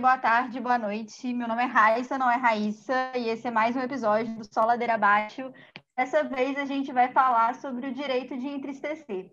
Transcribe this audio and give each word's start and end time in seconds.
boa 0.00 0.16
tarde, 0.16 0.58
boa 0.58 0.78
noite. 0.78 1.30
Meu 1.34 1.46
nome 1.46 1.62
é 1.62 1.66
Raissa, 1.66 2.16
não 2.16 2.30
é 2.30 2.36
Raíssa, 2.36 3.12
e 3.14 3.28
esse 3.28 3.46
é 3.46 3.50
mais 3.50 3.76
um 3.76 3.80
episódio 3.80 4.34
do 4.34 4.44
Sol 4.50 4.64
Ladeira 4.64 4.94
Abaixo. 4.94 5.52
Dessa 5.94 6.24
vez 6.24 6.56
a 6.56 6.64
gente 6.64 6.90
vai 6.90 7.12
falar 7.12 7.54
sobre 7.56 7.86
o 7.86 7.92
direito 7.92 8.34
de 8.38 8.48
entristecer. 8.48 9.30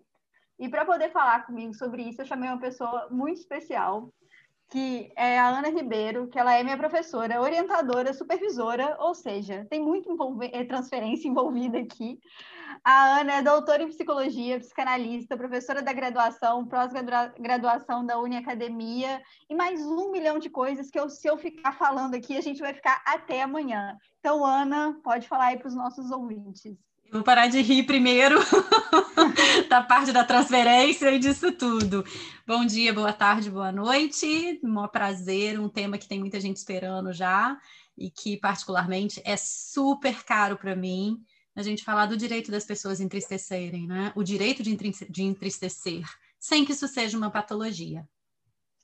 E 0.58 0.68
para 0.68 0.84
poder 0.84 1.10
falar 1.10 1.46
comigo 1.46 1.72
sobre 1.72 2.02
isso, 2.02 2.20
eu 2.20 2.26
chamei 2.26 2.50
uma 2.50 2.60
pessoa 2.60 3.08
muito 3.10 3.40
especial, 3.40 4.12
que 4.68 5.10
é 5.16 5.38
a 5.38 5.48
Ana 5.48 5.70
Ribeiro, 5.70 6.28
que 6.28 6.38
ela 6.38 6.52
é 6.52 6.62
minha 6.62 6.76
professora, 6.76 7.40
orientadora, 7.40 8.12
supervisora, 8.12 8.94
ou 9.00 9.14
seja, 9.14 9.66
tem 9.70 9.80
muito 9.80 10.14
eh, 10.52 10.64
transferência 10.64 11.28
envolvida 11.28 11.78
aqui. 11.78 12.20
A 12.84 13.20
Ana 13.20 13.34
é 13.34 13.42
doutora 13.42 13.82
em 13.82 13.88
psicologia, 13.88 14.58
psicanalista, 14.58 15.36
professora 15.36 15.82
da 15.82 15.92
graduação, 15.92 16.66
pós-graduação 16.66 18.04
da 18.04 18.18
Uni 18.18 18.36
Academia 18.36 19.20
e 19.48 19.54
mais 19.54 19.80
um 19.80 20.10
milhão 20.10 20.38
de 20.38 20.50
coisas 20.50 20.90
que 20.90 20.98
eu, 20.98 21.08
se 21.08 21.28
eu 21.28 21.36
ficar 21.36 21.72
falando 21.72 22.14
aqui, 22.14 22.36
a 22.36 22.40
gente 22.40 22.60
vai 22.60 22.74
ficar 22.74 23.02
até 23.04 23.42
amanhã. 23.42 23.96
Então, 24.20 24.44
Ana, 24.44 24.98
pode 25.02 25.28
falar 25.28 25.46
aí 25.46 25.58
para 25.58 25.68
os 25.68 25.74
nossos 25.74 26.10
ouvintes. 26.10 26.76
Vou 27.10 27.22
parar 27.22 27.46
de 27.46 27.62
rir 27.62 27.84
primeiro 27.84 28.38
da 29.70 29.82
parte 29.82 30.12
da 30.12 30.24
transferência 30.24 31.10
e 31.10 31.18
disso 31.18 31.50
tudo. 31.52 32.04
Bom 32.46 32.66
dia, 32.66 32.92
boa 32.92 33.14
tarde, 33.14 33.50
boa 33.50 33.72
noite. 33.72 34.60
Um 34.62 34.86
prazer, 34.88 35.58
um 35.58 35.70
tema 35.70 35.96
que 35.96 36.06
tem 36.06 36.18
muita 36.18 36.38
gente 36.38 36.58
esperando 36.58 37.12
já 37.14 37.56
e 37.96 38.10
que 38.10 38.36
particularmente 38.36 39.22
é 39.24 39.38
super 39.38 40.22
caro 40.22 40.58
para 40.58 40.76
mim. 40.76 41.18
A 41.58 41.62
gente 41.62 41.82
falar 41.82 42.06
do 42.06 42.16
direito 42.16 42.52
das 42.52 42.64
pessoas 42.64 43.00
entristecerem, 43.00 43.84
né? 43.84 44.12
O 44.14 44.22
direito 44.22 44.62
de, 44.62 44.76
de 44.76 45.22
entristecer, 45.24 46.04
sem 46.38 46.64
que 46.64 46.70
isso 46.70 46.86
seja 46.86 47.18
uma 47.18 47.32
patologia. 47.32 48.08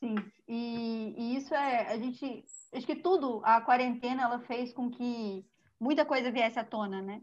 Sim, 0.01 0.17
e, 0.49 1.15
e 1.17 1.37
isso 1.37 1.55
é 1.55 1.93
a 1.93 1.97
gente 1.97 2.45
acho 2.73 2.85
que 2.85 2.97
tudo 2.97 3.41
a 3.45 3.61
quarentena 3.61 4.25
ela 4.25 4.41
fez 4.41 4.73
com 4.73 4.91
que 4.91 5.47
muita 5.79 6.05
coisa 6.05 6.33
viesse 6.33 6.59
à 6.59 6.65
tona, 6.65 7.01
né? 7.01 7.23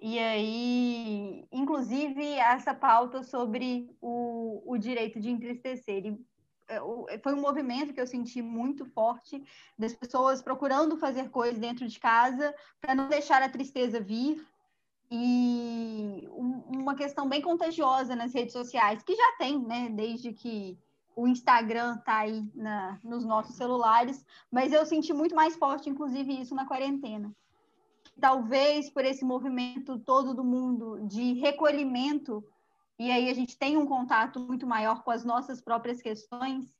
E 0.00 0.16
aí, 0.16 1.44
inclusive, 1.50 2.24
essa 2.34 2.72
pauta 2.72 3.24
sobre 3.24 3.90
o, 4.00 4.62
o 4.64 4.78
direito 4.78 5.18
de 5.18 5.28
entristecer. 5.28 6.06
E, 6.06 6.24
é, 6.68 7.18
foi 7.18 7.34
um 7.34 7.40
movimento 7.40 7.92
que 7.92 8.00
eu 8.00 8.06
senti 8.06 8.40
muito 8.40 8.86
forte 8.86 9.42
das 9.76 9.92
pessoas 9.92 10.40
procurando 10.40 10.96
fazer 10.98 11.30
coisas 11.30 11.58
dentro 11.58 11.88
de 11.88 11.98
casa 11.98 12.54
para 12.80 12.94
não 12.94 13.08
deixar 13.08 13.42
a 13.42 13.48
tristeza 13.48 14.00
vir. 14.00 14.46
E 15.10 16.28
uma 16.32 16.94
questão 16.94 17.28
bem 17.28 17.40
contagiosa 17.40 18.14
nas 18.14 18.34
redes 18.34 18.52
sociais, 18.52 19.02
que 19.02 19.14
já 19.14 19.36
tem, 19.38 19.58
né, 19.58 19.88
desde 19.88 20.32
que 20.32 20.78
o 21.16 21.26
Instagram 21.26 21.96
está 21.96 22.18
aí 22.18 22.48
na, 22.54 23.00
nos 23.02 23.24
nossos 23.24 23.56
celulares, 23.56 24.24
mas 24.50 24.72
eu 24.72 24.86
senti 24.86 25.12
muito 25.12 25.34
mais 25.34 25.56
forte, 25.56 25.90
inclusive, 25.90 26.40
isso 26.40 26.54
na 26.54 26.66
quarentena. 26.66 27.34
Talvez 28.20 28.88
por 28.88 29.04
esse 29.04 29.24
movimento 29.24 29.98
todo 29.98 30.32
do 30.32 30.44
mundo 30.44 31.00
de 31.06 31.32
recolhimento, 31.34 32.44
e 32.98 33.10
aí 33.10 33.28
a 33.28 33.34
gente 33.34 33.58
tem 33.58 33.76
um 33.76 33.86
contato 33.86 34.38
muito 34.38 34.66
maior 34.66 35.02
com 35.02 35.10
as 35.10 35.24
nossas 35.24 35.60
próprias 35.60 36.00
questões, 36.00 36.72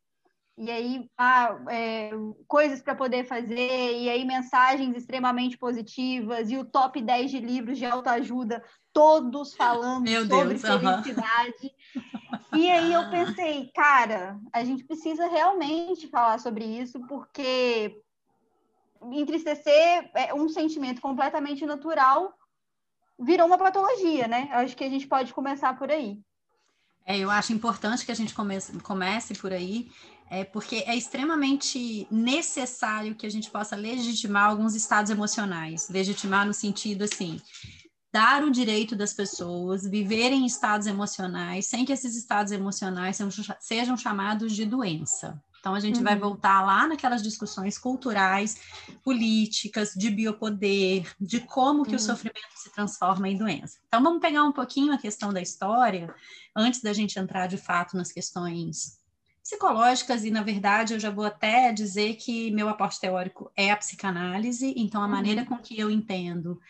e 0.58 0.70
aí 0.70 1.10
ah, 1.16 1.56
é, 1.70 2.10
coisas 2.46 2.82
para 2.82 2.94
poder 2.94 3.24
fazer, 3.24 4.00
e 4.00 4.08
aí 4.08 4.24
mensagens 4.24 4.96
extremamente 4.96 5.56
positivas, 5.56 6.50
e 6.50 6.56
o 6.56 6.64
top 6.64 7.00
10 7.00 7.30
de 7.30 7.40
livros 7.40 7.78
de 7.78 7.86
autoajuda, 7.86 8.62
todos 8.92 9.54
falando 9.54 10.02
Meu 10.04 10.26
sobre 10.26 10.46
Deus, 10.46 10.62
felicidade. 10.62 11.74
E 12.54 12.70
aí 12.70 12.92
eu 12.92 13.08
pensei, 13.10 13.70
cara, 13.74 14.38
a 14.52 14.64
gente 14.64 14.84
precisa 14.84 15.28
realmente 15.28 16.08
falar 16.08 16.38
sobre 16.38 16.64
isso, 16.64 17.00
porque 17.06 18.00
entristecer 19.12 20.10
é 20.14 20.34
um 20.34 20.48
sentimento 20.48 21.00
completamente 21.00 21.64
natural 21.64 22.34
virou 23.18 23.47
uma 23.47 23.58
patologia, 23.58 24.28
né? 24.28 24.48
Acho 24.52 24.76
que 24.76 24.84
a 24.84 24.88
gente 24.88 25.06
pode 25.06 25.34
começar 25.34 25.76
por 25.76 25.91
aí. 25.91 26.20
É, 27.04 27.18
eu 27.18 27.30
acho 27.30 27.52
importante 27.52 28.04
que 28.04 28.12
a 28.12 28.14
gente 28.14 28.34
comece, 28.34 28.78
comece 28.80 29.34
por 29.34 29.52
aí, 29.52 29.91
é, 30.31 30.44
porque 30.44 30.84
é 30.87 30.97
extremamente 30.97 32.06
necessário 32.11 33.15
que 33.15 33.27
a 33.27 33.31
gente 33.31 33.50
possa 33.50 33.77
legitimar 33.77 34.50
alguns 34.50 34.75
estados 34.75 35.11
emocionais. 35.11 35.89
Legitimar 35.89 36.47
no 36.47 36.55
sentido 36.55 37.05
assim, 37.05 37.41
dar 38.12 38.43
o 38.43 38.50
direito 38.50 38.97
das 38.97 39.12
pessoas 39.12 39.83
viverem 39.89 40.47
estados 40.47 40.87
emocionais 40.87 41.66
sem 41.66 41.84
que 41.84 41.93
esses 41.93 42.16
estados 42.16 42.53
emocionais 42.53 43.19
sejam, 43.61 43.97
chamados 43.97 44.55
de 44.55 44.65
doença. 44.65 45.43
Então, 45.61 45.75
a 45.75 45.81
gente 45.81 45.99
uhum. 45.99 46.05
vai 46.05 46.16
voltar 46.16 46.65
lá 46.65 46.87
naquelas 46.87 47.21
discussões 47.21 47.77
culturais, 47.77 48.60
políticas, 49.03 49.93
de 49.93 50.09
biopoder, 50.09 51.12
de 51.21 51.41
como 51.41 51.83
que 51.83 51.91
uhum. 51.91 51.97
o 51.97 52.00
sofrimento 52.00 52.39
se 52.55 52.72
transforma 52.72 53.28
em 53.28 53.37
doença. 53.37 53.78
Então, 53.89 54.03
vamos 54.03 54.21
pegar 54.21 54.45
um 54.45 54.53
pouquinho 54.53 54.93
a 54.93 54.99
questão 54.99 55.33
da 55.33 55.43
história, 55.43 56.15
antes 56.56 56.81
da 56.81 56.93
gente 56.93 57.19
entrar 57.19 57.49
de 57.49 57.56
fato 57.56 57.97
nas 57.97 58.12
questões 58.12 58.97
psicológicas, 59.48 60.25
e 60.25 60.31
na 60.31 60.42
verdade 60.42 60.92
eu 60.92 61.00
já 61.00 61.10
vou 61.10 61.25
até 61.25 61.72
dizer 61.72 62.16
que 62.16 62.50
meu 62.50 62.69
aporte 62.69 63.00
teórico 63.00 63.50
é 63.56 63.70
a 63.70 63.76
psicanálise, 63.76 64.75
então 64.76 65.00
a 65.00 65.06
uhum. 65.06 65.10
maneira 65.10 65.47
com 65.47 65.56
que 65.56 65.78
eu 65.78 65.91
entendo 65.91 66.60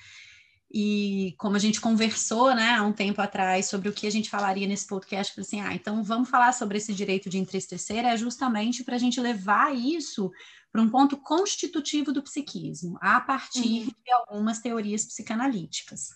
e 0.71 1.35
como 1.39 1.57
a 1.57 1.59
gente 1.59 1.81
conversou, 1.81 2.55
né, 2.55 2.77
há 2.77 2.83
um 2.83 2.93
tempo 2.93 3.21
atrás 3.21 3.67
sobre 3.67 3.89
o 3.89 3.93
que 3.93 4.07
a 4.07 4.11
gente 4.11 4.31
falaria 4.31 4.67
nesse 4.67 4.87
podcast, 4.87 5.35
falei 5.35 5.47
assim, 5.47 5.61
ah, 5.61 5.75
então 5.75 6.05
vamos 6.05 6.29
falar 6.29 6.53
sobre 6.53 6.79
esse 6.79 6.93
direito 6.93 7.29
de 7.29 7.39
entristecer, 7.39 8.05
é 8.05 8.17
justamente 8.17 8.85
para 8.85 8.95
a 8.95 8.99
gente 8.99 9.21
levar 9.21 9.75
isso 9.75 10.31
para 10.71 10.83
um 10.83 10.89
ponto 10.89 11.17
constitutivo 11.17 12.13
do 12.13 12.23
psiquismo, 12.23 12.99
a 13.01 13.19
partir 13.21 13.87
uhum. 13.87 13.87
de 13.87 14.13
algumas 14.13 14.61
teorias 14.61 15.05
psicanalíticas. 15.05 16.11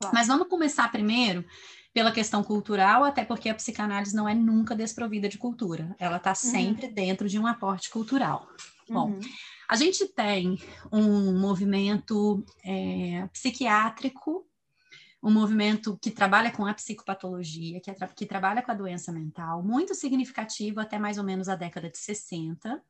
Claro. 0.00 0.14
Mas 0.14 0.26
vamos 0.26 0.48
começar 0.48 0.90
primeiro 0.90 1.44
pela 1.94 2.10
questão 2.10 2.42
cultural, 2.42 3.04
até 3.04 3.24
porque 3.24 3.48
a 3.48 3.54
psicanálise 3.54 4.14
não 4.14 4.28
é 4.28 4.34
nunca 4.34 4.74
desprovida 4.74 5.28
de 5.28 5.38
cultura, 5.38 5.94
ela 5.98 6.16
está 6.16 6.30
uhum. 6.30 6.34
sempre 6.34 6.88
uhum. 6.88 6.92
dentro 6.92 7.28
de 7.28 7.38
um 7.38 7.46
aporte 7.46 7.88
cultural. 7.88 8.48
Bom, 8.88 9.12
uhum. 9.12 9.20
A 9.68 9.76
gente 9.76 10.06
tem 10.08 10.58
um 10.92 11.38
movimento 11.38 12.44
é, 12.64 13.26
psiquiátrico, 13.32 14.46
um 15.22 15.30
movimento 15.30 15.98
que 16.02 16.10
trabalha 16.10 16.50
com 16.50 16.66
a 16.66 16.74
psicopatologia, 16.74 17.80
que, 17.80 17.90
que 18.14 18.26
trabalha 18.26 18.60
com 18.60 18.70
a 18.70 18.74
doença 18.74 19.10
mental, 19.10 19.62
muito 19.62 19.94
significativo 19.94 20.80
até 20.80 20.98
mais 20.98 21.16
ou 21.16 21.24
menos 21.24 21.48
a 21.48 21.56
década 21.56 21.88
de 21.88 21.96
60, 21.96 22.82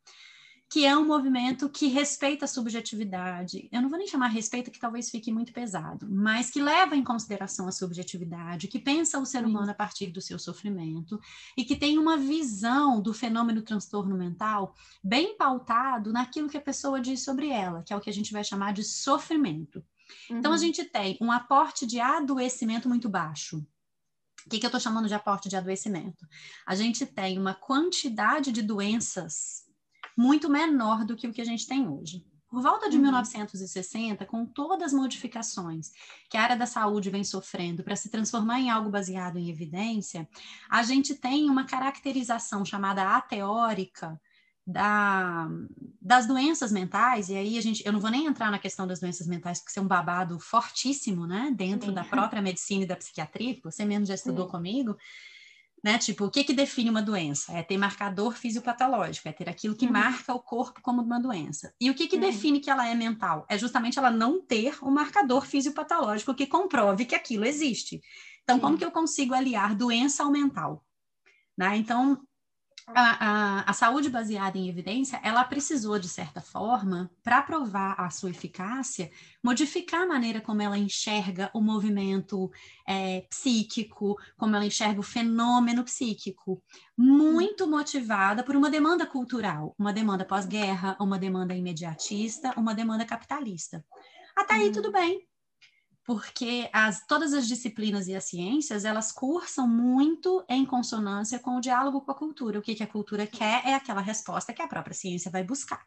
que 0.71 0.85
é 0.85 0.97
um 0.97 1.07
movimento 1.07 1.69
que 1.69 1.87
respeita 1.87 2.47
a 2.47 2.49
subjetividade. 2.49 3.69
Eu 3.71 3.83
não 3.83 3.89
vou 3.89 3.99
nem 3.99 4.09
chamar 4.09 4.29
respeito, 4.29 4.71
que 4.71 4.79
talvez 4.79 5.11
fique 5.11 5.33
muito 5.33 5.53
pesado, 5.53 6.09
mas 6.11 6.51
que 6.51 6.61
leva 6.61 6.97
em 6.97 7.05
consideração 7.05 7.69
a 7.69 7.73
subjetividade, 7.73 8.69
que 8.69 8.79
pensa 8.79 9.19
o 9.19 9.27
ser 9.27 9.45
humano 9.45 9.71
a 9.71 9.75
partir 9.75 10.09
do 10.09 10.21
seu 10.21 10.39
sofrimento 10.39 11.21
e 11.57 11.65
que 11.65 11.77
tem 11.77 11.99
uma 11.99 12.17
visão 12.17 13.01
do 13.01 13.15
fenômeno 13.15 13.63
transtorno 13.63 14.17
mental 14.17 14.75
bem 15.03 15.37
pautado 15.37 16.13
naquilo 16.13 16.49
que 16.49 16.57
a 16.57 16.63
pessoa 16.63 17.01
diz 17.01 17.23
sobre 17.23 17.51
ela, 17.51 17.83
que 17.83 17.93
é 17.93 17.97
o 17.97 18.01
que 18.01 18.11
a 18.11 18.15
gente 18.15 18.33
vai 18.33 18.43
chamar 18.43 18.73
de 18.73 18.83
sofrimento. 18.83 19.85
Uhum. 20.29 20.39
Então, 20.39 20.51
a 20.51 20.55
uhum. 20.55 20.61
gente 20.61 20.85
tem 20.85 21.17
um 21.21 21.31
aporte 21.31 21.87
de 21.87 22.01
adoecimento 22.01 22.89
muito 22.89 23.09
baixo. 23.09 23.65
O 24.45 24.51
que, 24.51 24.59
que 24.59 24.67
eu 24.67 24.69
estou 24.69 24.81
chamando 24.81 25.09
de 25.09 25.15
aporte 25.15 25.49
de 25.49 25.57
adoecimento? 25.57 26.27
A 26.67 26.75
gente 26.75 27.07
tem 27.07 27.39
uma 27.39 27.55
quantidade 27.55 28.53
de 28.53 28.61
doenças 28.61 29.64
muito 30.17 30.49
menor 30.49 31.05
do 31.05 31.17
que 31.17 31.27
o 31.27 31.33
que 31.33 31.41
a 31.41 31.45
gente 31.45 31.67
tem 31.67 31.89
hoje. 31.89 32.25
Por 32.49 32.63
volta 32.63 32.89
de 32.89 32.97
uhum. 32.97 33.03
1960, 33.03 34.25
com 34.27 34.47
todas 34.47 34.87
as 34.87 34.93
modificações 34.93 35.91
que 36.31 36.37
a 36.37 36.43
área 36.43 36.57
da 36.57 36.67
saúde 36.67 37.11
vem 37.11 37.25
sofrendo 37.25 37.83
para 37.83 37.97
se 37.97 38.09
transformar 38.09 38.61
em 38.61 38.71
algo 38.71 38.91
baseado 38.91 39.39
em 39.39 39.51
evidência, 39.51 40.29
a 40.71 40.85
gente 40.85 41.17
tem 41.17 41.51
uma 41.51 41.65
caracterização 41.65 42.65
chamada 42.65 43.17
ateórica 43.17 44.21
da, 44.67 45.49
das 46.01 46.27
doenças 46.27 46.73
mentais, 46.73 47.29
e 47.29 47.37
aí 47.37 47.59
a 47.59 47.61
gente, 47.61 47.85
eu 47.85 47.93
não 47.93 48.01
vou 48.01 48.11
nem 48.11 48.27
entrar 48.27 48.51
na 48.51 48.59
questão 48.59 48.87
das 48.87 49.01
doenças 49.01 49.27
mentais, 49.27 49.59
porque 49.59 49.71
isso 49.71 49.81
é 49.81 49.83
um 49.83 49.89
babado 49.89 50.39
fortíssimo, 50.39 51.27
né, 51.27 51.53
dentro 51.55 51.89
Sim. 51.89 51.95
da 51.95 52.05
própria 52.05 52.41
medicina 52.41 52.85
e 52.85 52.87
da 52.87 52.97
psiquiatria, 52.97 53.55
que 53.55 53.63
você 53.65 53.85
mesmo 53.85 54.07
já 54.07 54.15
estudou 54.15 54.47
Sim. 54.47 54.53
comigo, 54.53 54.97
né? 55.85 55.99
Tipo, 55.99 56.25
o 56.25 56.31
que, 56.31 56.43
que 56.43 56.55
define 56.55 56.89
uma 56.89 57.03
doença? 57.03 57.53
É 57.53 57.63
ter 57.63 57.77
marcador 57.77 58.33
fisiopatológico, 58.33 59.29
é 59.29 59.33
ter 59.33 59.51
aquilo 59.51 59.77
que 59.77 59.85
uhum. 59.85 59.93
marca 59.93 60.33
o 60.33 60.41
corpo 60.41 60.81
como 60.81 61.03
uma 61.03 61.21
doença. 61.21 61.75
E 61.79 61.91
o 61.91 61.95
que, 61.95 62.07
que 62.07 62.17
uhum. 62.17 62.23
define 62.23 62.59
que 62.59 62.71
ela 62.71 62.89
é 62.89 62.95
mental? 62.95 63.45
É 63.51 63.59
justamente 63.59 63.99
ela 63.99 64.11
não 64.11 64.41
ter 64.41 64.83
um 64.83 64.91
marcador 64.91 65.45
fisiopatológico 65.45 66.35
que 66.35 66.47
comprove 66.47 67.05
que 67.05 67.15
aquilo 67.15 67.45
existe. 67.45 68.01
Então, 68.43 68.59
como 68.59 68.79
que 68.79 68.85
eu 68.85 68.91
consigo 68.91 69.35
aliar 69.35 69.75
doença 69.75 70.23
ao 70.23 70.31
mental? 70.31 70.83
Né? 71.57 71.77
Então, 71.77 72.19
a, 72.87 73.61
a, 73.61 73.71
a, 73.71 73.73
saúde 73.73 74.11
baseada 74.11 74.59
em 74.59 74.69
evidência, 74.69 75.19
ela 75.23 75.43
precisou, 75.45 75.99
de 75.99 76.09
certa 76.09 76.41
forma, 76.41 77.11
para 77.23 77.43
provar 77.43 77.95
a 77.99 78.11
sua 78.11 78.31
eficácia, 78.31 79.11
modificar 79.43 80.03
a 80.03 80.07
maneira 80.07 80.41
como 80.41 80.61
ela 80.61 80.77
enxerga 80.77 81.51
o 81.55 81.61
movimento 81.61 82.51
é, 82.87 83.23
psíquico, 83.31 84.19
como 84.37 84.55
ela 84.55 84.67
enxerga 84.67 85.01
o 85.01 85.05
fenômeno 85.05 85.83
psíquico, 85.85 86.63
muito 86.97 87.67
motivada 87.67 88.43
por 88.43 88.55
uma 88.55 88.71
demanda 88.71 89.07
cultural, 89.07 89.75
uma 89.79 89.93
demanda 89.93 90.25
pós-guerra, 90.25 90.97
uma 91.01 91.19
demanda 91.19 91.55
imediatista, 91.55 92.53
uma 92.57 92.75
demanda 92.75 93.05
capitalista. 93.05 93.85
Até 94.37 94.55
aí, 94.55 94.73
tudo 94.73 94.93
bem 94.93 95.27
porque 96.05 96.69
as, 96.73 97.07
todas 97.07 97.33
as 97.33 97.49
disciplinas 97.49 98.07
e 98.09 98.15
as 98.15 98.25
ciências, 98.25 98.85
elas 98.85 99.11
cursam 99.11 99.67
muito 99.67 100.45
em 100.49 100.65
consonância 100.65 101.39
com 101.39 101.57
o 101.57 101.61
diálogo 101.61 102.03
com 102.03 102.11
a 102.11 102.15
cultura. 102.15 102.59
O 102.59 102.63
que, 102.63 102.75
que 102.75 102.83
a 102.83 102.87
cultura 102.87 103.27
quer 103.27 103.65
é 103.65 103.75
aquela 103.75 104.03
resposta 104.03 104.53
que 104.53 104.61
a 104.61 104.69
própria 104.69 104.95
ciência 104.95 105.31
vai 105.31 105.43
buscar. 105.43 105.85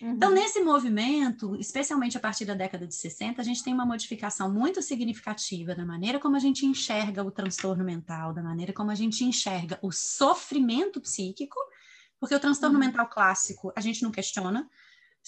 Uhum. 0.00 0.10
Então, 0.10 0.30
nesse 0.30 0.60
movimento, 0.60 1.56
especialmente 1.56 2.16
a 2.16 2.20
partir 2.20 2.44
da 2.44 2.54
década 2.54 2.86
de 2.86 2.94
60, 2.94 3.40
a 3.40 3.44
gente 3.44 3.62
tem 3.64 3.72
uma 3.72 3.86
modificação 3.86 4.52
muito 4.52 4.82
significativa 4.82 5.74
da 5.74 5.84
maneira 5.84 6.18
como 6.18 6.36
a 6.36 6.38
gente 6.38 6.66
enxerga 6.66 7.24
o 7.24 7.30
transtorno 7.30 7.82
mental, 7.82 8.32
da 8.32 8.42
maneira 8.42 8.72
como 8.72 8.90
a 8.90 8.94
gente 8.94 9.24
enxerga 9.24 9.78
o 9.82 9.90
sofrimento 9.90 11.00
psíquico, 11.00 11.58
porque 12.20 12.34
o 12.34 12.40
transtorno 12.40 12.78
uhum. 12.78 12.84
mental 12.84 13.08
clássico 13.08 13.72
a 13.74 13.80
gente 13.80 14.02
não 14.02 14.10
questiona, 14.10 14.68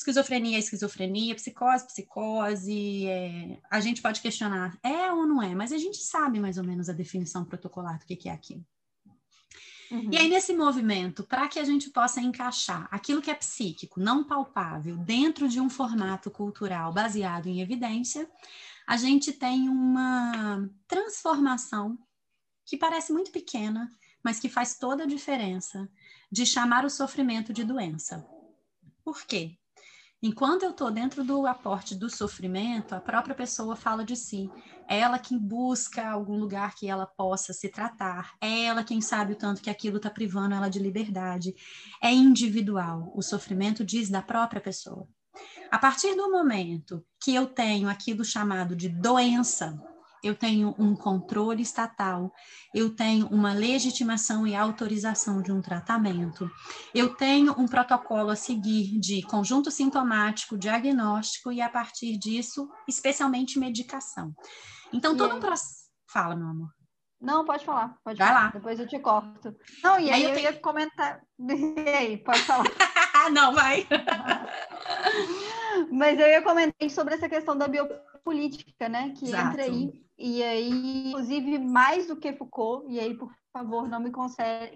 esquizofrenia 0.00 0.56
é 0.56 0.60
esquizofrenia, 0.60 1.34
psicose, 1.34 1.86
psicose. 1.86 3.06
É... 3.06 3.58
A 3.70 3.80
gente 3.80 4.02
pode 4.02 4.20
questionar, 4.20 4.78
é 4.82 5.12
ou 5.12 5.26
não 5.26 5.42
é, 5.42 5.54
mas 5.54 5.72
a 5.72 5.78
gente 5.78 5.98
sabe 5.98 6.40
mais 6.40 6.58
ou 6.58 6.64
menos 6.64 6.88
a 6.88 6.92
definição 6.92 7.44
protocolar 7.44 7.98
do 7.98 8.04
que, 8.04 8.16
que 8.16 8.28
é 8.28 8.32
aquilo. 8.32 8.64
Uhum. 9.90 10.08
E 10.12 10.16
aí, 10.16 10.28
nesse 10.28 10.54
movimento, 10.54 11.24
para 11.24 11.48
que 11.48 11.58
a 11.58 11.64
gente 11.64 11.90
possa 11.90 12.20
encaixar 12.20 12.88
aquilo 12.90 13.20
que 13.20 13.30
é 13.30 13.34
psíquico, 13.34 14.00
não 14.00 14.22
palpável, 14.22 14.96
dentro 14.96 15.48
de 15.48 15.60
um 15.60 15.68
formato 15.68 16.30
cultural 16.30 16.92
baseado 16.92 17.48
em 17.48 17.60
evidência, 17.60 18.30
a 18.86 18.96
gente 18.96 19.32
tem 19.32 19.68
uma 19.68 20.68
transformação 20.86 21.98
que 22.64 22.76
parece 22.76 23.12
muito 23.12 23.32
pequena, 23.32 23.92
mas 24.22 24.38
que 24.38 24.48
faz 24.48 24.78
toda 24.78 25.02
a 25.02 25.06
diferença 25.06 25.90
de 26.30 26.46
chamar 26.46 26.84
o 26.84 26.90
sofrimento 26.90 27.52
de 27.52 27.64
doença. 27.64 28.24
Por 29.04 29.26
quê? 29.26 29.59
Enquanto 30.22 30.64
eu 30.64 30.70
estou 30.70 30.90
dentro 30.90 31.24
do 31.24 31.46
aporte 31.46 31.94
do 31.94 32.10
sofrimento, 32.10 32.94
a 32.94 33.00
própria 33.00 33.34
pessoa 33.34 33.74
fala 33.74 34.04
de 34.04 34.14
si. 34.14 34.50
É 34.86 34.98
ela 34.98 35.18
quem 35.18 35.38
busca 35.38 36.06
algum 36.06 36.36
lugar 36.36 36.74
que 36.74 36.88
ela 36.88 37.06
possa 37.06 37.54
se 37.54 37.70
tratar. 37.70 38.34
É 38.38 38.64
ela 38.64 38.84
quem 38.84 39.00
sabe 39.00 39.32
o 39.32 39.36
tanto 39.36 39.62
que 39.62 39.70
aquilo 39.70 39.96
está 39.96 40.10
privando 40.10 40.54
ela 40.54 40.68
de 40.68 40.78
liberdade. 40.78 41.54
É 42.02 42.12
individual. 42.12 43.10
O 43.14 43.22
sofrimento 43.22 43.82
diz 43.82 44.10
da 44.10 44.20
própria 44.20 44.60
pessoa. 44.60 45.08
A 45.70 45.78
partir 45.78 46.14
do 46.14 46.30
momento 46.30 47.02
que 47.22 47.34
eu 47.34 47.46
tenho 47.46 47.88
aquilo 47.88 48.22
chamado 48.22 48.76
de 48.76 48.90
doença, 48.90 49.80
eu 50.22 50.34
tenho 50.34 50.74
um 50.78 50.94
controle 50.94 51.62
estatal, 51.62 52.32
eu 52.74 52.94
tenho 52.94 53.26
uma 53.28 53.52
legitimação 53.52 54.46
e 54.46 54.54
autorização 54.54 55.42
de 55.42 55.52
um 55.52 55.60
tratamento, 55.60 56.50
eu 56.94 57.14
tenho 57.14 57.54
um 57.58 57.66
protocolo 57.66 58.30
a 58.30 58.36
seguir 58.36 58.98
de 58.98 59.22
conjunto 59.22 59.70
sintomático, 59.70 60.58
diagnóstico 60.58 61.52
e, 61.52 61.60
a 61.60 61.68
partir 61.68 62.18
disso, 62.18 62.68
especialmente 62.88 63.58
medicação. 63.58 64.34
Então, 64.92 65.16
todo 65.16 65.36
um 65.36 65.40
processo. 65.40 65.80
Fala, 66.06 66.34
meu 66.34 66.48
amor. 66.48 66.68
Não, 67.20 67.44
pode 67.44 67.64
falar, 67.64 67.94
pode 68.02 68.18
Vai 68.18 68.28
falar. 68.28 68.44
lá. 68.44 68.50
Depois 68.50 68.80
eu 68.80 68.88
te 68.88 68.98
corto. 68.98 69.54
Não, 69.84 70.00
e 70.00 70.10
aí, 70.10 70.24
aí 70.24 70.24
eu, 70.24 70.30
eu 70.30 70.38
ia 70.38 70.52
comentar. 70.60 71.20
E 71.38 71.88
aí, 71.88 72.16
pode 72.16 72.40
falar. 72.40 72.64
Não, 73.32 73.54
vai. 73.54 73.86
Mas 75.92 76.18
eu 76.18 76.26
ia 76.26 76.42
comentar 76.42 76.90
sobre 76.90 77.14
essa 77.14 77.28
questão 77.28 77.56
da 77.56 77.68
biopolítica, 78.20 78.88
né? 78.88 79.12
Que 79.16 79.26
Exato. 79.26 79.48
entra 79.48 79.62
aí 79.64 80.00
e 80.22 80.42
aí, 80.42 81.08
inclusive, 81.08 81.58
mais 81.58 82.06
do 82.06 82.14
que 82.14 82.34
Foucault, 82.34 82.86
e 82.92 83.00
aí, 83.00 83.16
por 83.16 83.32
favor, 83.50 83.88
não 83.88 83.98
me 83.98 84.12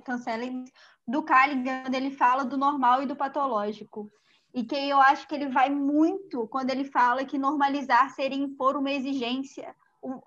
cancelem, 0.02 0.64
do 1.06 1.22
Callaghan, 1.22 1.84
ele 1.92 2.10
fala 2.10 2.46
do 2.46 2.56
normal 2.56 3.02
e 3.02 3.06
do 3.06 3.14
patológico. 3.14 4.10
E 4.54 4.64
que 4.64 4.74
eu 4.74 4.98
acho 4.98 5.28
que 5.28 5.34
ele 5.34 5.48
vai 5.48 5.68
muito 5.68 6.48
quando 6.48 6.70
ele 6.70 6.84
fala 6.84 7.26
que 7.26 7.36
normalizar 7.36 8.08
seria 8.14 8.38
impor 8.38 8.74
uma 8.74 8.90
exigência 8.90 9.76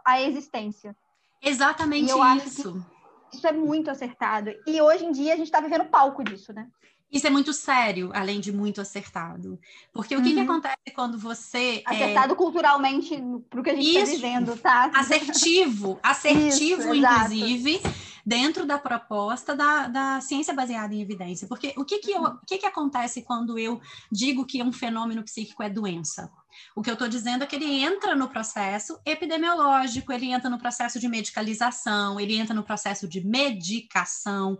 à 0.05 0.21
existência. 0.21 0.95
Exatamente 1.41 2.11
isso. 2.45 2.85
isso 3.33 3.47
é 3.47 3.51
muito 3.51 3.89
acertado. 3.89 4.51
E 4.67 4.79
hoje 4.79 5.03
em 5.03 5.11
dia 5.11 5.33
a 5.33 5.37
gente 5.37 5.47
está 5.47 5.59
vivendo 5.59 5.89
palco 5.89 6.23
disso, 6.23 6.53
né? 6.53 6.67
Isso 7.11 7.25
é 7.25 7.29
muito 7.29 7.53
sério, 7.53 8.11
além 8.13 8.39
de 8.39 8.51
muito 8.51 8.81
acertado. 8.81 9.57
Porque 9.93 10.15
o 10.15 10.21
que, 10.21 10.33
que 10.33 10.39
uhum. 10.39 10.43
acontece 10.43 10.91
quando 10.93 11.17
você. 11.17 11.81
É 11.87 11.95
acertado 11.95 12.33
é... 12.33 12.35
culturalmente 12.35 13.17
para 13.49 13.61
o 13.61 13.63
que 13.63 13.69
a 13.69 13.75
gente 13.75 13.87
está 13.87 14.11
vivendo, 14.11 14.57
tá? 14.57 14.91
Assertivo, 14.93 15.97
assertivo, 16.03 16.93
Isso, 16.93 16.95
inclusive, 16.95 17.81
dentro 18.25 18.65
da 18.65 18.77
proposta 18.77 19.55
da, 19.55 19.87
da 19.87 20.21
ciência 20.21 20.53
baseada 20.53 20.93
em 20.93 21.01
evidência. 21.01 21.47
Porque 21.47 21.73
o 21.77 21.85
que, 21.85 21.99
que, 21.99 22.11
eu, 22.11 22.23
o 22.23 22.45
que, 22.45 22.57
que 22.57 22.65
acontece 22.65 23.21
quando 23.21 23.57
eu 23.57 23.79
digo 24.11 24.45
que 24.45 24.61
um 24.61 24.73
fenômeno 24.73 25.23
psíquico 25.23 25.63
é 25.63 25.69
doença? 25.69 26.29
O 26.75 26.81
que 26.81 26.89
eu 26.89 26.93
estou 26.93 27.07
dizendo 27.07 27.43
é 27.43 27.47
que 27.47 27.55
ele 27.55 27.83
entra 27.83 28.15
no 28.15 28.27
processo 28.27 28.99
epidemiológico, 29.05 30.11
ele 30.11 30.31
entra 30.31 30.49
no 30.49 30.57
processo 30.57 30.99
de 30.99 31.07
medicalização, 31.07 32.19
ele 32.19 32.35
entra 32.35 32.53
no 32.53 32.63
processo 32.63 33.07
de 33.07 33.25
medicação, 33.25 34.57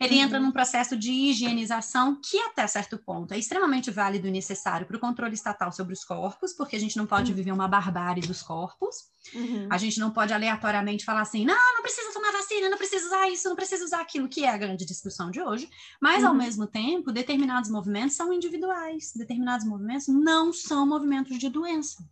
ele 0.00 0.16
uhum. 0.16 0.22
entra 0.22 0.40
num 0.40 0.50
processo 0.50 0.96
de 0.96 1.12
higienização 1.12 2.18
que, 2.22 2.38
até 2.40 2.66
certo 2.66 2.98
ponto, 2.98 3.34
é 3.34 3.38
extremamente 3.38 3.90
válido 3.90 4.26
e 4.26 4.30
necessário 4.30 4.86
para 4.86 4.96
o 4.96 5.00
controle 5.00 5.34
estatal 5.34 5.70
sobre 5.72 5.92
os 5.92 6.04
corpos, 6.04 6.52
porque 6.52 6.76
a 6.76 6.80
gente 6.80 6.96
não 6.96 7.06
pode 7.06 7.30
uhum. 7.30 7.36
viver 7.36 7.52
uma 7.52 7.68
barbárie 7.68 8.26
dos 8.26 8.42
corpos. 8.42 9.10
Uhum. 9.34 9.68
A 9.70 9.76
gente 9.76 10.00
não 10.00 10.10
pode 10.10 10.32
aleatoriamente 10.32 11.04
falar 11.04 11.20
assim, 11.20 11.44
não, 11.44 11.74
não 11.74 11.82
precisa 11.82 12.12
tomar 12.12 12.32
vacina, 12.32 12.70
não 12.70 12.78
precisa 12.78 13.06
usar 13.06 13.28
isso, 13.28 13.48
não 13.48 13.56
precisa 13.56 13.84
usar 13.84 14.00
aquilo, 14.00 14.28
que 14.28 14.44
é 14.44 14.48
a 14.48 14.56
grande 14.56 14.86
discussão 14.86 15.30
de 15.30 15.42
hoje. 15.42 15.68
Mas, 16.00 16.24
ao 16.24 16.32
uhum. 16.32 16.38
mesmo 16.38 16.66
tempo, 16.66 17.12
determinados 17.12 17.70
movimentos 17.70 18.16
são 18.16 18.32
individuais, 18.32 19.12
determinados 19.14 19.66
movimentos 19.66 20.08
não 20.08 20.52
são 20.52 20.86
movimentos 20.86 21.36
de 21.40 21.48
doença. 21.48 22.04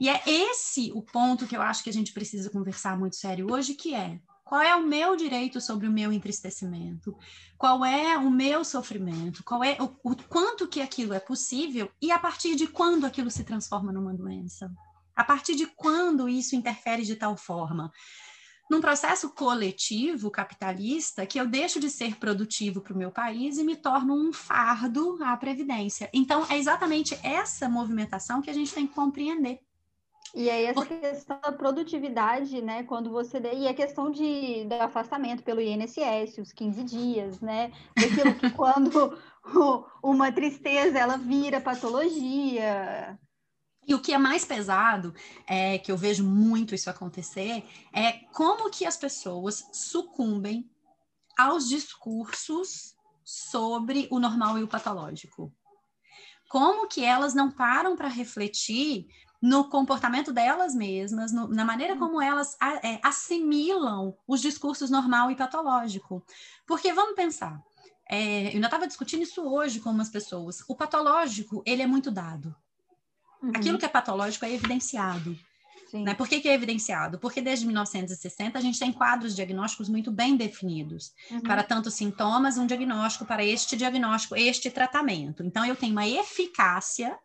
E 0.00 0.08
é 0.08 0.22
esse 0.26 0.90
o 0.94 1.02
ponto 1.02 1.46
que 1.46 1.56
eu 1.56 1.62
acho 1.62 1.84
que 1.84 1.90
a 1.90 1.92
gente 1.92 2.12
precisa 2.12 2.50
conversar 2.50 2.98
muito 2.98 3.16
sério 3.16 3.52
hoje, 3.52 3.74
que 3.74 3.94
é 3.94 4.20
qual 4.50 4.60
é 4.60 4.74
o 4.74 4.84
meu 4.84 5.14
direito 5.14 5.60
sobre 5.60 5.86
o 5.86 5.92
meu 5.92 6.12
entristecimento? 6.12 7.16
Qual 7.56 7.84
é 7.84 8.18
o 8.18 8.28
meu 8.28 8.64
sofrimento? 8.64 9.44
Qual 9.44 9.62
é 9.62 9.76
o, 9.80 9.94
o, 10.02 10.16
quanto 10.16 10.66
que 10.66 10.80
aquilo 10.80 11.14
é 11.14 11.20
possível 11.20 11.88
e 12.02 12.10
a 12.10 12.18
partir 12.18 12.56
de 12.56 12.66
quando 12.66 13.06
aquilo 13.06 13.30
se 13.30 13.44
transforma 13.44 13.92
numa 13.92 14.12
doença? 14.12 14.68
A 15.14 15.22
partir 15.22 15.54
de 15.54 15.66
quando 15.66 16.28
isso 16.28 16.56
interfere 16.56 17.04
de 17.04 17.14
tal 17.14 17.36
forma? 17.36 17.92
Num 18.70 18.80
processo 18.80 19.30
coletivo 19.30 20.30
capitalista 20.30 21.26
que 21.26 21.40
eu 21.40 21.46
deixo 21.46 21.80
de 21.80 21.90
ser 21.90 22.16
produtivo 22.16 22.80
para 22.80 22.94
o 22.94 22.96
meu 22.96 23.10
país 23.10 23.58
e 23.58 23.64
me 23.64 23.74
torno 23.74 24.14
um 24.14 24.32
fardo 24.32 25.18
à 25.24 25.36
previdência. 25.36 26.08
Então 26.14 26.46
é 26.48 26.56
exatamente 26.56 27.18
essa 27.24 27.68
movimentação 27.68 28.40
que 28.40 28.48
a 28.48 28.52
gente 28.52 28.72
tem 28.72 28.86
que 28.86 28.94
compreender. 28.94 29.58
E 30.32 30.48
aí 30.48 30.66
essa 30.66 30.86
questão 30.86 31.40
da 31.40 31.50
produtividade, 31.50 32.62
né, 32.62 32.84
quando 32.84 33.10
você 33.10 33.40
e 33.52 33.66
a 33.66 33.74
questão 33.74 34.10
de 34.10 34.64
do 34.64 34.74
afastamento 34.74 35.42
pelo 35.42 35.60
INSS, 35.60 36.38
os 36.38 36.52
15 36.52 36.84
dias, 36.84 37.40
né, 37.40 37.72
daquilo 37.96 38.34
que 38.34 38.50
quando 38.50 39.18
uma 40.00 40.30
tristeza 40.30 40.96
ela 40.96 41.16
vira 41.16 41.60
patologia. 41.60 43.18
E 43.90 43.94
o 43.94 43.98
que 43.98 44.12
é 44.12 44.18
mais 44.18 44.44
pesado, 44.44 45.12
é 45.48 45.76
que 45.76 45.90
eu 45.90 45.96
vejo 45.96 46.22
muito 46.22 46.76
isso 46.76 46.88
acontecer, 46.88 47.64
é 47.92 48.12
como 48.32 48.70
que 48.70 48.86
as 48.86 48.96
pessoas 48.96 49.68
sucumbem 49.72 50.70
aos 51.36 51.68
discursos 51.68 52.94
sobre 53.24 54.06
o 54.08 54.20
normal 54.20 54.56
e 54.56 54.62
o 54.62 54.68
patológico. 54.68 55.52
Como 56.48 56.86
que 56.86 57.04
elas 57.04 57.34
não 57.34 57.50
param 57.50 57.96
para 57.96 58.06
refletir 58.06 59.08
no 59.42 59.68
comportamento 59.68 60.32
delas 60.32 60.72
mesmas, 60.72 61.32
no, 61.32 61.48
na 61.48 61.64
maneira 61.64 61.96
como 61.96 62.22
elas 62.22 62.56
é, 62.84 63.00
assimilam 63.02 64.16
os 64.24 64.40
discursos 64.40 64.88
normal 64.88 65.32
e 65.32 65.36
patológico. 65.36 66.24
Porque 66.64 66.92
vamos 66.92 67.16
pensar, 67.16 67.60
é, 68.08 68.50
eu 68.50 68.54
ainda 68.54 68.68
estava 68.68 68.86
discutindo 68.86 69.24
isso 69.24 69.42
hoje 69.42 69.80
com 69.80 69.90
umas 69.90 70.10
pessoas. 70.10 70.62
O 70.68 70.76
patológico, 70.76 71.60
ele 71.66 71.82
é 71.82 71.88
muito 71.88 72.12
dado. 72.12 72.54
Uhum. 73.42 73.52
Aquilo 73.54 73.78
que 73.78 73.84
é 73.84 73.88
patológico 73.88 74.44
é 74.44 74.52
evidenciado. 74.52 75.36
Né? 75.92 76.14
Por 76.14 76.28
que, 76.28 76.40
que, 76.40 76.48
é 76.48 76.54
evidenciado? 76.54 77.18
Porque 77.18 77.40
desde 77.40 77.66
1960 77.66 78.56
a 78.56 78.60
gente 78.60 78.78
tem 78.78 78.92
quadros 78.92 79.34
diagnósticos 79.34 79.88
muito 79.88 80.10
bem 80.12 80.36
definidos. 80.36 81.12
Uhum. 81.30 81.40
Para 81.40 81.62
tantos 81.62 81.94
sintomas, 81.94 82.58
um 82.58 82.66
diagnóstico, 82.66 83.24
para 83.24 83.44
este 83.44 83.76
diagnóstico, 83.76 84.36
este 84.36 84.70
tratamento. 84.70 85.42
Então, 85.42 85.64
eu 85.64 85.74
tenho 85.74 85.92
uma 85.92 86.06
eficácia 86.06 87.18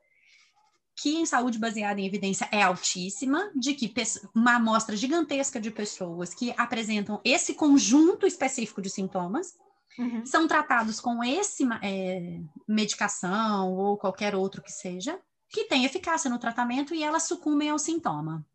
que 0.95 1.17
em 1.17 1.25
saúde 1.25 1.60
baseada 1.60 2.00
em 2.00 2.07
evidência 2.07 2.48
é 2.51 2.62
altíssima, 2.62 3.51
de 3.53 3.74
que 3.74 3.93
uma 4.34 4.55
amostra 4.55 4.95
gigantesca 4.95 5.60
de 5.60 5.69
pessoas 5.69 6.34
que 6.34 6.53
apresentam 6.57 7.19
esse 7.24 7.53
conjunto 7.53 8.25
específico 8.25 8.81
de 8.81 8.89
sintomas, 8.89 9.55
uhum. 10.00 10.25
são 10.25 10.48
tratados 10.48 11.01
com 11.01 11.22
esse 11.22 11.67
é, 11.81 12.39
medicação 12.65 13.74
ou 13.74 13.98
qualquer 13.98 14.36
outro 14.36 14.62
que 14.62 14.72
seja, 14.72 15.19
que 15.49 15.65
tem 15.65 15.85
eficácia 15.85 16.29
no 16.29 16.39
tratamento 16.39 16.93
e 16.93 17.03
elas 17.03 17.23
sucumbem 17.23 17.69
ao 17.69 17.79
sintoma. 17.79 18.45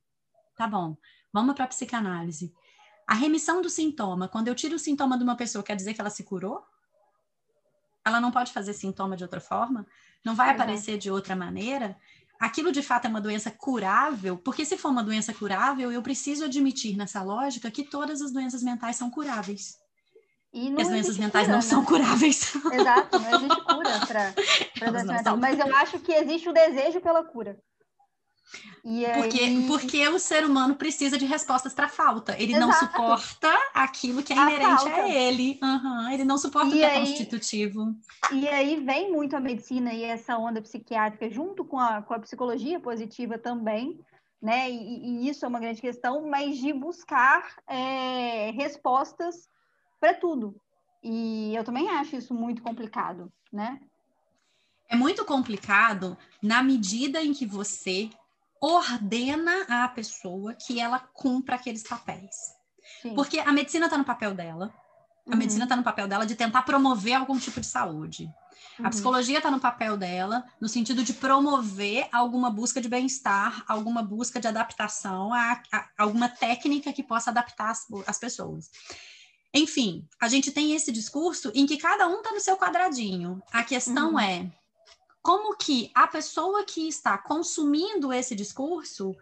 Tá 0.56 0.66
bom, 0.66 0.97
vamos 1.32 1.54
para 1.54 1.64
a 1.64 1.68
psicanálise. 1.68 2.54
A 3.06 3.14
remissão 3.14 3.61
do 3.61 3.68
sintoma, 3.68 4.28
quando 4.28 4.49
eu 4.49 4.54
tiro 4.54 4.76
o 4.76 4.78
sintoma 4.78 5.18
de 5.18 5.25
uma 5.25 5.37
pessoa, 5.37 5.64
quer 5.64 5.75
dizer 5.75 5.94
que 5.94 6.00
ela 6.00 6.11
se 6.11 6.23
curou? 6.23 6.62
Ela 8.04 8.20
não 8.20 8.30
pode 8.30 8.52
fazer 8.52 8.73
sintoma 8.73 9.16
de 9.16 9.25
outra 9.25 9.40
forma? 9.40 9.87
Não 10.25 10.35
vai 10.35 10.50
aparecer 10.50 10.99
de 10.99 11.11
outra 11.11 11.35
maneira? 11.35 11.99
Aquilo 12.38 12.73
de 12.73 12.82
fato 12.82 13.06
é 13.06 13.09
uma 13.09 13.20
doença 13.20 13.50
curável? 13.50 14.38
Porque 14.38 14.64
se 14.64 14.78
for 14.78 14.90
uma 14.90 15.02
doença 15.02 15.35
curável, 15.35 15.92
eu 15.92 16.02
preciso 16.02 16.44
admitir 16.44 16.97
nessa 16.97 17.23
lógica 17.23 17.70
que 17.70 17.85
todas 17.85 18.23
as 18.23 18.32
doenças 18.32 18.62
mentais 18.62 18.97
são 18.97 19.11
curáveis. 19.11 19.78
As 20.52 20.88
doenças 20.88 21.16
mentais 21.16 21.47
cura, 21.47 21.57
não 21.57 21.64
né? 21.64 21.69
são 21.69 21.85
curáveis. 21.85 22.54
Exato, 22.73 23.19
não 23.19 23.37
existe 23.37 23.64
cura 23.64 24.35
para 24.78 24.90
doença 24.90 25.12
mental. 25.12 25.37
Mas 25.37 25.59
eu 25.59 25.76
acho 25.76 25.99
que 26.00 26.12
existe 26.12 26.49
o 26.49 26.52
desejo 26.52 27.00
pela 27.00 27.23
cura. 27.23 27.57
E 28.85 29.04
porque, 29.14 29.40
aí... 29.40 29.66
porque 29.69 30.09
o 30.09 30.19
ser 30.19 30.45
humano 30.45 30.75
precisa 30.75 31.16
de 31.16 31.25
respostas 31.25 31.73
para 31.73 31.88
falta. 31.88 32.35
Ele 32.37 32.54
Exato. 32.54 32.66
não 32.66 32.73
suporta 32.73 33.52
aquilo 33.75 34.23
que 34.23 34.33
é 34.33 34.37
inerente 34.37 34.88
a, 34.88 34.95
a 34.95 35.09
ele. 35.09 35.59
Uhum, 35.62 36.11
ele 36.11 36.25
não 36.25 36.37
suporta 36.37 36.69
e 36.69 36.71
o 36.71 36.73
que 36.73 36.83
é 36.83 36.90
aí, 36.90 36.97
é 36.97 37.07
constitutivo. 37.07 37.95
E 38.33 38.49
aí 38.49 38.76
vem 38.80 39.12
muito 39.12 39.37
a 39.37 39.40
medicina 39.40 39.92
e 39.92 40.02
essa 40.02 40.37
onda 40.37 40.61
psiquiátrica 40.61 41.30
junto 41.30 41.64
com 41.64 41.78
a, 41.78 42.02
com 42.02 42.14
a 42.14 42.19
psicologia 42.19 42.80
positiva 42.80 43.38
também, 43.38 44.00
né? 44.42 44.69
E, 44.71 45.26
e 45.26 45.28
isso 45.28 45.45
é 45.45 45.49
uma 45.49 45.61
grande 45.61 45.80
questão, 45.80 46.26
mas 46.28 46.59
de 46.59 46.73
buscar 46.73 47.54
é, 47.69 48.50
respostas 48.52 49.49
para 50.00 50.14
tudo. 50.14 50.57
E 51.02 51.54
eu 51.54 51.62
também 51.62 51.88
acho 51.90 52.16
isso 52.16 52.35
muito 52.35 52.62
complicado, 52.62 53.33
né? 53.52 53.80
É 54.88 54.97
muito 54.97 55.25
complicado 55.25 56.19
na 56.42 56.62
medida 56.62 57.23
em 57.23 57.33
que 57.33 57.47
você 57.47 58.11
ordena 58.61 59.64
à 59.69 59.88
pessoa 59.88 60.54
que 60.54 60.80
ela 60.80 60.99
cumpra 60.99 61.57
aqueles 61.57 61.83
papéis. 61.83 62.35
Sim. 63.00 63.14
Porque 63.14 63.38
a 63.38 63.52
medicina 63.52 63.87
está 63.87 63.97
no 63.97 64.04
papel 64.04 64.35
dela, 64.35 64.75
a 65.26 65.30
uhum. 65.30 65.37
medicina 65.37 65.64
está 65.64 65.76
no 65.76 65.83
papel 65.83 66.09
dela 66.09 66.26
de 66.26 66.35
tentar 66.35 66.62
promover 66.62 67.14
algum 67.14 67.38
tipo 67.38 67.61
de 67.61 67.66
saúde. 67.66 68.25
Uhum. 68.78 68.87
A 68.87 68.90
psicologia 68.90 69.38
está 69.38 69.50
no 69.50 69.61
papel 69.61 69.97
dela 69.97 70.45
no 70.61 70.69
sentido 70.69 71.02
de 71.02 71.14
promover 71.14 72.09
alguma 72.12 72.50
busca 72.50 72.80
de 72.80 72.88
bem-estar, 72.88 73.64
alguma 73.66 74.02
busca 74.02 74.40
de 74.40 74.49
adaptação 74.49 75.33
a, 75.33 75.62
a, 75.73 75.88
alguma 75.97 76.28
técnica 76.28 76.92
que 76.92 77.02
possa 77.02 77.30
adaptar 77.30 77.71
as, 77.71 77.87
as 78.07 78.19
pessoas. 78.19 78.71
Enfim, 79.52 80.07
a 80.21 80.28
gente 80.28 80.52
tem 80.52 80.75
esse 80.75 80.92
discurso 80.92 81.50
em 81.54 81.66
que 81.66 81.76
cada 81.76 82.07
um 82.09 82.19
está 82.19 82.33
no 82.33 82.40
seu 82.40 82.57
quadradinho. 82.57 83.42
A 83.52 83.64
questão 83.64 84.12
uhum. 84.12 84.21
é 84.21 84.50
como 85.23 85.57
que 85.57 85.90
a 85.95 86.07
pessoa 86.07 86.64
que 86.64 86.88
está 86.88 87.19
consumindo 87.19 88.12
esse 88.12 88.35
discurso 88.35 89.14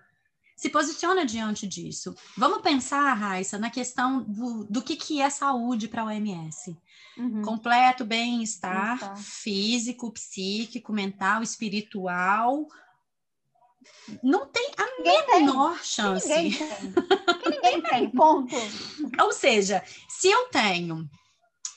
se 0.57 0.69
posiciona 0.69 1.25
diante 1.25 1.67
disso. 1.67 2.15
Vamos 2.37 2.63
pensar, 2.63 3.13
Raissa, 3.15 3.59
na 3.59 3.71
questão 3.71 4.23
do, 4.23 4.65
do 4.65 4.83
que, 4.83 4.97
que 4.97 5.21
é 5.21 5.31
saúde 5.31 5.87
para 5.87 6.03
a 6.03 6.07
OMS. 6.07 6.77
Uhum. 7.17 7.43
Completo 7.43 8.05
bem-estar 8.05 9.17
físico, 9.17 10.11
psíquico, 10.11 10.93
mental, 10.93 11.43
espiritual. 11.43 12.67
Não 14.23 14.47
tem 14.47 14.73
a 14.77 14.87
ninguém 14.97 15.27
menor 15.27 15.75
tem. 15.75 15.85
chance. 15.85 16.29
Ninguém 16.29 16.53
tem. 16.53 16.95
ninguém 17.51 17.83
tem, 17.89 18.11
ponto. 18.11 18.55
Ou 19.21 19.33
seja, 19.33 19.83
se 20.09 20.29
eu 20.29 20.49
tenho 20.49 21.09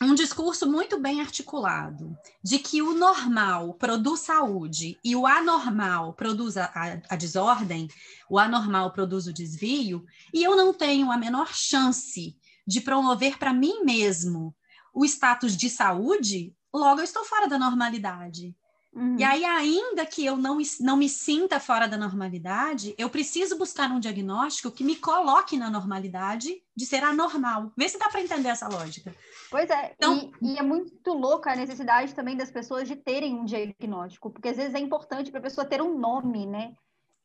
um 0.01 0.15
discurso 0.15 0.69
muito 0.69 0.99
bem 0.99 1.21
articulado 1.21 2.17
de 2.43 2.57
que 2.57 2.81
o 2.81 2.93
normal 2.93 3.75
produz 3.75 4.21
saúde 4.21 4.97
e 5.03 5.15
o 5.15 5.27
anormal 5.27 6.13
produz 6.13 6.57
a, 6.57 6.65
a, 6.65 7.13
a, 7.13 7.15
desordem, 7.15 7.87
o 8.27 8.39
anormal 8.39 8.91
produz 8.91 9.27
o 9.27 9.33
desvio, 9.33 10.03
e 10.33 10.43
eu 10.43 10.55
não 10.55 10.73
tenho 10.73 11.11
a 11.11 11.17
menor 11.17 11.53
chance 11.53 12.35
de 12.65 12.81
promover 12.81 13.37
para 13.37 13.53
mim 13.53 13.83
mesmo 13.83 14.55
o 14.93 15.05
status 15.05 15.55
de 15.55 15.69
saúde, 15.69 16.55
logo 16.73 16.99
eu 16.99 17.05
estou 17.05 17.23
fora 17.23 17.47
da 17.47 17.59
normalidade. 17.59 18.55
Uhum. 18.93 19.15
E 19.17 19.23
aí, 19.23 19.45
ainda 19.45 20.05
que 20.05 20.25
eu 20.25 20.35
não, 20.35 20.57
não 20.81 20.97
me 20.97 21.07
sinta 21.07 21.61
fora 21.61 21.87
da 21.87 21.97
normalidade, 21.97 22.93
eu 22.97 23.09
preciso 23.09 23.57
buscar 23.57 23.89
um 23.89 23.99
diagnóstico 24.01 24.69
que 24.69 24.83
me 24.83 24.97
coloque 24.97 25.55
na 25.55 25.69
normalidade 25.69 26.61
de 26.75 26.85
ser 26.85 27.01
anormal. 27.03 27.71
Vê 27.77 27.87
se 27.87 27.97
dá 27.97 28.09
para 28.09 28.21
entender 28.21 28.49
essa 28.49 28.67
lógica. 28.67 29.15
Pois 29.49 29.69
é, 29.69 29.93
então, 29.95 30.31
e, 30.41 30.53
e, 30.53 30.57
é 30.57 30.61
muito 30.61 31.13
louca 31.13 31.51
a 31.51 31.55
necessidade 31.55 32.13
também 32.13 32.35
das 32.35 32.51
pessoas 32.51 32.87
de 32.87 32.97
terem 32.97 33.33
um 33.33 33.45
diagnóstico, 33.45 34.29
porque 34.29 34.49
às 34.49 34.57
vezes 34.57 34.75
é 34.75 34.79
importante 34.79 35.31
para 35.31 35.39
a 35.39 35.43
pessoa 35.43 35.65
ter 35.65 35.81
um 35.81 35.97
nome, 35.97 36.45
né? 36.45 36.73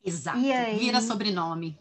Exato, 0.05 0.39
aí... 0.39 0.79
vira 0.79 1.01
sobrenome. 1.01 1.77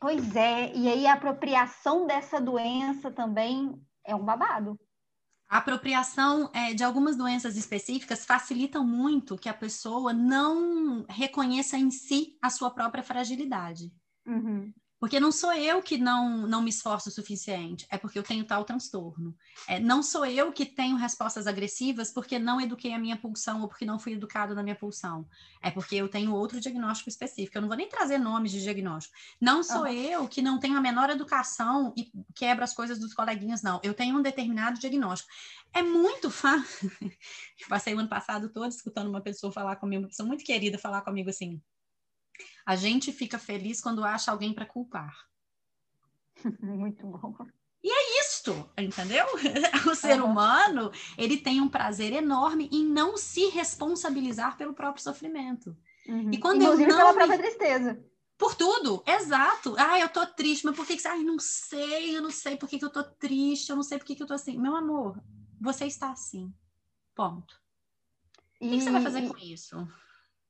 Pois 0.00 0.36
é, 0.36 0.72
e 0.72 0.88
aí 0.88 1.06
a 1.06 1.14
apropriação 1.14 2.06
dessa 2.06 2.40
doença 2.40 3.10
também 3.10 3.74
é 4.04 4.14
um 4.14 4.24
babado. 4.24 4.78
A 5.48 5.58
apropriação 5.58 6.50
é, 6.52 6.74
de 6.74 6.82
algumas 6.82 7.16
doenças 7.16 7.56
específicas 7.56 8.24
facilitam 8.24 8.84
muito 8.84 9.38
que 9.38 9.48
a 9.48 9.54
pessoa 9.54 10.12
não 10.12 11.06
reconheça 11.08 11.76
em 11.76 11.90
si 11.90 12.36
a 12.42 12.50
sua 12.50 12.70
própria 12.70 13.02
fragilidade. 13.02 13.92
Uhum. 14.26 14.72
Porque 14.98 15.20
não 15.20 15.30
sou 15.30 15.52
eu 15.52 15.82
que 15.82 15.98
não, 15.98 16.46
não 16.46 16.62
me 16.62 16.70
esforço 16.70 17.10
o 17.10 17.12
suficiente, 17.12 17.86
é 17.90 17.98
porque 17.98 18.18
eu 18.18 18.22
tenho 18.22 18.44
tal 18.44 18.64
transtorno. 18.64 19.36
É, 19.68 19.78
não 19.78 20.02
sou 20.02 20.24
eu 20.24 20.50
que 20.52 20.64
tenho 20.64 20.96
respostas 20.96 21.46
agressivas 21.46 22.10
porque 22.10 22.38
não 22.38 22.60
eduquei 22.60 22.94
a 22.94 22.98
minha 22.98 23.16
pulsão 23.16 23.60
ou 23.60 23.68
porque 23.68 23.84
não 23.84 23.98
fui 23.98 24.14
educado 24.14 24.54
na 24.54 24.62
minha 24.62 24.74
pulsão. 24.74 25.28
É 25.62 25.70
porque 25.70 25.96
eu 25.96 26.08
tenho 26.08 26.32
outro 26.32 26.58
diagnóstico 26.60 27.10
específico. 27.10 27.58
Eu 27.58 27.62
não 27.62 27.68
vou 27.68 27.76
nem 27.76 27.88
trazer 27.88 28.16
nomes 28.16 28.52
de 28.52 28.62
diagnóstico. 28.62 29.14
Não 29.38 29.62
sou 29.62 29.82
uhum. 29.82 29.86
eu 29.88 30.28
que 30.28 30.40
não 30.40 30.58
tenho 30.58 30.78
a 30.78 30.80
menor 30.80 31.10
educação 31.10 31.92
e 31.94 32.10
quebro 32.34 32.64
as 32.64 32.72
coisas 32.72 32.98
dos 32.98 33.12
coleguinhas, 33.12 33.62
não. 33.62 33.78
Eu 33.82 33.92
tenho 33.92 34.16
um 34.16 34.22
determinado 34.22 34.80
diagnóstico. 34.80 35.30
É 35.74 35.82
muito 35.82 36.30
fácil. 36.30 36.90
Passei 37.68 37.94
o 37.94 37.98
ano 37.98 38.08
passado 38.08 38.48
todo 38.48 38.70
escutando 38.70 39.08
uma 39.08 39.20
pessoa 39.20 39.52
falar 39.52 39.76
comigo, 39.76 40.04
uma 40.04 40.08
pessoa 40.08 40.26
muito 40.26 40.42
querida 40.42 40.78
falar 40.78 41.02
comigo 41.02 41.28
assim 41.28 41.60
a 42.66 42.74
gente 42.74 43.12
fica 43.12 43.38
feliz 43.38 43.80
quando 43.80 44.04
acha 44.04 44.32
alguém 44.32 44.52
para 44.52 44.66
culpar. 44.66 45.28
Muito 46.60 47.06
bom. 47.06 47.36
E 47.82 47.88
é 47.88 48.20
isto, 48.20 48.68
entendeu? 48.76 49.24
O 49.88 49.94
ser 49.94 50.20
uhum. 50.20 50.30
humano, 50.30 50.90
ele 51.16 51.36
tem 51.36 51.60
um 51.60 51.68
prazer 51.68 52.12
enorme 52.12 52.68
em 52.72 52.84
não 52.84 53.16
se 53.16 53.46
responsabilizar 53.50 54.56
pelo 54.56 54.74
próprio 54.74 55.04
sofrimento. 55.04 55.76
Uhum. 56.08 56.32
E 56.32 56.38
quando 56.38 56.62
Inclusive 56.62 56.90
eu 56.90 56.96
não 56.96 56.96
pela 56.98 57.14
própria 57.14 57.38
tristeza. 57.38 58.04
Por 58.36 58.56
tudo, 58.56 59.02
exato. 59.06 59.76
Ah, 59.78 60.00
eu 60.00 60.08
tô 60.08 60.26
triste, 60.26 60.66
mas 60.66 60.74
por 60.74 60.84
que 60.84 60.96
que 60.96 61.08
Ai, 61.08 61.22
não 61.22 61.38
sei, 61.38 62.16
eu 62.16 62.20
não 62.20 62.30
sei 62.30 62.56
por 62.56 62.68
que 62.68 62.78
que 62.78 62.84
eu 62.84 62.90
tô 62.90 63.04
triste, 63.04 63.70
eu 63.70 63.76
não 63.76 63.84
sei 63.84 63.96
por 63.98 64.04
que 64.04 64.16
que 64.16 64.22
eu 64.22 64.26
tô 64.26 64.34
assim. 64.34 64.58
Meu 64.58 64.74
amor, 64.74 65.22
você 65.60 65.86
está 65.86 66.10
assim. 66.10 66.52
Ponto. 67.14 67.58
E... 68.60 68.66
O 68.66 68.70
que, 68.70 68.78
que 68.78 68.84
você 68.84 68.90
vai 68.90 69.02
fazer 69.02 69.28
com 69.28 69.38
isso? 69.38 69.88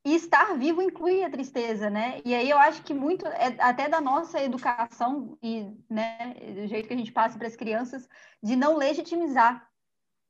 E 0.07 0.15
estar 0.15 0.57
vivo 0.57 0.81
inclui 0.81 1.25
a 1.25 1.29
tristeza, 1.29 1.91
né? 1.91 2.21
E 2.25 2.33
aí 2.33 2.49
eu 2.49 2.57
acho 2.59 2.81
que 2.85 2.95
muito, 2.95 3.27
é, 3.27 3.57
até 3.59 3.89
da 3.89 4.01
nossa 4.01 4.41
educação 4.41 5.37
e 5.43 5.67
né, 5.91 6.33
do 6.55 6.69
jeito 6.69 6.87
que 6.87 6.95
a 6.95 6.97
gente 6.97 7.11
passa 7.11 7.37
para 7.37 7.49
as 7.49 7.57
crianças, 7.57 8.09
de 8.41 8.55
não 8.55 8.77
legitimizar 8.77 9.69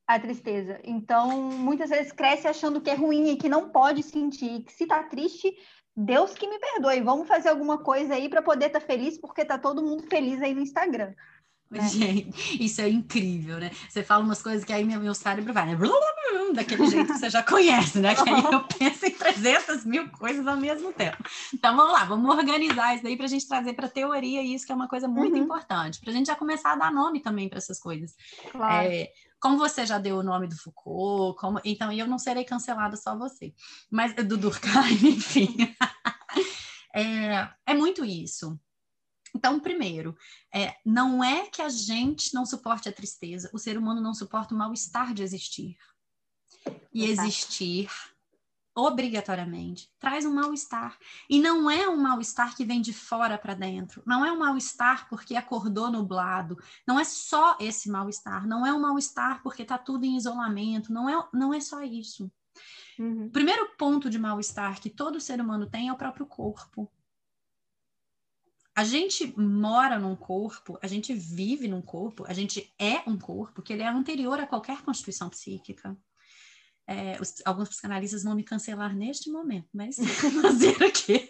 a 0.07 0.19
tristeza. 0.19 0.81
Então, 0.83 1.43
muitas 1.53 1.91
vezes 1.91 2.11
cresce 2.11 2.49
achando 2.49 2.81
que 2.81 2.89
é 2.89 2.95
ruim 2.95 3.29
e 3.29 3.37
que 3.37 3.51
não 3.51 3.69
pode 3.69 4.03
sentir, 4.03 4.63
que 4.65 4.73
se 4.73 4.85
está 4.85 5.03
triste, 5.03 5.55
Deus 5.95 6.33
que 6.33 6.49
me 6.49 6.59
perdoe, 6.59 7.03
vamos 7.03 7.29
fazer 7.29 7.51
alguma 7.51 7.77
coisa 7.77 8.15
aí 8.15 8.31
para 8.31 8.41
poder 8.41 8.69
estar 8.69 8.81
tá 8.81 8.87
feliz, 8.87 9.19
porque 9.19 9.45
tá 9.45 9.59
todo 9.59 9.85
mundo 9.85 10.05
feliz 10.05 10.41
aí 10.41 10.55
no 10.55 10.63
Instagram. 10.63 11.13
Né? 11.77 11.89
Gente, 11.89 12.65
isso 12.65 12.81
é 12.81 12.89
incrível, 12.89 13.59
né? 13.59 13.73
Você 13.89 14.03
fala 14.03 14.23
umas 14.23 14.41
coisas 14.41 14.65
que 14.65 14.73
aí 14.73 14.85
meu, 14.85 15.01
meu 15.01 15.15
cérebro 15.15 15.53
vai, 15.53 15.67
né? 15.67 15.79
Daquele 16.55 16.87
jeito 16.89 17.13
que 17.13 17.19
você 17.19 17.29
já 17.29 17.43
conhece, 17.43 17.99
né? 17.99 18.15
Que 18.15 18.29
aí 18.29 18.45
eu 18.53 18.63
penso 18.65 19.05
em 19.05 19.11
300 19.11 19.85
mil 19.85 20.09
coisas 20.11 20.47
ao 20.47 20.57
mesmo 20.57 20.93
tempo. 20.93 21.17
Então 21.53 21.77
vamos 21.77 21.93
lá, 21.93 22.05
vamos 22.05 22.35
organizar 22.35 22.95
isso 22.95 23.03
daí 23.03 23.17
para 23.17 23.27
a 23.27 23.29
gente 23.29 23.49
trazer 23.49 23.73
para 23.73 23.87
a 23.87 23.91
teoria 23.91 24.43
isso, 24.43 24.65
que 24.65 24.71
é 24.71 24.75
uma 24.75 24.89
coisa 24.89 25.09
muito 25.09 25.37
uhum. 25.37 25.43
importante, 25.43 26.01
para 26.01 26.11
a 26.11 26.13
gente 26.13 26.27
já 26.27 26.37
começar 26.37 26.73
a 26.73 26.77
dar 26.77 26.93
nome 26.93 27.21
também 27.21 27.49
para 27.49 27.59
essas 27.59 27.81
coisas. 27.81 28.15
Claro. 28.53 28.87
É, 28.87 29.11
como 29.41 29.59
você 29.59 29.85
já 29.85 29.99
deu 29.99 30.19
o 30.19 30.23
nome 30.23 30.47
do 30.47 30.57
Foucault, 30.57 31.39
como... 31.39 31.61
então 31.65 31.93
eu 31.93 32.07
não 32.07 32.19
serei 32.19 32.45
cancelada 32.45 32.97
só 32.97 33.17
você, 33.17 33.53
mas 33.91 34.15
do 34.15 34.37
Durkheim, 34.37 34.95
enfim. 35.03 35.57
é, 36.95 37.49
é 37.67 37.75
muito 37.75 38.05
isso. 38.05 38.59
Então, 39.37 39.61
primeiro, 39.61 40.17
é, 40.53 40.75
não 40.85 41.23
é 41.23 41.47
que 41.47 41.61
a 41.61 41.69
gente 41.69 42.33
não 42.33 42.47
suporte 42.47 42.89
a 42.89 42.93
tristeza, 42.93 43.51
o 43.53 43.59
ser 43.59 43.77
humano 43.77 44.01
não 44.01 44.15
suporta 44.15 44.55
o 44.55 44.59
mal-estar 44.59 45.13
de 45.13 45.23
existir. 45.23 45.77
E 46.93 47.05
Exato. 47.05 47.29
existir 47.29 47.91
obrigatoriamente, 48.75 49.91
traz 49.99 50.25
um 50.25 50.35
mal-estar. 50.35 50.99
E 51.31 51.39
não 51.39 51.71
é 51.71 51.89
um 51.89 51.97
mal-estar 51.97 52.57
que 52.57 52.65
vem 52.65 52.81
de 52.81 52.93
fora 52.93 53.39
para 53.39 53.55
dentro. 53.55 54.03
Não 54.07 54.25
é 54.25 54.33
um 54.33 54.39
mal-estar 54.39 55.09
porque 55.09 55.37
acordou 55.37 55.91
nublado. 55.91 56.59
Não 56.87 56.99
é 56.99 57.05
só 57.05 57.57
esse 57.59 57.91
mal-estar. 57.91 58.47
Não 58.47 58.67
é 58.67 58.73
um 58.73 58.81
mal-estar 58.81 59.43
porque 59.43 59.63
está 59.63 59.79
tudo 59.79 60.05
em 60.05 60.17
isolamento. 60.17 60.93
Não 60.93 61.09
é, 61.09 61.29
não 61.33 61.55
é 61.55 61.61
só 61.61 61.83
isso. 61.83 62.31
Uhum. 62.99 63.27
O 63.27 63.31
primeiro 63.31 63.67
ponto 63.79 64.11
de 64.11 64.19
mal-estar 64.19 64.81
que 64.81 64.91
todo 64.91 65.21
ser 65.21 65.41
humano 65.41 65.67
tem 65.67 65.89
é 65.89 65.93
o 65.93 65.97
próprio 65.97 66.27
corpo. 66.27 66.91
A 68.77 68.85
gente 68.85 69.33
mora 69.41 69.99
num 69.99 70.15
corpo, 70.15 70.79
a 70.83 70.87
gente 70.87 71.15
vive 71.15 71.67
num 71.67 71.81
corpo, 71.81 72.27
a 72.29 72.35
gente 72.35 72.71
é 72.79 72.99
um 73.09 73.19
corpo 73.19 73.63
que 73.63 73.73
ele 73.73 73.83
é 73.83 73.89
anterior 73.89 74.39
a 74.39 74.47
qualquer 74.47 74.83
constituição 74.83 75.31
psíquica. 75.31 75.97
É, 76.87 77.19
os, 77.19 77.37
alguns 77.47 77.71
psicanalistas 77.71 78.23
vão 78.23 78.35
me 78.35 78.45
cancelar 78.45 78.95
neste 78.95 79.31
momento, 79.31 79.71
mas 79.73 79.97
fazer 80.43 80.77
aqui. 80.85 81.27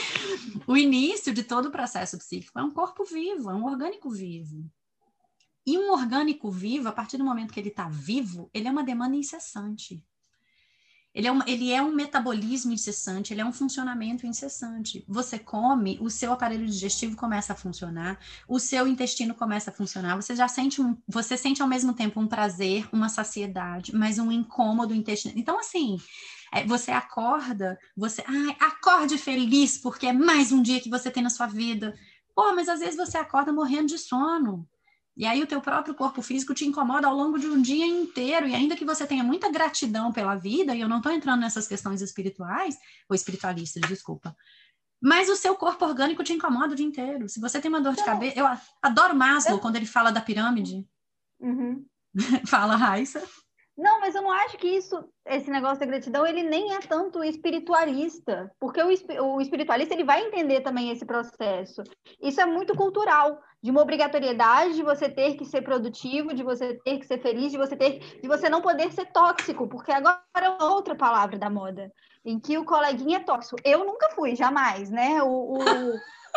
o 0.68 0.76
início 0.76 1.32
de 1.32 1.42
todo 1.42 1.68
o 1.68 1.72
processo 1.72 2.18
psíquico 2.18 2.58
é 2.58 2.62
um 2.62 2.70
corpo 2.70 3.02
vivo, 3.02 3.50
é 3.50 3.54
um 3.54 3.64
orgânico 3.64 4.10
vivo. 4.10 4.70
E 5.66 5.78
um 5.78 5.90
orgânico 5.90 6.50
vivo, 6.50 6.88
a 6.88 6.92
partir 6.92 7.16
do 7.16 7.24
momento 7.24 7.54
que 7.54 7.58
ele 7.58 7.70
está 7.70 7.88
vivo, 7.88 8.50
ele 8.52 8.68
é 8.68 8.70
uma 8.70 8.84
demanda 8.84 9.16
incessante. 9.16 10.04
Ele 11.14 11.28
é, 11.28 11.32
um, 11.32 11.40
ele 11.46 11.70
é 11.70 11.80
um 11.80 11.94
metabolismo 11.94 12.72
incessante, 12.72 13.32
ele 13.32 13.40
é 13.40 13.44
um 13.44 13.52
funcionamento 13.52 14.26
incessante. 14.26 15.04
Você 15.06 15.38
come, 15.38 15.96
o 16.00 16.10
seu 16.10 16.32
aparelho 16.32 16.66
digestivo 16.66 17.16
começa 17.16 17.52
a 17.52 17.56
funcionar, 17.56 18.18
o 18.48 18.58
seu 18.58 18.88
intestino 18.88 19.32
começa 19.32 19.70
a 19.70 19.72
funcionar, 19.72 20.16
você 20.16 20.34
já 20.34 20.48
sente 20.48 20.82
um, 20.82 20.96
você 21.06 21.36
sente 21.36 21.62
ao 21.62 21.68
mesmo 21.68 21.94
tempo 21.94 22.18
um 22.20 22.26
prazer, 22.26 22.88
uma 22.92 23.08
saciedade, 23.08 23.94
mas 23.94 24.18
um 24.18 24.32
incômodo 24.32 24.92
intestinal. 24.92 25.38
Então, 25.38 25.56
assim, 25.60 25.98
é, 26.52 26.64
você 26.66 26.90
acorda, 26.90 27.78
você, 27.96 28.24
ai, 28.26 28.56
acorde 28.58 29.16
feliz, 29.16 29.78
porque 29.78 30.06
é 30.06 30.12
mais 30.12 30.50
um 30.50 30.60
dia 30.60 30.80
que 30.80 30.90
você 30.90 31.12
tem 31.12 31.22
na 31.22 31.30
sua 31.30 31.46
vida. 31.46 31.94
Pô, 32.34 32.52
mas 32.54 32.68
às 32.68 32.80
vezes 32.80 32.96
você 32.96 33.16
acorda 33.16 33.52
morrendo 33.52 33.86
de 33.86 33.98
sono. 33.98 34.68
E 35.16 35.26
aí 35.26 35.42
o 35.42 35.46
teu 35.46 35.60
próprio 35.60 35.94
corpo 35.94 36.20
físico 36.20 36.54
te 36.54 36.64
incomoda 36.64 37.06
ao 37.06 37.14
longo 37.14 37.38
de 37.38 37.46
um 37.46 37.62
dia 37.62 37.86
inteiro, 37.86 38.48
e 38.48 38.54
ainda 38.54 38.76
que 38.76 38.84
você 38.84 39.06
tenha 39.06 39.22
muita 39.22 39.50
gratidão 39.50 40.12
pela 40.12 40.34
vida, 40.34 40.74
e 40.74 40.80
eu 40.80 40.88
não 40.88 40.96
estou 40.96 41.12
entrando 41.12 41.40
nessas 41.40 41.68
questões 41.68 42.02
espirituais, 42.02 42.76
ou 43.08 43.14
espiritualistas, 43.14 43.88
desculpa, 43.88 44.36
mas 45.00 45.28
o 45.28 45.36
seu 45.36 45.54
corpo 45.54 45.84
orgânico 45.84 46.24
te 46.24 46.32
incomoda 46.32 46.72
o 46.72 46.76
dia 46.76 46.86
inteiro. 46.86 47.28
Se 47.28 47.38
você 47.38 47.60
tem 47.60 47.68
uma 47.68 47.80
dor 47.80 47.94
de 47.94 48.02
cabeça, 48.02 48.38
eu 48.38 48.46
adoro 48.82 49.14
Maslow 49.14 49.60
quando 49.60 49.76
ele 49.76 49.84
fala 49.84 50.10
da 50.10 50.20
pirâmide. 50.20 50.88
Uhum. 51.38 51.84
fala, 52.48 52.74
Raissa. 52.74 53.22
Não, 53.76 53.98
mas 53.98 54.14
eu 54.14 54.22
não 54.22 54.30
acho 54.30 54.56
que 54.56 54.68
isso, 54.68 55.04
esse 55.26 55.50
negócio 55.50 55.80
da 55.80 55.86
gratidão, 55.86 56.24
ele 56.24 56.44
nem 56.44 56.74
é 56.74 56.78
tanto 56.78 57.24
espiritualista, 57.24 58.50
porque 58.60 58.80
o, 58.80 58.88
o 59.24 59.40
espiritualista 59.40 59.94
ele 59.94 60.04
vai 60.04 60.22
entender 60.22 60.60
também 60.60 60.90
esse 60.90 61.04
processo. 61.04 61.82
Isso 62.22 62.40
é 62.40 62.46
muito 62.46 62.76
cultural, 62.76 63.40
de 63.60 63.70
uma 63.70 63.80
obrigatoriedade 63.80 64.74
de 64.74 64.82
você 64.82 65.08
ter 65.08 65.34
que 65.36 65.44
ser 65.44 65.62
produtivo, 65.62 66.34
de 66.34 66.44
você 66.44 66.74
ter 66.84 66.98
que 66.98 67.06
ser 67.06 67.18
feliz, 67.20 67.50
de 67.50 67.58
você 67.58 67.74
ter, 67.74 68.20
de 68.20 68.28
você 68.28 68.48
não 68.48 68.60
poder 68.60 68.92
ser 68.92 69.06
tóxico, 69.06 69.66
porque 69.66 69.90
agora 69.90 70.20
é 70.36 70.62
outra 70.62 70.94
palavra 70.94 71.36
da 71.36 71.50
moda, 71.50 71.90
em 72.24 72.38
que 72.38 72.56
o 72.58 72.64
coleguinha 72.64 73.16
é 73.16 73.24
tóxico. 73.24 73.56
Eu 73.64 73.84
nunca 73.84 74.10
fui, 74.10 74.36
jamais, 74.36 74.88
né? 74.90 75.20
O, 75.22 75.54
o 75.54 75.58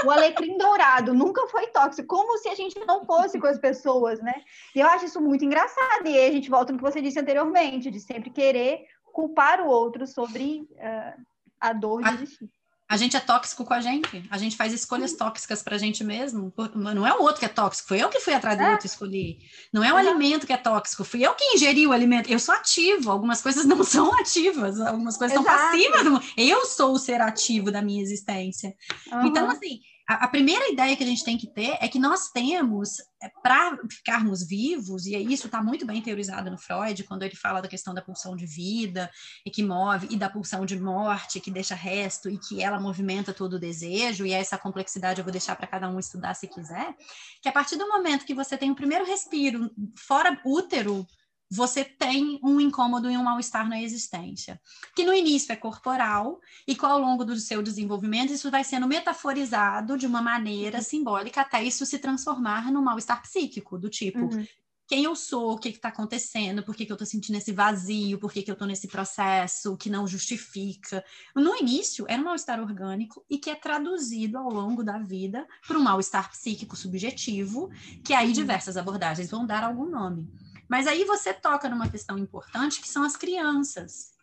o 0.05 0.11
alecrim 0.11 0.57
dourado 0.57 1.13
nunca 1.13 1.47
foi 1.47 1.67
tóxico, 1.67 2.07
como 2.07 2.37
se 2.37 2.49
a 2.49 2.55
gente 2.55 2.79
não 2.85 3.05
fosse 3.05 3.39
com 3.39 3.47
as 3.47 3.57
pessoas, 3.57 4.19
né? 4.19 4.43
E 4.75 4.79
eu 4.79 4.87
acho 4.87 5.05
isso 5.05 5.21
muito 5.21 5.43
engraçado. 5.43 6.07
E 6.07 6.17
aí 6.17 6.29
a 6.29 6.31
gente 6.31 6.49
volta 6.49 6.71
no 6.71 6.77
que 6.77 6.83
você 6.83 7.01
disse 7.01 7.19
anteriormente, 7.19 7.89
de 7.89 7.99
sempre 7.99 8.29
querer 8.29 8.85
culpar 9.11 9.61
o 9.61 9.67
outro 9.67 10.05
sobre 10.05 10.67
uh, 10.73 11.25
a 11.59 11.73
dor 11.73 12.03
de 12.03 12.13
existir. 12.13 12.49
A 12.89 12.95
gente 12.95 13.17
é 13.17 13.19
tóxico 13.19 13.65
com 13.65 13.73
a 13.73 13.81
gente. 13.81 14.23
A 14.29 14.37
gente 14.37 14.55
faz 14.55 14.71
escolhas 14.71 15.13
tóxicas 15.13 15.61
para 15.61 15.75
a 15.75 15.77
gente 15.77 16.03
mesmo. 16.03 16.53
Não 16.73 17.05
é 17.05 17.13
o 17.13 17.21
outro 17.21 17.39
que 17.39 17.45
é 17.45 17.49
tóxico, 17.49 17.89
foi 17.89 18.01
eu 18.01 18.09
que 18.09 18.19
fui 18.19 18.33
atrás 18.33 18.57
do 18.57 18.63
é. 18.63 18.71
outro 18.71 18.85
e 18.85 18.89
escolhi. 18.89 19.39
Não 19.73 19.83
é 19.83 19.91
o 19.91 19.97
alimento 19.97 20.47
que 20.47 20.53
é 20.53 20.57
tóxico, 20.57 21.03
fui 21.03 21.25
eu 21.25 21.35
que 21.35 21.55
ingeri 21.55 21.85
o 21.85 21.91
alimento. 21.91 22.31
Eu 22.31 22.39
sou 22.39 22.55
ativo, 22.55 23.11
algumas 23.11 23.41
coisas 23.41 23.65
não 23.65 23.83
são 23.85 24.17
ativas, 24.17 24.79
algumas 24.79 25.17
coisas 25.17 25.37
Exato. 25.37 25.49
são 25.49 25.71
passivas. 25.71 26.33
Eu 26.37 26.65
sou 26.65 26.93
o 26.93 26.99
ser 26.99 27.19
ativo 27.19 27.71
da 27.71 27.81
minha 27.81 28.01
existência. 28.01 28.73
Uhum. 29.11 29.27
Então, 29.27 29.49
assim, 29.49 29.81
a, 30.07 30.25
a, 30.25 30.27
primeira 30.29 30.69
ideia 30.69 30.95
que 30.95 31.03
a 31.03 31.07
gente 31.07 31.23
tem 31.23 31.37
que 31.37 31.47
ter 31.47 31.77
é 31.81 31.87
que 31.89 31.99
nós 31.99 32.29
temos, 32.29 32.99
é, 33.21 33.29
para 33.43 33.77
ficarmos 33.91 34.47
vivos, 34.47 35.05
e 35.05 35.15
isso 35.15 35.47
está 35.47 35.61
muito 35.61 35.85
bem 35.85 36.01
teorizado 36.01 36.49
no 36.49 36.57
Freud, 36.57 37.03
quando 37.03 37.23
ele 37.23 37.35
fala 37.35 37.61
da 37.61 37.67
questão 37.67 37.93
da 37.93 38.01
pulsão 38.01 38.33
de 38.33 38.45
vida, 38.45 39.11
e 39.45 39.51
que 39.51 39.61
move, 39.61 40.07
e 40.09 40.15
da 40.15 40.29
pulsão 40.29 40.65
de 40.65 40.79
morte, 40.79 41.41
que 41.41 41.51
deixa 41.51 41.75
resto, 41.75 42.29
e 42.29 42.37
que 42.37 42.63
ela 42.63 42.79
movimenta 42.79 43.33
todo 43.33 43.55
o 43.55 43.59
desejo, 43.59 44.25
e 44.25 44.31
essa 44.31 44.57
complexidade 44.57 45.19
eu 45.19 45.25
vou 45.25 45.31
deixar 45.31 45.57
para 45.57 45.67
cada 45.67 45.89
um 45.89 45.99
estudar 45.99 46.33
se 46.35 46.47
quiser, 46.47 46.95
que 47.41 47.49
a 47.49 47.51
partir 47.51 47.75
do 47.75 47.87
momento 47.89 48.25
que 48.25 48.33
você 48.33 48.57
tem 48.57 48.71
o 48.71 48.75
primeiro 48.75 49.05
respiro 49.05 49.69
fora 49.95 50.39
útero, 50.45 51.05
você 51.49 51.83
tem 51.83 52.39
um 52.43 52.59
incômodo 52.59 53.09
e 53.09 53.17
um 53.17 53.23
mal-estar 53.23 53.67
na 53.67 53.81
existência, 53.81 54.59
que 54.95 55.05
no 55.05 55.13
início 55.13 55.51
é 55.51 55.55
corporal 55.55 56.41
e 56.67 56.75
que 56.75 56.85
ao 56.85 56.99
longo 56.99 57.23
do 57.23 57.35
seu 57.37 57.63
desenvolvimento 57.63 58.33
isso 58.33 58.51
vai 58.51 58.63
sendo 58.63 58.87
metaforizado 58.87 59.97
de 59.97 60.05
uma 60.05 60.21
maneira 60.21 60.81
simbólica 60.81 61.41
até 61.41 61.63
isso 61.63 61.85
se 61.85 61.99
transformar 61.99 62.71
no 62.71 62.81
mal-estar 62.81 63.21
psíquico, 63.21 63.77
do 63.77 63.89
tipo, 63.89 64.19
uhum. 64.19 64.45
quem 64.87 65.05
eu 65.05 65.15
sou, 65.15 65.53
o 65.53 65.57
que 65.57 65.69
está 65.69 65.87
acontecendo, 65.87 66.63
por 66.63 66.75
que, 66.75 66.85
que 66.85 66.91
eu 66.91 66.95
estou 66.95 67.07
sentindo 67.07 67.37
esse 67.37 67.53
vazio, 67.53 68.19
por 68.19 68.31
que, 68.31 68.41
que 68.41 68.51
eu 68.51 68.53
estou 68.53 68.67
nesse 68.67 68.87
processo 68.87 69.77
que 69.77 69.89
não 69.89 70.05
justifica. 70.05 71.03
No 71.33 71.55
início 71.55 72.05
era 72.09 72.21
um 72.21 72.25
mal-estar 72.25 72.59
orgânico 72.59 73.23
e 73.29 73.37
que 73.37 73.49
é 73.49 73.55
traduzido 73.55 74.37
ao 74.37 74.49
longo 74.49 74.83
da 74.83 74.97
vida 74.97 75.47
para 75.65 75.77
um 75.77 75.83
mal-estar 75.83 76.29
psíquico 76.29 76.75
subjetivo, 76.75 77.69
que 78.03 78.13
aí 78.13 78.27
uhum. 78.27 78.33
diversas 78.33 78.75
abordagens 78.75 79.31
vão 79.31 79.45
dar 79.45 79.63
algum 79.63 79.85
nome. 79.85 80.29
Mas 80.69 80.87
aí 80.87 81.05
você 81.05 81.33
toca 81.33 81.69
numa 81.69 81.89
questão 81.89 82.17
importante 82.17 82.81
que 82.81 82.89
são 82.89 83.03
as 83.03 83.15
crianças. 83.15 84.13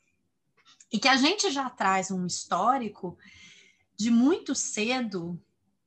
E 0.92 0.98
que 0.98 1.08
a 1.08 1.16
gente 1.16 1.50
já 1.50 1.68
traz 1.70 2.10
um 2.10 2.26
histórico 2.26 3.18
de 3.96 4.10
muito 4.10 4.54
cedo 4.54 5.40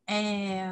é, 0.08 0.66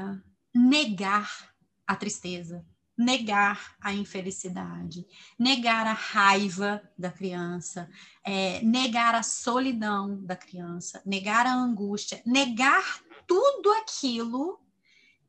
negar 0.54 1.54
a 1.86 1.95
tristeza, 1.95 2.65
negar 2.98 3.76
a 3.82 3.93
infelicidade, 3.93 5.06
negar 5.38 5.86
a 5.86 5.93
raiva 5.93 6.82
da 6.98 7.12
criança, 7.12 7.89
é, 8.24 8.62
negar 8.62 9.13
a 9.13 9.24
solidão 9.24 10.24
da 10.24 10.36
criança, 10.36 11.02
negar 11.06 11.45
a 11.45 11.54
angústia, 11.54 12.21
negar 12.26 13.02
tudo 13.28 13.71
aquilo 13.74 14.60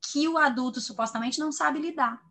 que 0.01 0.29
o 0.29 0.38
adulto 0.38 0.81
supostamente 0.81 1.40
não 1.40 1.51
sabe 1.51 1.81
lidar. 1.81 2.23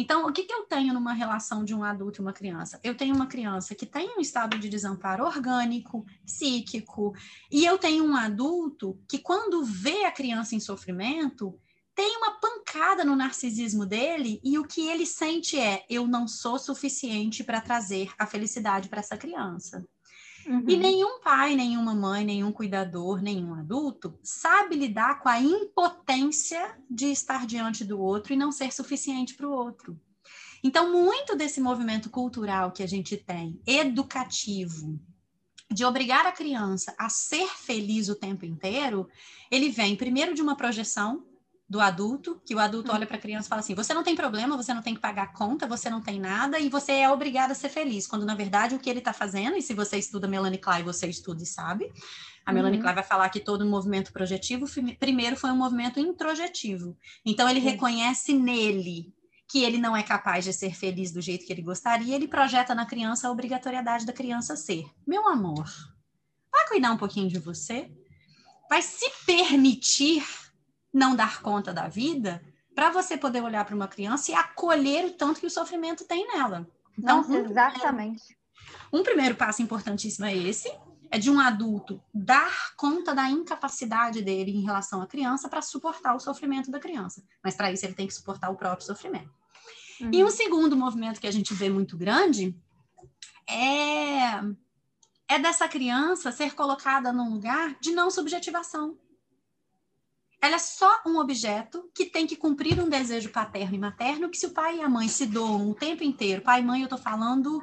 Então, 0.00 0.28
o 0.28 0.32
que, 0.32 0.44
que 0.44 0.54
eu 0.54 0.62
tenho 0.62 0.94
numa 0.94 1.12
relação 1.12 1.64
de 1.64 1.74
um 1.74 1.82
adulto 1.82 2.20
e 2.20 2.22
uma 2.22 2.32
criança? 2.32 2.78
Eu 2.84 2.96
tenho 2.96 3.16
uma 3.16 3.26
criança 3.26 3.74
que 3.74 3.84
tem 3.84 4.16
um 4.16 4.20
estado 4.20 4.56
de 4.56 4.68
desamparo 4.68 5.24
orgânico, 5.24 6.06
psíquico, 6.24 7.12
e 7.50 7.64
eu 7.64 7.76
tenho 7.78 8.04
um 8.04 8.14
adulto 8.14 8.96
que, 9.08 9.18
quando 9.18 9.64
vê 9.64 10.04
a 10.04 10.12
criança 10.12 10.54
em 10.54 10.60
sofrimento, 10.60 11.58
tem 11.96 12.16
uma 12.16 12.38
pancada 12.38 13.04
no 13.04 13.16
narcisismo 13.16 13.84
dele 13.84 14.40
e 14.44 14.56
o 14.56 14.64
que 14.64 14.86
ele 14.86 15.04
sente 15.04 15.58
é: 15.58 15.84
eu 15.90 16.06
não 16.06 16.28
sou 16.28 16.60
suficiente 16.60 17.42
para 17.42 17.60
trazer 17.60 18.12
a 18.16 18.24
felicidade 18.24 18.88
para 18.88 19.00
essa 19.00 19.16
criança. 19.16 19.84
Uhum. 20.48 20.64
E 20.66 20.76
nenhum 20.78 21.20
pai, 21.20 21.54
nenhuma 21.54 21.94
mãe, 21.94 22.24
nenhum 22.24 22.50
cuidador, 22.50 23.20
nenhum 23.20 23.54
adulto 23.54 24.18
sabe 24.22 24.76
lidar 24.76 25.20
com 25.20 25.28
a 25.28 25.38
impotência 25.38 26.74
de 26.90 27.12
estar 27.12 27.46
diante 27.46 27.84
do 27.84 28.00
outro 28.00 28.32
e 28.32 28.36
não 28.36 28.50
ser 28.50 28.72
suficiente 28.72 29.34
para 29.34 29.46
o 29.46 29.52
outro. 29.52 30.00
Então, 30.64 30.90
muito 30.90 31.36
desse 31.36 31.60
movimento 31.60 32.08
cultural 32.08 32.72
que 32.72 32.82
a 32.82 32.86
gente 32.86 33.14
tem, 33.14 33.60
educativo, 33.66 34.98
de 35.70 35.84
obrigar 35.84 36.24
a 36.24 36.32
criança 36.32 36.94
a 36.98 37.10
ser 37.10 37.46
feliz 37.48 38.08
o 38.08 38.14
tempo 38.14 38.46
inteiro, 38.46 39.06
ele 39.50 39.68
vem 39.68 39.94
primeiro 39.96 40.34
de 40.34 40.40
uma 40.40 40.56
projeção 40.56 41.27
do 41.68 41.80
adulto, 41.80 42.40
que 42.46 42.54
o 42.54 42.58
adulto 42.58 42.90
olha 42.92 43.06
para 43.06 43.18
a 43.18 43.20
criança 43.20 43.46
e 43.46 43.48
fala 43.50 43.60
assim: 43.60 43.74
você 43.74 43.92
não 43.92 44.02
tem 44.02 44.16
problema, 44.16 44.56
você 44.56 44.72
não 44.72 44.80
tem 44.80 44.94
que 44.94 45.00
pagar 45.00 45.32
conta, 45.32 45.66
você 45.66 45.90
não 45.90 46.00
tem 46.00 46.18
nada 46.18 46.58
e 46.58 46.68
você 46.68 46.92
é 46.92 47.10
obrigada 47.10 47.52
a 47.52 47.56
ser 47.56 47.68
feliz. 47.68 48.06
Quando 48.06 48.24
na 48.24 48.34
verdade 48.34 48.74
o 48.74 48.78
que 48.78 48.88
ele 48.88 49.00
está 49.00 49.12
fazendo, 49.12 49.56
e 49.56 49.62
se 49.62 49.74
você 49.74 49.98
estuda 49.98 50.26
Melanie 50.26 50.58
Klein, 50.58 50.82
você 50.82 51.06
estuda 51.06 51.42
e 51.42 51.46
sabe, 51.46 51.92
a 52.46 52.52
Melanie 52.52 52.78
uhum. 52.78 52.82
Klein 52.82 52.94
vai 52.94 53.04
falar 53.04 53.28
que 53.28 53.40
todo 53.40 53.66
movimento 53.66 54.12
projetivo 54.12 54.66
primeiro 54.98 55.36
foi 55.36 55.50
um 55.50 55.56
movimento 55.56 56.00
introjetivo. 56.00 56.96
Então 57.24 57.48
ele 57.48 57.60
reconhece 57.60 58.32
nele 58.32 59.12
que 59.46 59.62
ele 59.62 59.78
não 59.78 59.96
é 59.96 60.02
capaz 60.02 60.44
de 60.44 60.52
ser 60.52 60.74
feliz 60.74 61.10
do 61.10 61.20
jeito 61.20 61.46
que 61.46 61.52
ele 61.52 61.62
gostaria, 61.62 62.14
ele 62.14 62.28
projeta 62.28 62.74
na 62.74 62.86
criança 62.86 63.28
a 63.28 63.30
obrigatoriedade 63.30 64.06
da 64.06 64.12
criança 64.12 64.56
ser. 64.56 64.84
Meu 65.06 65.26
amor, 65.28 65.66
vai 66.50 66.66
cuidar 66.68 66.92
um 66.92 66.98
pouquinho 66.98 67.28
de 67.28 67.38
você, 67.38 67.90
vai 68.68 68.82
se 68.82 69.10
permitir 69.24 70.22
não 70.92 71.14
dar 71.14 71.42
conta 71.42 71.72
da 71.72 71.88
vida, 71.88 72.42
para 72.74 72.90
você 72.90 73.16
poder 73.16 73.42
olhar 73.42 73.64
para 73.64 73.74
uma 73.74 73.88
criança 73.88 74.30
e 74.30 74.34
acolher 74.34 75.06
o 75.06 75.12
tanto 75.12 75.40
que 75.40 75.46
o 75.46 75.50
sofrimento 75.50 76.04
tem 76.04 76.26
nela. 76.28 76.68
Então, 76.98 77.18
Nossa, 77.18 77.38
exatamente. 77.38 78.36
Um 78.92 79.02
primeiro 79.02 79.34
passo 79.34 79.62
importantíssimo 79.62 80.26
é 80.26 80.36
esse, 80.36 80.70
é 81.10 81.18
de 81.18 81.30
um 81.30 81.40
adulto 81.40 82.02
dar 82.12 82.74
conta 82.76 83.14
da 83.14 83.28
incapacidade 83.30 84.22
dele 84.22 84.50
em 84.50 84.64
relação 84.64 85.00
à 85.00 85.06
criança 85.06 85.48
para 85.48 85.62
suportar 85.62 86.14
o 86.14 86.20
sofrimento 86.20 86.70
da 86.70 86.78
criança. 86.78 87.22
Mas 87.42 87.54
para 87.54 87.72
isso 87.72 87.84
ele 87.86 87.94
tem 87.94 88.06
que 88.06 88.14
suportar 88.14 88.50
o 88.50 88.56
próprio 88.56 88.86
sofrimento. 88.86 89.32
Uhum. 90.00 90.10
E 90.12 90.24
um 90.24 90.30
segundo 90.30 90.76
movimento 90.76 91.20
que 91.20 91.26
a 91.26 91.32
gente 91.32 91.54
vê 91.54 91.70
muito 91.70 91.96
grande 91.96 92.56
é 93.48 94.40
é 95.30 95.38
dessa 95.38 95.68
criança 95.68 96.32
ser 96.32 96.54
colocada 96.54 97.12
num 97.12 97.30
lugar 97.30 97.76
de 97.80 97.92
não 97.92 98.10
subjetivação. 98.10 98.96
Ela 100.40 100.56
é 100.56 100.58
só 100.58 101.02
um 101.04 101.18
objeto 101.18 101.90
que 101.94 102.06
tem 102.06 102.26
que 102.26 102.36
cumprir 102.36 102.80
um 102.80 102.88
desejo 102.88 103.30
paterno 103.30 103.74
e 103.74 103.78
materno, 103.78 104.30
que 104.30 104.38
se 104.38 104.46
o 104.46 104.50
pai 104.50 104.78
e 104.78 104.82
a 104.82 104.88
mãe 104.88 105.08
se 105.08 105.26
doam 105.26 105.70
o 105.70 105.74
tempo 105.74 106.04
inteiro, 106.04 106.42
pai 106.42 106.60
e 106.60 106.64
mãe, 106.64 106.80
eu 106.80 106.84
estou 106.84 106.98
falando 106.98 107.62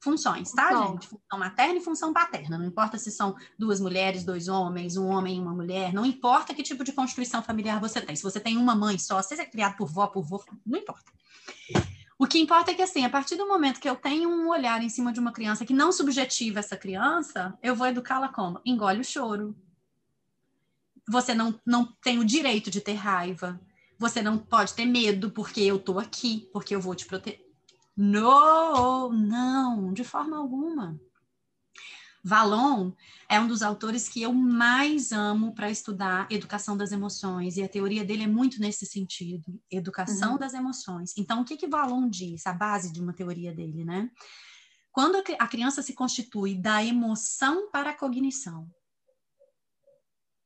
funções, 0.00 0.52
tá, 0.52 0.72
Bom. 0.72 0.92
gente? 0.92 1.08
Função 1.08 1.38
materna 1.38 1.78
e 1.78 1.80
função 1.80 2.12
paterna. 2.12 2.58
Não 2.58 2.66
importa 2.66 2.98
se 2.98 3.10
são 3.10 3.34
duas 3.58 3.80
mulheres, 3.80 4.24
dois 4.24 4.46
homens, 4.46 4.96
um 4.96 5.06
homem 5.06 5.38
e 5.38 5.40
uma 5.40 5.52
mulher, 5.52 5.92
não 5.92 6.04
importa 6.04 6.54
que 6.54 6.62
tipo 6.62 6.84
de 6.84 6.92
constituição 6.92 7.42
familiar 7.42 7.80
você 7.80 8.00
tem. 8.00 8.14
Se 8.14 8.22
você 8.22 8.38
tem 8.38 8.56
uma 8.56 8.74
mãe 8.74 8.98
só, 8.98 9.20
se 9.22 9.34
você 9.34 9.42
é 9.42 9.46
criado 9.46 9.76
por 9.76 9.88
vó, 9.88 10.06
por 10.06 10.22
vô, 10.22 10.44
não 10.64 10.78
importa. 10.78 11.10
O 12.18 12.26
que 12.26 12.38
importa 12.38 12.70
é 12.70 12.74
que, 12.74 12.82
assim, 12.82 13.04
a 13.04 13.10
partir 13.10 13.36
do 13.36 13.46
momento 13.46 13.78
que 13.78 13.88
eu 13.88 13.94
tenho 13.94 14.30
um 14.30 14.48
olhar 14.48 14.82
em 14.82 14.88
cima 14.88 15.12
de 15.12 15.20
uma 15.20 15.32
criança 15.32 15.66
que 15.66 15.74
não 15.74 15.92
subjetiva 15.92 16.60
essa 16.60 16.76
criança, 16.76 17.56
eu 17.62 17.76
vou 17.76 17.86
educá-la 17.86 18.28
como? 18.28 18.60
Engole 18.64 19.00
o 19.00 19.04
choro. 19.04 19.54
Você 21.08 21.34
não, 21.34 21.58
não 21.64 21.86
tem 22.02 22.18
o 22.18 22.24
direito 22.24 22.70
de 22.70 22.80
ter 22.80 22.94
raiva. 22.94 23.60
Você 23.98 24.20
não 24.20 24.36
pode 24.38 24.74
ter 24.74 24.84
medo 24.84 25.30
porque 25.30 25.60
eu 25.60 25.78
tô 25.78 25.98
aqui, 25.98 26.48
porque 26.52 26.74
eu 26.74 26.80
vou 26.80 26.94
te 26.94 27.06
proteger. 27.06 27.44
Não, 27.96 29.10
não, 29.10 29.92
de 29.92 30.04
forma 30.04 30.36
alguma. 30.36 31.00
Valon 32.26 32.90
é 33.28 33.38
um 33.38 33.46
dos 33.46 33.62
autores 33.62 34.08
que 34.08 34.20
eu 34.20 34.32
mais 34.32 35.12
amo 35.12 35.54
para 35.54 35.70
estudar 35.70 36.26
educação 36.28 36.76
das 36.76 36.90
emoções, 36.90 37.56
e 37.56 37.62
a 37.62 37.68
teoria 37.68 38.04
dele 38.04 38.24
é 38.24 38.26
muito 38.26 38.60
nesse 38.60 38.84
sentido, 38.84 39.60
educação 39.70 40.32
uhum. 40.32 40.38
das 40.38 40.52
emoções. 40.52 41.14
Então, 41.16 41.40
o 41.40 41.44
que 41.44 41.56
que 41.56 41.68
Valon 41.68 42.08
diz, 42.08 42.44
a 42.44 42.52
base 42.52 42.92
de 42.92 43.00
uma 43.00 43.12
teoria 43.12 43.54
dele, 43.54 43.84
né? 43.84 44.10
Quando 44.90 45.22
a 45.38 45.46
criança 45.46 45.82
se 45.82 45.92
constitui 45.92 46.56
da 46.56 46.84
emoção 46.84 47.70
para 47.70 47.90
a 47.90 47.96
cognição, 47.96 48.68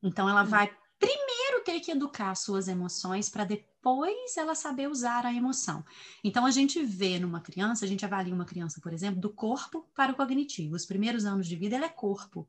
então 0.02 0.28
ela 0.28 0.42
uhum. 0.42 0.48
vai 0.48 0.70
primeiro 0.98 1.64
ter 1.64 1.80
que 1.80 1.90
educar 1.90 2.34
suas 2.34 2.68
emoções 2.68 3.28
para 3.28 3.44
depois 3.44 4.36
ela 4.36 4.54
saber 4.54 4.88
usar 4.88 5.24
a 5.24 5.32
emoção. 5.32 5.82
Então 6.22 6.44
a 6.44 6.50
gente 6.50 6.84
vê 6.84 7.18
numa 7.18 7.40
criança, 7.40 7.84
a 7.84 7.88
gente 7.88 8.04
avalia 8.04 8.34
uma 8.34 8.44
criança, 8.44 8.80
por 8.80 8.92
exemplo, 8.92 9.20
do 9.20 9.30
corpo 9.30 9.88
para 9.94 10.12
o 10.12 10.14
cognitivo. 10.14 10.76
Os 10.76 10.84
primeiros 10.84 11.24
anos 11.24 11.48
de 11.48 11.56
vida 11.56 11.76
ela 11.76 11.86
é 11.86 11.90
corpo. 11.90 12.46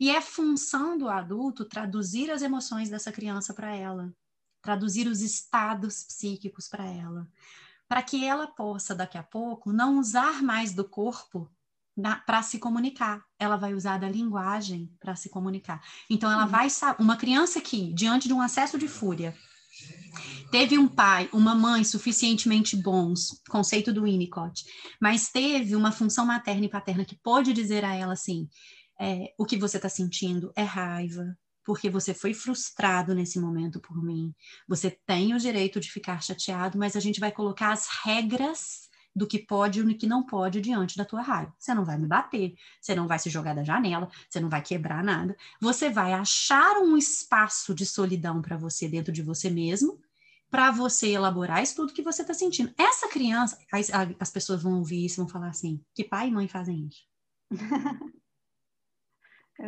E 0.00 0.10
é 0.10 0.20
função 0.20 0.98
do 0.98 1.08
adulto 1.08 1.64
traduzir 1.64 2.30
as 2.30 2.42
emoções 2.42 2.90
dessa 2.90 3.12
criança 3.12 3.54
para 3.54 3.74
ela, 3.74 4.12
traduzir 4.60 5.06
os 5.06 5.20
estados 5.20 6.02
psíquicos 6.02 6.66
para 6.66 6.84
ela, 6.84 7.28
para 7.88 8.02
que 8.02 8.24
ela 8.24 8.48
possa 8.48 8.92
daqui 8.92 9.16
a 9.16 9.22
pouco 9.22 9.72
não 9.72 10.00
usar 10.00 10.42
mais 10.42 10.74
do 10.74 10.84
corpo 10.84 11.48
para 12.26 12.42
se 12.42 12.58
comunicar. 12.58 13.22
Ela 13.38 13.56
vai 13.56 13.74
usar 13.74 13.98
da 13.98 14.08
linguagem 14.08 14.90
para 15.00 15.14
se 15.14 15.28
comunicar. 15.28 15.82
Então, 16.10 16.30
ela 16.30 16.44
uhum. 16.44 16.50
vai 16.50 16.68
uma 16.98 17.16
criança 17.16 17.60
que 17.60 17.92
diante 17.92 18.28
de 18.28 18.34
um 18.34 18.40
acesso 18.40 18.78
de 18.78 18.88
fúria 18.88 19.34
teve 20.50 20.78
um 20.78 20.86
pai, 20.86 21.28
uma 21.32 21.54
mãe 21.54 21.82
suficientemente 21.82 22.76
bons, 22.76 23.42
conceito 23.48 23.92
do 23.92 24.04
Winnicott, 24.04 24.64
mas 25.00 25.28
teve 25.28 25.74
uma 25.74 25.90
função 25.90 26.24
materna 26.24 26.66
e 26.66 26.70
paterna 26.70 27.04
que 27.04 27.16
pode 27.16 27.52
dizer 27.52 27.84
a 27.84 27.94
ela 27.94 28.12
assim: 28.12 28.48
é, 29.00 29.32
o 29.38 29.44
que 29.44 29.56
você 29.56 29.76
está 29.78 29.88
sentindo 29.88 30.52
é 30.54 30.62
raiva, 30.62 31.36
porque 31.64 31.90
você 31.90 32.14
foi 32.14 32.34
frustrado 32.34 33.14
nesse 33.14 33.40
momento 33.40 33.80
por 33.80 34.02
mim. 34.02 34.32
Você 34.68 34.90
tem 35.06 35.34
o 35.34 35.38
direito 35.38 35.80
de 35.80 35.90
ficar 35.90 36.22
chateado, 36.22 36.78
mas 36.78 36.94
a 36.94 37.00
gente 37.00 37.18
vai 37.18 37.32
colocar 37.32 37.72
as 37.72 37.88
regras 38.04 38.88
do 39.14 39.26
que 39.26 39.38
pode 39.38 39.78
e 39.78 39.82
o 39.82 39.96
que 39.96 40.06
não 40.06 40.24
pode 40.24 40.60
diante 40.60 40.96
da 40.96 41.04
tua 41.04 41.22
raiva. 41.22 41.54
Você 41.58 41.72
não 41.72 41.84
vai 41.84 41.96
me 41.96 42.06
bater, 42.06 42.54
você 42.80 42.94
não 42.94 43.06
vai 43.06 43.18
se 43.18 43.30
jogar 43.30 43.54
da 43.54 43.62
janela, 43.62 44.10
você 44.28 44.40
não 44.40 44.48
vai 44.48 44.60
quebrar 44.60 45.04
nada. 45.04 45.36
Você 45.60 45.88
vai 45.88 46.12
achar 46.12 46.78
um 46.78 46.96
espaço 46.96 47.74
de 47.74 47.86
solidão 47.86 48.42
para 48.42 48.56
você 48.56 48.88
dentro 48.88 49.12
de 49.12 49.22
você 49.22 49.48
mesmo, 49.48 50.00
para 50.50 50.70
você 50.70 51.10
elaborar 51.10 51.62
isso 51.62 51.76
tudo 51.76 51.92
que 51.92 52.02
você 52.02 52.22
está 52.22 52.34
sentindo. 52.34 52.74
Essa 52.76 53.08
criança, 53.08 53.56
as, 53.72 53.90
as 54.18 54.30
pessoas 54.30 54.62
vão 54.62 54.78
ouvir 54.78 55.04
isso 55.04 55.20
e 55.20 55.22
vão 55.22 55.28
falar 55.28 55.48
assim: 55.48 55.80
que 55.94 56.02
pai 56.02 56.28
e 56.28 56.32
mãe 56.32 56.48
fazem 56.48 56.88
isso? 56.88 57.04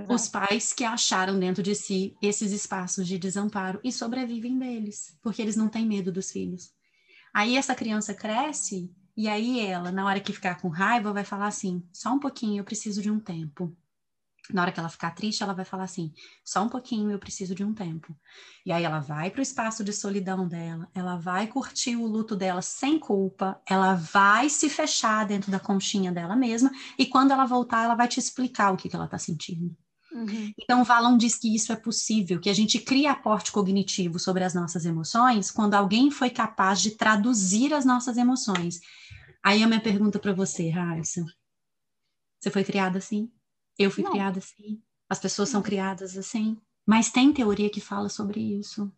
Os 0.08 0.26
pais 0.26 0.72
que 0.72 0.82
acharam 0.82 1.38
dentro 1.38 1.62
de 1.62 1.72
si 1.72 2.16
esses 2.20 2.50
espaços 2.50 3.06
de 3.06 3.16
desamparo 3.18 3.80
e 3.84 3.92
sobrevivem 3.92 4.58
deles, 4.58 5.16
porque 5.22 5.40
eles 5.40 5.54
não 5.54 5.68
têm 5.68 5.86
medo 5.86 6.10
dos 6.10 6.32
filhos. 6.32 6.74
Aí 7.32 7.56
essa 7.56 7.74
criança 7.74 8.12
cresce 8.12 8.90
e 9.16 9.28
aí 9.28 9.60
ela, 9.60 9.90
na 9.90 10.04
hora 10.04 10.20
que 10.20 10.32
ficar 10.32 10.60
com 10.60 10.68
raiva, 10.68 11.12
vai 11.12 11.24
falar 11.24 11.46
assim: 11.46 11.82
só 11.92 12.12
um 12.12 12.18
pouquinho, 12.18 12.60
eu 12.60 12.64
preciso 12.64 13.00
de 13.00 13.10
um 13.10 13.18
tempo. 13.18 13.74
Na 14.52 14.62
hora 14.62 14.70
que 14.70 14.78
ela 14.78 14.88
ficar 14.88 15.10
triste, 15.12 15.42
ela 15.42 15.54
vai 15.54 15.64
falar 15.64 15.84
assim: 15.84 16.12
só 16.44 16.62
um 16.62 16.68
pouquinho, 16.68 17.10
eu 17.10 17.18
preciso 17.18 17.54
de 17.54 17.64
um 17.64 17.74
tempo. 17.74 18.16
E 18.64 18.72
aí 18.72 18.84
ela 18.84 19.00
vai 19.00 19.30
para 19.30 19.40
o 19.40 19.42
espaço 19.42 19.82
de 19.82 19.92
solidão 19.92 20.46
dela, 20.46 20.88
ela 20.94 21.16
vai 21.16 21.46
curtir 21.46 21.96
o 21.96 22.06
luto 22.06 22.36
dela 22.36 22.62
sem 22.62 22.98
culpa, 22.98 23.60
ela 23.68 23.94
vai 23.94 24.48
se 24.50 24.68
fechar 24.68 25.26
dentro 25.26 25.50
da 25.50 25.58
conchinha 25.58 26.12
dela 26.12 26.36
mesma, 26.36 26.70
e 26.98 27.06
quando 27.06 27.32
ela 27.32 27.46
voltar, 27.46 27.84
ela 27.84 27.94
vai 27.94 28.08
te 28.08 28.20
explicar 28.20 28.72
o 28.72 28.76
que, 28.76 28.88
que 28.88 28.96
ela 28.96 29.06
está 29.06 29.18
sentindo. 29.18 29.76
Uhum. 30.16 30.50
Então, 30.58 30.82
Valon 30.82 31.18
diz 31.18 31.36
que 31.36 31.54
isso 31.54 31.70
é 31.72 31.76
possível, 31.76 32.40
que 32.40 32.48
a 32.48 32.54
gente 32.54 32.78
cria 32.78 33.12
aporte 33.12 33.52
cognitivo 33.52 34.18
sobre 34.18 34.42
as 34.42 34.54
nossas 34.54 34.86
emoções 34.86 35.50
quando 35.50 35.74
alguém 35.74 36.10
foi 36.10 36.30
capaz 36.30 36.80
de 36.80 36.92
traduzir 36.92 37.74
as 37.74 37.84
nossas 37.84 38.16
emoções. 38.16 38.80
Aí 39.44 39.62
a 39.62 39.66
minha 39.66 39.80
pergunta 39.80 40.18
para 40.18 40.32
você, 40.32 40.70
Raíssa. 40.70 41.22
Você 42.40 42.50
foi 42.50 42.64
criada 42.64 42.96
assim? 42.96 43.30
Eu 43.78 43.90
fui 43.90 44.02
Não. 44.02 44.12
criada 44.12 44.38
assim? 44.38 44.80
As 45.08 45.18
pessoas 45.18 45.50
são 45.50 45.60
criadas 45.60 46.16
assim? 46.16 46.56
Mas 46.86 47.10
tem 47.10 47.30
teoria 47.32 47.68
que 47.68 47.80
fala 47.80 48.08
sobre 48.08 48.40
isso. 48.40 48.90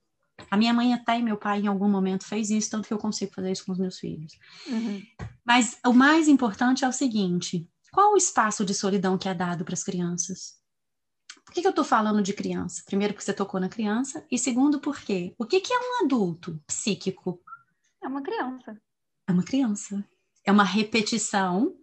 A 0.49 0.57
minha 0.57 0.73
mãe 0.73 0.95
até 0.95 1.19
e 1.19 1.23
meu 1.23 1.37
pai 1.37 1.61
em 1.61 1.67
algum 1.67 1.89
momento 1.89 2.25
fez 2.25 2.49
isso, 2.49 2.71
tanto 2.71 2.87
que 2.87 2.95
eu 2.95 2.99
consigo 2.99 3.35
fazer 3.35 3.51
isso 3.51 3.67
com 3.67 3.73
os 3.73 3.79
meus 3.79 3.99
filhos. 3.99 4.39
Uhum. 4.69 5.03
Mas 5.45 5.79
o 5.85 5.93
mais 5.93 6.29
importante 6.29 6.85
é 6.85 6.89
o 6.89 6.93
seguinte: 6.93 7.69
qual 7.91 8.13
o 8.13 8.17
espaço 8.17 8.65
de 8.65 8.73
solidão 8.73 9.19
que 9.19 9.29
é 9.29 9.35
dado 9.35 9.65
para 9.65 9.75
as 9.75 9.83
crianças? 9.83 10.58
Por 11.49 11.55
que, 11.55 11.63
que 11.63 11.67
eu 11.67 11.71
estou 11.71 11.85
falando 11.85 12.23
de 12.23 12.35
criança? 12.35 12.83
Primeiro, 12.85 13.15
porque 13.15 13.25
você 13.25 13.33
tocou 13.33 13.59
na 13.59 13.71
criança, 13.71 14.23
e 14.31 14.39
segundo, 14.39 14.81
porque 14.81 15.35
o 15.39 15.47
que, 15.47 15.61
que 15.61 15.73
é 15.73 15.79
um 15.79 16.05
adulto 16.05 16.63
psíquico? 16.67 17.41
É 18.03 18.07
uma 18.07 18.23
criança. 18.23 18.79
É 19.27 19.33
uma 19.33 19.43
criança 19.43 20.05
é 20.49 20.51
uma 20.51 20.65
repetição 20.65 21.77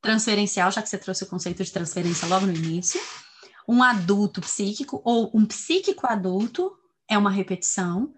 transferencial, 0.00 0.70
já 0.70 0.80
que 0.80 0.88
você 0.88 0.96
trouxe 0.96 1.24
o 1.24 1.26
conceito 1.26 1.62
de 1.62 1.70
transferência 1.70 2.26
logo 2.26 2.46
no 2.46 2.54
início. 2.54 2.98
Um 3.68 3.82
adulto 3.82 4.40
psíquico 4.40 5.02
ou 5.04 5.30
um 5.34 5.44
psíquico 5.44 6.06
adulto 6.06 6.74
é 7.06 7.18
uma 7.18 7.30
repetição 7.30 8.14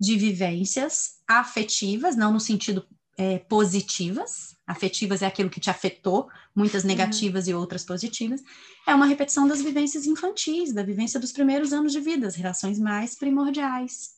de 0.00 0.16
vivências 0.16 1.20
afetivas, 1.28 2.16
não 2.16 2.32
no 2.32 2.40
sentido 2.40 2.86
é, 3.16 3.38
positivas. 3.38 4.56
Afetivas 4.66 5.22
é 5.22 5.26
aquilo 5.26 5.50
que 5.50 5.60
te 5.60 5.70
afetou, 5.70 6.28
muitas 6.54 6.84
negativas 6.84 7.46
uhum. 7.46 7.52
e 7.52 7.54
outras 7.54 7.84
positivas. 7.84 8.42
É 8.86 8.94
uma 8.94 9.06
repetição 9.06 9.46
das 9.46 9.60
vivências 9.60 10.06
infantis, 10.06 10.72
da 10.72 10.82
vivência 10.82 11.20
dos 11.20 11.32
primeiros 11.32 11.72
anos 11.72 11.92
de 11.92 12.00
vida, 12.00 12.26
as 12.26 12.34
relações 12.34 12.78
mais 12.78 13.14
primordiais. 13.14 14.16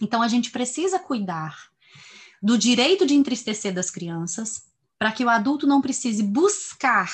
Então 0.00 0.22
a 0.22 0.28
gente 0.28 0.50
precisa 0.50 0.98
cuidar 0.98 1.56
do 2.40 2.56
direito 2.56 3.04
de 3.04 3.14
entristecer 3.14 3.74
das 3.74 3.90
crianças, 3.90 4.68
para 4.98 5.12
que 5.12 5.24
o 5.24 5.28
adulto 5.28 5.66
não 5.66 5.80
precise 5.80 6.22
buscar 6.22 7.12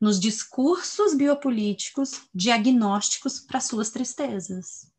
nos 0.00 0.18
discursos 0.20 1.14
biopolíticos 1.14 2.28
diagnósticos 2.32 3.40
para 3.40 3.60
suas 3.60 3.90
tristezas. 3.90 4.92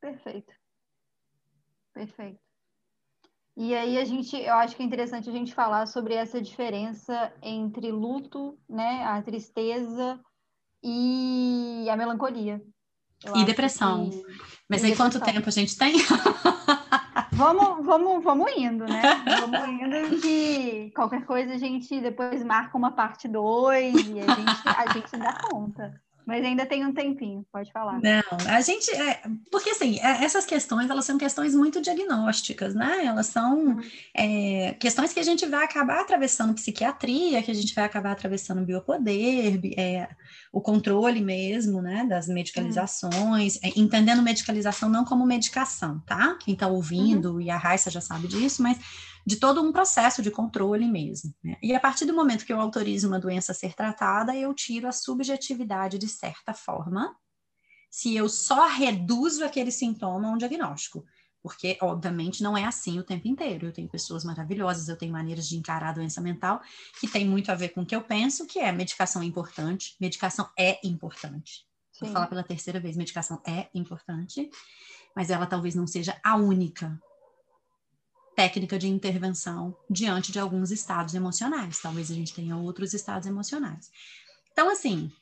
Perfeito. 0.00 0.52
Perfeito. 1.92 2.49
E 3.62 3.74
aí 3.74 3.98
a 3.98 4.06
gente, 4.06 4.34
eu 4.34 4.54
acho 4.54 4.74
que 4.74 4.82
é 4.82 4.86
interessante 4.86 5.28
a 5.28 5.32
gente 5.32 5.52
falar 5.52 5.84
sobre 5.84 6.14
essa 6.14 6.40
diferença 6.40 7.30
entre 7.42 7.92
luto, 7.92 8.58
né, 8.66 9.04
a 9.04 9.20
tristeza 9.20 10.18
e 10.82 11.86
a 11.90 11.94
melancolia. 11.94 12.62
E 13.34 13.44
depressão. 13.44 14.08
Que... 14.08 14.24
Mas 14.66 14.80
e 14.80 14.86
aí 14.86 14.92
depressão. 14.92 15.20
quanto 15.20 15.20
tempo 15.20 15.46
a 15.46 15.52
gente 15.52 15.76
tem? 15.76 15.92
vamos, 17.32 17.84
vamos, 17.84 18.24
vamos 18.24 18.50
indo, 18.56 18.86
né? 18.86 19.02
Vamos 19.40 19.68
indo 19.68 20.22
que 20.22 20.90
qualquer 20.96 21.26
coisa 21.26 21.52
a 21.52 21.58
gente 21.58 22.00
depois 22.00 22.42
marca 22.42 22.78
uma 22.78 22.92
parte 22.92 23.28
2 23.28 23.94
e 23.94 24.20
a 24.20 24.34
gente, 24.36 24.62
a 24.64 24.92
gente 24.94 25.16
dá 25.18 25.38
conta. 25.50 26.00
Mas 26.26 26.44
ainda 26.44 26.66
tem 26.66 26.84
um 26.84 26.92
tempinho, 26.92 27.44
pode 27.52 27.72
falar. 27.72 28.00
Não, 28.00 28.22
a 28.48 28.60
gente. 28.60 28.90
É, 28.90 29.22
porque 29.50 29.70
assim, 29.70 29.98
é, 30.00 30.24
essas 30.24 30.44
questões, 30.44 30.88
elas 30.88 31.04
são 31.04 31.18
questões 31.18 31.54
muito 31.54 31.80
diagnósticas, 31.80 32.74
né? 32.74 33.04
Elas 33.04 33.26
são 33.26 33.58
uhum. 33.58 33.80
é, 34.14 34.74
questões 34.78 35.12
que 35.12 35.20
a 35.20 35.24
gente 35.24 35.46
vai 35.46 35.64
acabar 35.64 36.00
atravessando 36.00 36.54
psiquiatria, 36.54 37.42
que 37.42 37.50
a 37.50 37.54
gente 37.54 37.74
vai 37.74 37.84
acabar 37.84 38.12
atravessando 38.12 38.64
biopoder, 38.64 39.60
é, 39.76 40.08
o 40.52 40.60
controle 40.60 41.20
mesmo, 41.20 41.82
né? 41.82 42.06
Das 42.08 42.28
medicalizações, 42.28 43.56
uhum. 43.56 43.72
entendendo 43.76 44.22
medicalização 44.22 44.88
não 44.88 45.04
como 45.04 45.26
medicação, 45.26 46.00
tá? 46.06 46.36
Quem 46.40 46.54
tá 46.54 46.66
ouvindo 46.68 47.34
uhum. 47.34 47.40
e 47.40 47.50
a 47.50 47.56
Raissa 47.56 47.90
já 47.90 48.00
sabe 48.00 48.28
disso, 48.28 48.62
mas 48.62 48.78
de 49.30 49.36
todo 49.36 49.62
um 49.62 49.70
processo 49.70 50.22
de 50.22 50.30
controle 50.30 50.88
mesmo. 50.88 51.32
Né? 51.40 51.56
E 51.62 51.72
a 51.72 51.78
partir 51.78 52.04
do 52.04 52.12
momento 52.12 52.44
que 52.44 52.52
eu 52.52 52.60
autorizo 52.60 53.06
uma 53.06 53.20
doença 53.20 53.52
a 53.52 53.54
ser 53.54 53.74
tratada, 53.74 54.34
eu 54.34 54.52
tiro 54.52 54.88
a 54.88 54.92
subjetividade 54.92 55.98
de 55.98 56.08
certa 56.08 56.52
forma, 56.52 57.14
se 57.88 58.16
eu 58.16 58.28
só 58.28 58.66
reduzo 58.66 59.44
aquele 59.44 59.70
sintoma 59.70 60.26
a 60.26 60.32
um 60.32 60.36
diagnóstico. 60.36 61.04
Porque, 61.40 61.78
obviamente, 61.80 62.42
não 62.42 62.58
é 62.58 62.64
assim 62.64 62.98
o 62.98 63.04
tempo 63.04 63.28
inteiro. 63.28 63.68
Eu 63.68 63.72
tenho 63.72 63.88
pessoas 63.88 64.24
maravilhosas, 64.24 64.88
eu 64.88 64.96
tenho 64.96 65.12
maneiras 65.12 65.48
de 65.48 65.56
encarar 65.56 65.90
a 65.90 65.92
doença 65.92 66.20
mental 66.20 66.60
que 66.98 67.06
tem 67.06 67.24
muito 67.24 67.52
a 67.52 67.54
ver 67.54 67.68
com 67.68 67.82
o 67.82 67.86
que 67.86 67.94
eu 67.94 68.02
penso, 68.02 68.48
que 68.48 68.58
é 68.58 68.72
medicação 68.72 69.22
é 69.22 69.26
importante. 69.26 69.94
Medicação 70.00 70.50
é 70.58 70.80
importante. 70.84 71.64
Sim. 71.92 72.06
Vou 72.06 72.10
falar 72.10 72.26
pela 72.26 72.42
terceira 72.42 72.80
vez, 72.80 72.96
medicação 72.96 73.40
é 73.46 73.68
importante, 73.72 74.50
mas 75.14 75.30
ela 75.30 75.46
talvez 75.46 75.76
não 75.76 75.86
seja 75.86 76.20
a 76.22 76.34
única 76.34 77.00
técnica 78.40 78.78
de 78.78 78.88
intervenção 78.88 79.76
diante 79.90 80.32
de 80.32 80.38
alguns 80.38 80.70
estados 80.70 81.14
emocionais. 81.14 81.78
Talvez 81.78 82.10
a 82.10 82.14
gente 82.14 82.32
tenha 82.32 82.56
outros 82.56 82.94
estados 82.94 83.28
emocionais. 83.28 83.90
Então, 84.50 84.70
assim, 84.70 85.12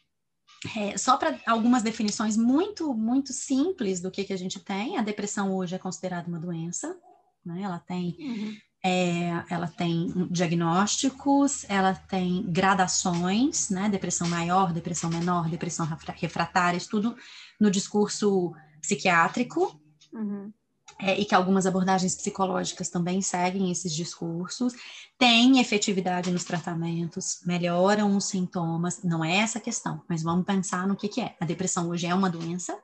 é, 0.76 0.96
só 0.96 1.16
para 1.16 1.36
algumas 1.44 1.82
definições 1.82 2.36
muito, 2.36 2.94
muito 2.94 3.32
simples 3.32 4.00
do 4.00 4.08
que, 4.08 4.22
que 4.22 4.32
a 4.32 4.36
gente 4.36 4.60
tem, 4.60 4.96
a 4.96 5.02
depressão 5.02 5.52
hoje 5.52 5.74
é 5.74 5.78
considerada 5.78 6.28
uma 6.28 6.38
doença, 6.38 6.96
né? 7.44 7.62
Ela 7.62 7.80
tem. 7.80 8.16
Uhum. 8.20 8.56
É, 8.84 9.44
ela 9.50 9.66
tem 9.66 10.28
diagnósticos, 10.30 11.68
ela 11.68 11.96
tem 11.96 12.44
gradações, 12.44 13.68
né? 13.68 13.88
Depressão 13.88 14.28
maior, 14.28 14.72
depressão 14.72 15.10
menor, 15.10 15.50
depressão 15.50 15.84
refratária, 16.14 16.76
isso 16.76 16.88
tudo 16.88 17.16
no 17.60 17.68
discurso 17.68 18.54
psiquiátrico. 18.80 19.76
Uhum 20.12 20.52
é, 20.98 21.18
e 21.18 21.24
que 21.24 21.34
algumas 21.34 21.64
abordagens 21.64 22.14
psicológicas 22.14 22.88
também 22.88 23.22
seguem 23.22 23.70
esses 23.70 23.94
discursos, 23.94 24.74
tem 25.16 25.60
efetividade 25.60 26.30
nos 26.30 26.44
tratamentos, 26.44 27.40
melhoram 27.46 28.16
os 28.16 28.24
sintomas, 28.24 29.02
não 29.02 29.24
é 29.24 29.36
essa 29.36 29.58
a 29.58 29.60
questão, 29.60 30.02
mas 30.08 30.22
vamos 30.22 30.44
pensar 30.44 30.86
no 30.86 30.96
que, 30.96 31.08
que 31.08 31.20
é. 31.20 31.36
A 31.40 31.44
depressão 31.44 31.88
hoje 31.88 32.06
é 32.06 32.14
uma 32.14 32.28
doença, 32.28 32.76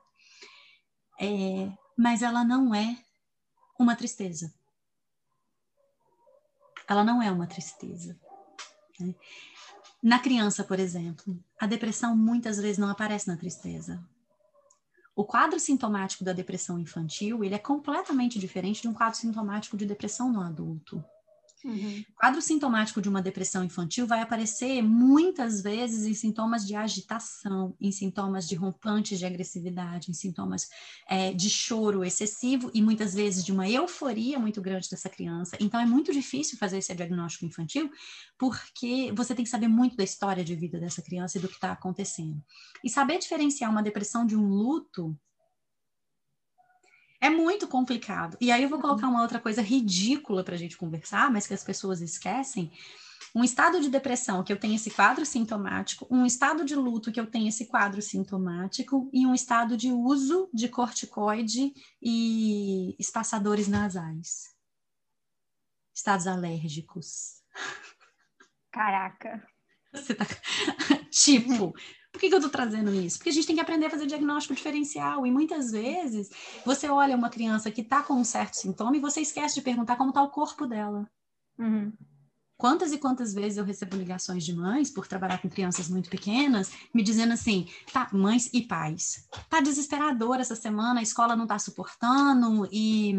é, 1.20 1.70
mas 1.96 2.22
ela 2.22 2.44
não 2.44 2.74
é 2.74 2.96
uma 3.79 3.96
tristeza. 3.96 4.55
Ela 6.88 7.03
não 7.03 7.20
é 7.20 7.31
uma 7.31 7.46
tristeza. 7.46 8.16
Né? 9.00 9.14
Na 10.03 10.18
criança, 10.18 10.62
por 10.62 10.79
exemplo, 10.79 11.42
a 11.59 11.66
depressão 11.66 12.16
muitas 12.16 12.59
vezes 12.59 12.79
não 12.79 12.90
aparece 12.90 13.27
na 13.27 13.37
tristeza. 13.37 14.05
O 15.16 15.24
quadro 15.24 15.61
sintomático 15.61 16.24
da 16.24 16.33
depressão 16.33 16.77
infantil, 16.79 17.44
ele 17.44 17.55
é 17.55 17.59
completamente 17.59 18.37
diferente 18.37 18.83
de 18.83 18.88
um 18.88 18.92
quadro 18.92 19.16
sintomático 19.16 19.77
de 19.77 19.87
depressão 19.87 20.33
no 20.33 20.40
adulto. 20.40 21.05
Uhum. 21.64 22.05
O 22.11 22.14
quadro 22.20 22.42
sintomático 22.42 23.00
de 23.00 23.09
uma 23.09 23.22
depressão 23.22 23.64
infantil 23.64 24.07
vai 24.07 24.20
aparecer 24.20 24.83
muitas 24.83 25.62
vezes 25.62 26.05
em 26.05 26.12
sintomas 26.12 26.66
de 26.66 26.77
agitação, 26.77 27.74
em 27.81 27.90
sintomas 27.90 28.46
de 28.46 28.55
rompantes 28.55 29.18
de 29.18 29.24
agressividade, 29.24 30.11
em 30.11 30.14
sintomas 30.14 30.68
é, 31.09 31.33
de 31.33 31.48
choro 31.48 32.05
excessivo 32.05 32.70
e 32.74 32.83
muitas 32.83 33.14
vezes 33.14 33.42
de 33.42 33.50
uma 33.50 33.68
euforia 33.68 34.38
muito 34.38 34.61
grande 34.61 34.90
dessa 34.90 35.09
criança. 35.09 35.57
Então 35.59 35.81
é 35.81 35.87
muito 35.87 36.12
difícil 36.12 36.59
fazer 36.59 36.79
esse 36.79 36.94
diagnóstico 36.94 37.46
infantil 37.46 37.90
porque 38.38 39.11
você 39.16 39.35
tem 39.35 39.44
que 39.44 39.50
saber 39.50 39.68
muito 39.68 39.96
da 39.96 40.05
história 40.05 40.44
de 40.44 40.55
vida 40.55 40.79
dessa 40.79 41.00
criança 41.00 41.38
e 41.38 41.40
do 41.40 41.48
que 41.48 41.55
está 41.55 41.72
acontecendo. 41.72 42.44
E 42.85 42.90
saber 42.90 43.18
diferenciar 43.18 43.70
uma 43.70 43.83
depressão 43.83 44.27
de 44.27 44.37
um 44.37 44.46
luto 44.46 45.18
é 47.25 47.31
muito 47.31 47.67
complicado. 47.67 48.37
E 48.39 48.53
aí 48.53 48.63
eu 48.63 48.69
vou 48.69 48.79
colocar 48.79 49.09
uma 49.09 49.23
outra 49.23 49.41
coisa 49.41 49.63
ridícula 49.63 50.45
para 50.45 50.55
a 50.55 50.59
gente 50.59 50.77
conversar, 50.77 51.31
mas 51.33 51.47
que 51.47 51.55
as 51.55 51.65
pessoas 51.65 52.03
esquecem. 52.03 52.71
Um 53.35 53.43
estado 53.43 53.81
de 53.81 53.89
depressão 53.89 54.45
que 54.45 54.53
eu 54.53 54.59
tenho 54.59 54.75
esse 54.75 54.91
quadro 54.91 55.25
sintomático, 55.25 56.07
um 56.11 56.27
estado 56.27 56.67
de 56.67 56.75
luto 56.75 57.11
que 57.11 57.19
eu 57.19 57.27
tenho 57.27 57.49
esse 57.49 57.65
quadro 57.65 58.03
sintomático 58.03 59.09
e 59.11 59.27
um 59.27 59.35
estado 59.35 59.75
de 59.75 59.91
uso 59.91 60.51
de 60.53 60.69
corticoide 60.69 61.73
e 62.01 62.95
espaçadores 62.99 63.69
nasais. 63.69 64.55
Estados 65.95 66.27
alérgicos. 66.27 67.43
Caraca. 68.71 69.43
Você 69.95 70.15
tá... 70.15 70.27
tipo, 71.11 71.73
por 72.14 72.20
que, 72.20 72.29
que 72.29 72.35
eu 72.35 72.38
estou 72.38 72.50
trazendo 72.50 72.94
isso? 72.94 73.18
Porque 73.18 73.31
a 73.31 73.33
gente 73.33 73.44
tem 73.44 73.57
que 73.57 73.61
aprender 73.61 73.87
a 73.87 73.90
fazer 73.90 74.07
diagnóstico 74.07 74.55
diferencial. 74.55 75.27
E 75.27 75.33
muitas 75.33 75.72
vezes 75.72 76.31
você 76.64 76.88
olha 76.88 77.16
uma 77.16 77.29
criança 77.29 77.72
que 77.72 77.81
está 77.81 78.05
com 78.05 78.14
um 78.14 78.22
certo 78.22 78.55
sintoma 78.55 78.96
e 78.96 79.00
você 79.00 79.20
esquece 79.20 79.57
de 79.57 79.62
perguntar 79.62 79.96
como 79.96 80.11
está 80.11 80.22
o 80.22 80.31
corpo 80.31 80.64
dela. 80.64 81.11
Uhum. 81.59 81.92
Quantas 82.57 82.92
e 82.92 82.98
quantas 82.98 83.35
vezes 83.35 83.59
eu 83.59 83.64
recebo 83.64 83.96
ligações 83.96 84.44
de 84.44 84.55
mães, 84.55 84.92
por 84.92 85.09
trabalhar 85.09 85.42
com 85.42 85.50
crianças 85.50 85.88
muito 85.88 86.09
pequenas, 86.09 86.70
me 86.94 87.03
dizendo 87.03 87.33
assim: 87.33 87.68
tá, 87.92 88.09
mães 88.12 88.48
e 88.53 88.62
pais, 88.62 89.29
tá 89.50 89.61
desesperador 89.61 90.38
essa 90.38 90.55
semana, 90.55 91.00
a 91.00 91.03
escola 91.03 91.35
não 91.35 91.48
tá 91.48 91.59
suportando 91.59 92.68
e 92.70 93.12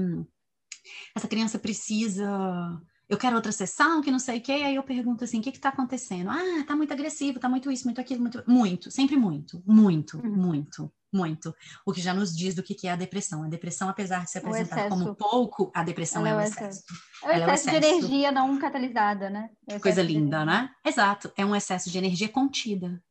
essa 1.13 1.27
criança 1.27 1.59
precisa 1.59 2.81
eu 3.07 3.17
quero 3.17 3.35
outra 3.35 3.51
sessão, 3.51 4.01
que 4.01 4.11
não 4.11 4.19
sei 4.19 4.39
o 4.39 4.41
quê, 4.41 4.51
aí 4.51 4.75
eu 4.75 4.83
pergunto 4.83 5.23
assim, 5.23 5.39
o 5.39 5.41
que 5.41 5.49
está 5.49 5.69
acontecendo? 5.69 6.29
Ah, 6.29 6.63
tá 6.65 6.75
muito 6.75 6.91
agressivo, 6.91 7.39
tá 7.39 7.47
muito 7.47 7.71
isso, 7.71 7.85
muito 7.85 8.01
aquilo, 8.01 8.21
muito, 8.21 8.43
muito, 8.47 8.91
sempre 8.91 9.15
muito, 9.15 9.61
muito, 9.65 10.17
uhum. 10.17 10.35
muito, 10.35 10.91
muito. 11.13 11.55
O 11.85 11.93
que 11.93 12.01
já 12.01 12.13
nos 12.13 12.35
diz 12.35 12.55
do 12.55 12.63
que, 12.63 12.73
que 12.73 12.87
é 12.87 12.91
a 12.91 12.95
depressão. 12.95 13.43
A 13.43 13.47
depressão, 13.47 13.87
apesar 13.89 14.23
de 14.23 14.31
se 14.31 14.39
apresentar 14.39 14.89
como 14.89 15.15
pouco, 15.15 15.71
a 15.73 15.83
depressão 15.83 16.25
Ela 16.25 16.41
é, 16.41 16.45
o 16.45 16.47
excesso. 16.47 16.83
É 17.23 17.37
excesso, 17.37 17.49
é 17.49 17.53
excesso 17.53 17.69
de 17.69 17.75
energia 17.75 18.31
não 18.31 18.57
catalisada, 18.57 19.29
né? 19.29 19.49
É 19.67 19.79
Coisa 19.79 20.01
linda, 20.01 20.43
né? 20.43 20.71
Exato, 20.83 21.31
é 21.37 21.45
um 21.45 21.55
excesso 21.55 21.91
de 21.91 21.97
energia 21.97 22.29
contida. 22.29 23.01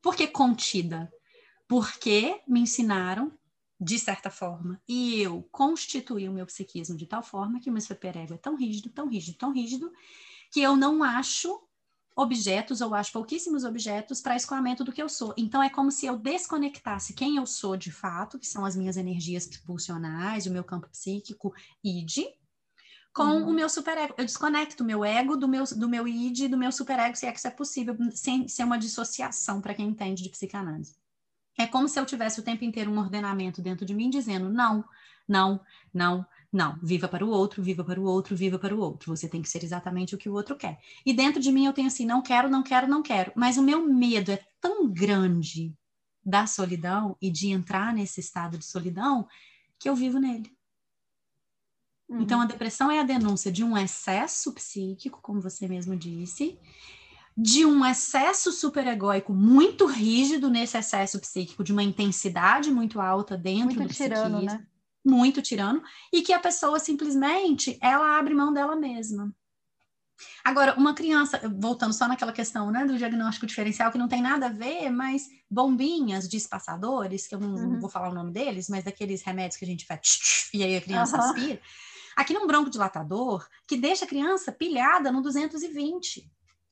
Por 0.00 0.14
que 0.14 0.28
contida? 0.28 1.10
Porque 1.68 2.40
me 2.48 2.60
ensinaram 2.60 3.32
de 3.80 3.98
certa 3.98 4.28
forma, 4.30 4.80
e 4.86 5.22
eu 5.22 5.42
constituí 5.50 6.28
o 6.28 6.32
meu 6.32 6.44
psiquismo 6.44 6.96
de 6.96 7.06
tal 7.06 7.22
forma 7.22 7.58
que 7.58 7.70
o 7.70 7.72
meu 7.72 7.80
superego 7.80 8.34
é 8.34 8.36
tão 8.36 8.54
rígido, 8.54 8.90
tão 8.90 9.08
rígido, 9.08 9.38
tão 9.38 9.52
rígido, 9.52 9.90
que 10.52 10.60
eu 10.60 10.76
não 10.76 11.02
acho 11.02 11.58
objetos, 12.14 12.82
ou 12.82 12.94
acho 12.94 13.12
pouquíssimos 13.12 13.64
objetos 13.64 14.20
para 14.20 14.36
escoamento 14.36 14.84
do 14.84 14.92
que 14.92 15.02
eu 15.02 15.08
sou. 15.08 15.32
Então, 15.36 15.62
é 15.62 15.70
como 15.70 15.90
se 15.90 16.04
eu 16.04 16.18
desconectasse 16.18 17.14
quem 17.14 17.36
eu 17.36 17.46
sou 17.46 17.76
de 17.76 17.90
fato, 17.90 18.38
que 18.38 18.46
são 18.46 18.66
as 18.66 18.76
minhas 18.76 18.98
energias 18.98 19.46
pulsionais, 19.46 20.44
o 20.44 20.50
meu 20.50 20.62
campo 20.62 20.88
psíquico, 20.88 21.54
id, 21.82 22.18
com 23.14 23.22
uhum. 23.22 23.48
o 23.48 23.52
meu 23.52 23.68
superego. 23.70 24.14
Eu 24.18 24.26
desconecto 24.26 24.82
o 24.82 24.86
meu 24.86 25.02
ego 25.02 25.36
do 25.36 25.48
meu, 25.48 25.64
do 25.64 25.88
meu 25.88 26.06
id, 26.06 26.48
do 26.48 26.58
meu 26.58 26.70
superego, 26.70 27.16
se 27.16 27.24
é 27.24 27.32
que 27.32 27.38
isso 27.38 27.48
é 27.48 27.50
possível, 27.50 27.96
sem 28.12 28.46
ser 28.46 28.64
uma 28.64 28.78
dissociação 28.78 29.60
para 29.62 29.74
quem 29.74 29.88
entende 29.88 30.22
de 30.22 30.28
psicanálise. 30.28 30.94
É 31.58 31.66
como 31.66 31.88
se 31.88 31.98
eu 31.98 32.06
tivesse 32.06 32.40
o 32.40 32.42
tempo 32.42 32.64
inteiro 32.64 32.90
um 32.90 32.98
ordenamento 32.98 33.60
dentro 33.60 33.84
de 33.84 33.94
mim 33.94 34.08
dizendo 34.08 34.48
não, 34.48 34.84
não, 35.28 35.60
não, 35.92 36.26
não. 36.52 36.78
Viva 36.82 37.06
para 37.06 37.24
o 37.24 37.28
outro, 37.28 37.62
viva 37.62 37.84
para 37.84 38.00
o 38.00 38.04
outro, 38.04 38.34
viva 38.34 38.58
para 38.58 38.74
o 38.74 38.80
outro. 38.80 39.14
Você 39.14 39.28
tem 39.28 39.42
que 39.42 39.48
ser 39.48 39.62
exatamente 39.62 40.14
o 40.14 40.18
que 40.18 40.28
o 40.28 40.34
outro 40.34 40.56
quer. 40.56 40.80
E 41.04 41.12
dentro 41.12 41.40
de 41.40 41.52
mim 41.52 41.66
eu 41.66 41.72
tenho 41.72 41.86
assim, 41.86 42.06
não 42.06 42.22
quero, 42.22 42.48
não 42.48 42.62
quero, 42.62 42.88
não 42.88 43.02
quero. 43.02 43.32
Mas 43.36 43.56
o 43.56 43.62
meu 43.62 43.86
medo 43.86 44.32
é 44.32 44.44
tão 44.60 44.88
grande 44.88 45.74
da 46.24 46.46
solidão 46.46 47.16
e 47.20 47.30
de 47.30 47.48
entrar 47.48 47.94
nesse 47.94 48.20
estado 48.20 48.58
de 48.58 48.64
solidão 48.64 49.26
que 49.78 49.88
eu 49.88 49.94
vivo 49.94 50.18
nele. 50.18 50.54
Uhum. 52.08 52.22
Então 52.22 52.40
a 52.40 52.46
depressão 52.46 52.90
é 52.90 52.98
a 52.98 53.04
denúncia 53.04 53.50
de 53.50 53.62
um 53.62 53.76
excesso 53.78 54.52
psíquico, 54.52 55.20
como 55.22 55.40
você 55.40 55.68
mesmo 55.68 55.96
disse, 55.96 56.58
de 57.42 57.64
um 57.64 57.84
excesso 57.86 58.52
superegóico 58.52 59.32
muito 59.32 59.86
rígido 59.86 60.50
nesse 60.50 60.76
excesso 60.76 61.18
psíquico, 61.18 61.64
de 61.64 61.72
uma 61.72 61.82
intensidade 61.82 62.70
muito 62.70 63.00
alta 63.00 63.34
dentro 63.34 63.76
muito 63.76 63.88
do 63.88 63.94
tirano, 63.94 64.36
psiquismo, 64.36 64.58
né? 64.58 64.66
muito 65.02 65.40
tirano, 65.40 65.82
e 66.12 66.20
que 66.20 66.34
a 66.34 66.38
pessoa 66.38 66.78
simplesmente 66.78 67.78
ela 67.80 68.18
abre 68.18 68.34
mão 68.34 68.52
dela 68.52 68.76
mesma. 68.76 69.34
Agora, 70.44 70.74
uma 70.74 70.92
criança, 70.92 71.40
voltando 71.58 71.94
só 71.94 72.06
naquela 72.06 72.30
questão 72.32 72.70
né, 72.70 72.84
do 72.84 72.98
diagnóstico 72.98 73.46
diferencial, 73.46 73.90
que 73.90 73.96
não 73.96 74.06
tem 74.06 74.20
nada 74.20 74.46
a 74.46 74.52
ver, 74.52 74.90
mas 74.90 75.26
bombinhas 75.50 76.28
de 76.28 76.36
espaçadores, 76.36 77.26
que 77.26 77.34
eu 77.34 77.40
não, 77.40 77.54
uhum. 77.54 77.80
vou 77.80 77.88
falar 77.88 78.10
o 78.10 78.14
nome 78.14 78.32
deles, 78.32 78.68
mas 78.68 78.84
daqueles 78.84 79.22
remédios 79.22 79.56
que 79.56 79.64
a 79.64 79.68
gente 79.68 79.86
faz 79.86 80.00
tch, 80.02 80.50
e 80.52 80.62
aí 80.62 80.76
a 80.76 80.80
criança 80.82 81.16
uhum. 81.16 81.22
aspira. 81.22 81.60
Aqui 82.14 82.34
num 82.34 82.46
broncodilatador 82.46 83.48
que 83.66 83.78
deixa 83.78 84.04
a 84.04 84.08
criança 84.08 84.52
pilhada 84.52 85.10
no 85.10 85.22
220 85.22 86.30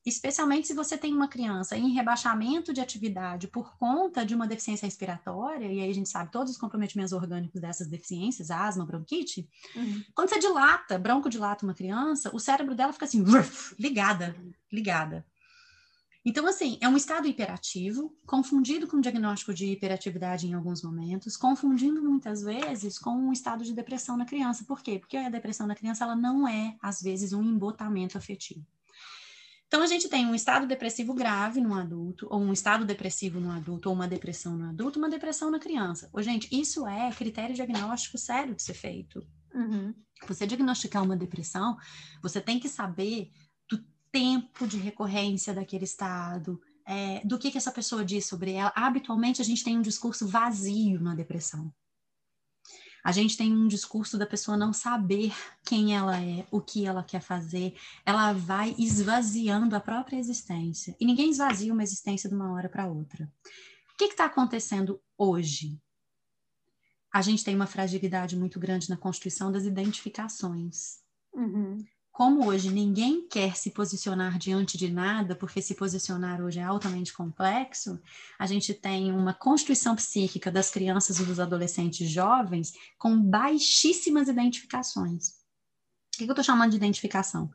especialmente 0.08 0.66
se 0.66 0.74
você 0.74 0.96
tem 0.96 1.12
uma 1.12 1.28
criança 1.28 1.76
em 1.76 1.92
rebaixamento 1.92 2.72
de 2.72 2.80
atividade 2.80 3.48
por 3.48 3.76
conta 3.76 4.24
de 4.24 4.34
uma 4.34 4.46
deficiência 4.46 4.86
respiratória, 4.86 5.66
e 5.66 5.80
aí 5.80 5.90
a 5.90 5.94
gente 5.94 6.08
sabe 6.08 6.32
todos 6.32 6.52
os 6.52 6.58
comprometimentos 6.58 7.12
orgânicos 7.12 7.60
dessas 7.60 7.86
deficiências, 7.86 8.50
asma, 8.50 8.84
bronquite, 8.84 9.48
uhum. 9.76 10.02
quando 10.14 10.30
você 10.30 10.38
dilata, 10.38 11.00
dilata 11.28 11.64
uma 11.64 11.74
criança, 11.74 12.30
o 12.34 12.38
cérebro 12.38 12.74
dela 12.74 12.92
fica 12.92 13.04
assim, 13.04 13.24
ligada, 13.78 14.34
ligada. 14.72 15.24
Então, 16.24 16.46
assim, 16.46 16.76
é 16.80 16.88
um 16.88 16.96
estado 16.96 17.26
hiperativo, 17.26 18.14
confundido 18.26 18.86
com 18.86 19.00
diagnóstico 19.00 19.54
de 19.54 19.66
hiperatividade 19.72 20.46
em 20.46 20.52
alguns 20.52 20.82
momentos, 20.82 21.36
confundindo 21.36 22.02
muitas 22.02 22.42
vezes 22.42 22.98
com 22.98 23.12
um 23.12 23.32
estado 23.32 23.64
de 23.64 23.72
depressão 23.72 24.16
na 24.16 24.26
criança. 24.26 24.64
Por 24.64 24.82
quê? 24.82 24.98
Porque 24.98 25.16
a 25.16 25.30
depressão 25.30 25.66
na 25.66 25.74
criança, 25.74 26.04
ela 26.04 26.16
não 26.16 26.46
é, 26.46 26.76
às 26.82 27.00
vezes, 27.00 27.32
um 27.32 27.42
embotamento 27.42 28.18
afetivo. 28.18 28.66
Então, 29.68 29.82
a 29.82 29.86
gente 29.86 30.08
tem 30.08 30.26
um 30.26 30.34
estado 30.34 30.66
depressivo 30.66 31.14
grave 31.14 31.60
no 31.60 31.74
adulto, 31.74 32.26
ou 32.30 32.40
um 32.40 32.52
estado 32.52 32.84
depressivo 32.84 33.38
no 33.38 33.50
adulto, 33.52 33.88
ou 33.88 33.94
uma 33.94 34.08
depressão 34.08 34.56
no 34.56 34.68
adulto, 34.68 34.98
uma 34.98 35.08
depressão 35.08 35.50
na 35.50 35.60
criança. 35.60 36.10
Ô, 36.12 36.20
gente, 36.20 36.48
isso 36.50 36.86
é 36.86 37.10
critério 37.12 37.54
diagnóstico 37.54 38.18
sério 38.18 38.54
de 38.54 38.62
ser 38.62 38.74
feito. 38.74 39.24
Uhum. 39.54 39.94
Você 40.26 40.46
diagnosticar 40.46 41.04
uma 41.04 41.16
depressão, 41.16 41.76
você 42.22 42.40
tem 42.40 42.58
que 42.58 42.68
saber 42.68 43.30
tempo 44.10 44.66
de 44.66 44.78
recorrência 44.78 45.54
daquele 45.54 45.84
estado, 45.84 46.60
é, 46.86 47.20
do 47.24 47.38
que, 47.38 47.50
que 47.50 47.58
essa 47.58 47.72
pessoa 47.72 48.04
diz 48.04 48.26
sobre 48.26 48.52
ela. 48.52 48.72
Habitualmente, 48.74 49.42
a 49.42 49.44
gente 49.44 49.64
tem 49.64 49.76
um 49.76 49.82
discurso 49.82 50.26
vazio 50.26 51.00
na 51.00 51.14
depressão. 51.14 51.72
A 53.08 53.10
gente 53.10 53.38
tem 53.38 53.50
um 53.50 53.66
discurso 53.66 54.18
da 54.18 54.26
pessoa 54.26 54.54
não 54.54 54.70
saber 54.70 55.32
quem 55.64 55.96
ela 55.96 56.22
é, 56.22 56.46
o 56.50 56.60
que 56.60 56.84
ela 56.84 57.02
quer 57.02 57.22
fazer. 57.22 57.74
Ela 58.04 58.34
vai 58.34 58.74
esvaziando 58.78 59.74
a 59.74 59.80
própria 59.80 60.18
existência. 60.18 60.94
E 61.00 61.06
ninguém 61.06 61.30
esvazia 61.30 61.72
uma 61.72 61.82
existência 61.82 62.28
de 62.28 62.34
uma 62.34 62.52
hora 62.52 62.68
para 62.68 62.86
outra. 62.86 63.24
O 63.94 63.96
que 63.96 64.04
está 64.04 64.26
acontecendo 64.26 65.00
hoje? 65.16 65.80
A 67.10 67.22
gente 67.22 67.42
tem 67.42 67.54
uma 67.54 67.66
fragilidade 67.66 68.36
muito 68.36 68.60
grande 68.60 68.90
na 68.90 68.96
constituição 68.98 69.50
das 69.50 69.64
identificações. 69.64 70.98
Uhum 71.32 71.82
como 72.18 72.48
hoje 72.48 72.68
ninguém 72.68 73.28
quer 73.28 73.54
se 73.54 73.70
posicionar 73.70 74.38
diante 74.38 74.76
de 74.76 74.90
nada, 74.90 75.36
porque 75.36 75.62
se 75.62 75.76
posicionar 75.76 76.42
hoje 76.42 76.58
é 76.58 76.64
altamente 76.64 77.12
complexo, 77.12 78.02
a 78.36 78.44
gente 78.44 78.74
tem 78.74 79.12
uma 79.12 79.32
constituição 79.32 79.94
psíquica 79.94 80.50
das 80.50 80.68
crianças 80.68 81.20
e 81.20 81.24
dos 81.24 81.38
adolescentes 81.38 82.10
jovens 82.10 82.72
com 82.98 83.16
baixíssimas 83.22 84.26
identificações. 84.26 85.28
O 85.28 86.18
que 86.18 86.24
eu 86.24 86.30
estou 86.30 86.42
chamando 86.42 86.70
de 86.70 86.76
identificação? 86.76 87.52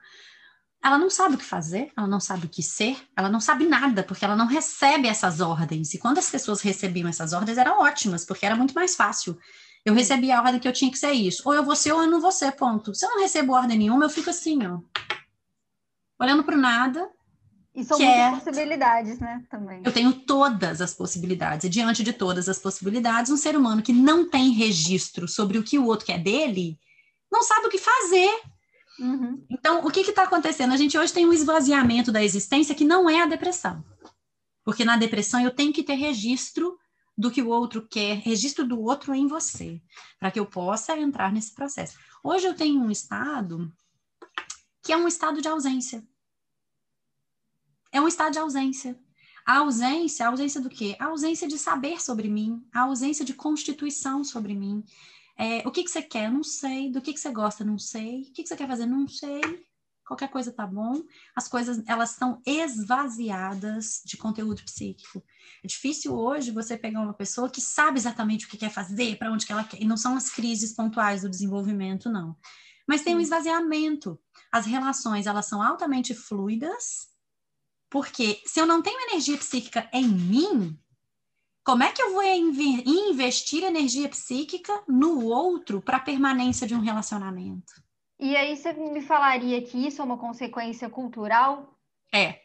Ela 0.81 0.97
não 0.97 1.09
sabe 1.09 1.35
o 1.35 1.37
que 1.37 1.43
fazer, 1.43 1.91
ela 1.97 2.07
não 2.07 2.21
sabe 2.21 2.45
o 2.45 2.49
que 2.49 2.63
ser, 2.63 2.95
ela 3.17 3.27
não 3.27 3.41
sabe 3.41 3.65
nada, 3.65 4.01
porque 4.01 4.23
ela 4.23 4.37
não 4.37 4.47
recebe 4.47 5.09
essas 5.09 5.41
ordens. 5.41 5.93
E 5.93 5.97
quando 5.97 6.19
as 6.19 6.29
pessoas 6.29 6.61
recebiam 6.61 7.09
essas 7.09 7.33
ordens, 7.33 7.57
eram 7.57 7.81
ótimas, 7.81 8.23
porque 8.23 8.45
era 8.45 8.55
muito 8.55 8.73
mais 8.73 8.95
fácil 8.95 9.37
eu 9.85 9.93
recebi 9.93 10.31
a 10.31 10.41
ordem 10.41 10.59
que 10.59 10.67
eu 10.67 10.73
tinha 10.73 10.89
que 10.89 10.97
ser 10.97 11.11
isso. 11.11 11.43
Ou 11.45 11.53
eu 11.53 11.63
vou 11.63 11.75
ser 11.75 11.91
ou 11.91 12.01
eu 12.01 12.09
não 12.09 12.21
vou 12.21 12.31
ser, 12.31 12.51
ponto. 12.53 12.95
Se 12.95 13.05
eu 13.05 13.09
não 13.09 13.21
recebo 13.21 13.53
ordem 13.53 13.77
nenhuma, 13.77 14.05
eu 14.05 14.09
fico 14.09 14.29
assim, 14.29 14.65
ó. 14.65 14.79
Olhando 16.19 16.43
para 16.43 16.55
nada. 16.55 17.09
E 17.75 17.83
são 17.83 17.97
muitas 17.97 18.15
é... 18.15 18.31
possibilidades, 18.31 19.19
né? 19.19 19.43
Também. 19.49 19.81
Eu 19.83 19.91
tenho 19.91 20.13
todas 20.13 20.79
as 20.79 20.93
possibilidades. 20.93 21.65
E 21.65 21.69
diante 21.69 22.03
de 22.03 22.13
todas 22.13 22.47
as 22.47 22.59
possibilidades, 22.59 23.31
um 23.31 23.37
ser 23.37 23.57
humano 23.57 23.81
que 23.81 23.91
não 23.91 24.29
tem 24.29 24.51
registro 24.51 25.27
sobre 25.27 25.57
o 25.57 25.63
que 25.63 25.77
o 25.77 25.85
outro 25.85 26.05
quer 26.05 26.19
dele, 26.19 26.79
não 27.31 27.43
sabe 27.43 27.67
o 27.67 27.69
que 27.69 27.79
fazer. 27.79 28.41
Uhum. 28.99 29.43
Então, 29.49 29.85
o 29.85 29.91
que 29.91 30.01
está 30.01 30.23
acontecendo? 30.23 30.71
A 30.71 30.77
gente 30.77 30.97
hoje 30.97 31.11
tem 31.11 31.25
um 31.25 31.33
esvaziamento 31.33 32.11
da 32.11 32.23
existência 32.23 32.75
que 32.75 32.85
não 32.85 33.09
é 33.09 33.21
a 33.21 33.25
depressão. 33.25 33.83
Porque 34.63 34.85
na 34.85 34.95
depressão 34.95 35.41
eu 35.41 35.51
tenho 35.51 35.73
que 35.73 35.83
ter 35.83 35.95
registro 35.95 36.77
do 37.17 37.29
que 37.31 37.41
o 37.41 37.49
outro 37.49 37.87
quer, 37.87 38.17
registro 38.17 38.67
do 38.67 38.81
outro 38.81 39.13
em 39.13 39.27
você, 39.27 39.81
para 40.19 40.31
que 40.31 40.39
eu 40.39 40.45
possa 40.45 40.97
entrar 40.97 41.31
nesse 41.31 41.53
processo. 41.53 41.97
Hoje 42.23 42.47
eu 42.47 42.55
tenho 42.55 42.81
um 42.81 42.91
estado 42.91 43.71
que 44.81 44.91
é 44.91 44.97
um 44.97 45.07
estado 45.07 45.41
de 45.41 45.47
ausência. 45.47 46.05
É 47.91 48.01
um 48.01 48.07
estado 48.07 48.33
de 48.33 48.39
ausência. 48.39 48.99
A 49.45 49.57
ausência, 49.57 50.25
a 50.25 50.29
ausência 50.29 50.59
do 50.59 50.69
quê? 50.69 50.95
A 50.99 51.05
ausência 51.05 51.47
de 51.47 51.57
saber 51.57 52.01
sobre 52.01 52.27
mim, 52.27 52.65
a 52.73 52.81
ausência 52.81 53.23
de 53.23 53.33
constituição 53.33 54.23
sobre 54.23 54.53
mim. 54.53 54.83
É, 55.37 55.67
o 55.67 55.71
que, 55.71 55.83
que 55.83 55.89
você 55.89 56.01
quer? 56.01 56.31
Não 56.31 56.43
sei. 56.43 56.89
Do 56.89 57.01
que, 57.01 57.13
que 57.13 57.19
você 57.19 57.31
gosta? 57.31 57.63
Não 57.63 57.77
sei. 57.77 58.21
O 58.21 58.33
que, 58.33 58.43
que 58.43 58.49
você 58.49 58.55
quer 58.55 58.67
fazer? 58.67 58.85
Não 58.85 59.07
sei 59.07 59.41
qualquer 60.05 60.29
coisa 60.29 60.51
tá 60.51 60.65
bom. 60.65 61.01
As 61.35 61.47
coisas, 61.47 61.83
elas 61.87 62.11
estão 62.11 62.41
esvaziadas 62.45 64.01
de 64.05 64.17
conteúdo 64.17 64.63
psíquico. 64.63 65.23
É 65.63 65.67
difícil 65.67 66.15
hoje 66.15 66.51
você 66.51 66.77
pegar 66.77 67.01
uma 67.01 67.13
pessoa 67.13 67.49
que 67.49 67.61
sabe 67.61 67.97
exatamente 67.97 68.45
o 68.45 68.49
que 68.49 68.57
quer 68.57 68.69
fazer, 68.71 69.17
para 69.17 69.31
onde 69.31 69.45
que 69.45 69.51
ela 69.51 69.63
quer, 69.63 69.81
e 69.81 69.85
não 69.85 69.97
são 69.97 70.15
as 70.15 70.29
crises 70.29 70.73
pontuais 70.73 71.21
do 71.21 71.29
desenvolvimento, 71.29 72.09
não. 72.09 72.35
Mas 72.87 73.01
tem 73.01 73.15
um 73.15 73.21
esvaziamento. 73.21 74.19
As 74.51 74.65
relações, 74.65 75.25
elas 75.25 75.45
são 75.45 75.61
altamente 75.61 76.13
fluidas, 76.13 77.09
porque 77.89 78.41
se 78.45 78.59
eu 78.59 78.65
não 78.65 78.81
tenho 78.81 78.99
energia 79.09 79.37
psíquica 79.37 79.89
em 79.93 80.07
mim, 80.07 80.79
como 81.63 81.81
é 81.83 81.91
que 81.91 82.01
eu 82.01 82.13
vou 82.13 82.23
investir 82.23 83.63
energia 83.63 84.09
psíquica 84.09 84.83
no 84.87 85.23
outro 85.25 85.81
para 85.81 85.97
a 85.97 86.01
permanência 86.01 86.67
de 86.67 86.75
um 86.75 86.81
relacionamento? 86.81 87.82
E 88.23 88.37
aí 88.37 88.55
você 88.55 88.71
me 88.71 89.01
falaria 89.01 89.61
que 89.61 89.85
isso 89.85 90.01
é 90.01 90.05
uma 90.05 90.17
consequência 90.17 90.89
cultural? 90.89 91.77
É. 92.09 92.39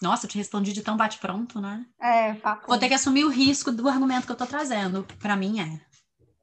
Nossa, 0.00 0.24
eu 0.24 0.30
te 0.30 0.38
respondi 0.38 0.72
de 0.72 0.80
tão 0.80 0.96
bate-pronto, 0.96 1.60
né? 1.60 1.84
É, 2.00 2.32
papo. 2.32 2.66
Vou 2.66 2.78
ter 2.78 2.88
que 2.88 2.94
assumir 2.94 3.26
o 3.26 3.28
risco 3.28 3.70
do 3.70 3.86
argumento 3.90 4.24
que 4.24 4.32
eu 4.32 4.36
tô 4.36 4.46
trazendo. 4.46 5.06
Para 5.18 5.36
mim 5.36 5.60
é. 5.60 5.80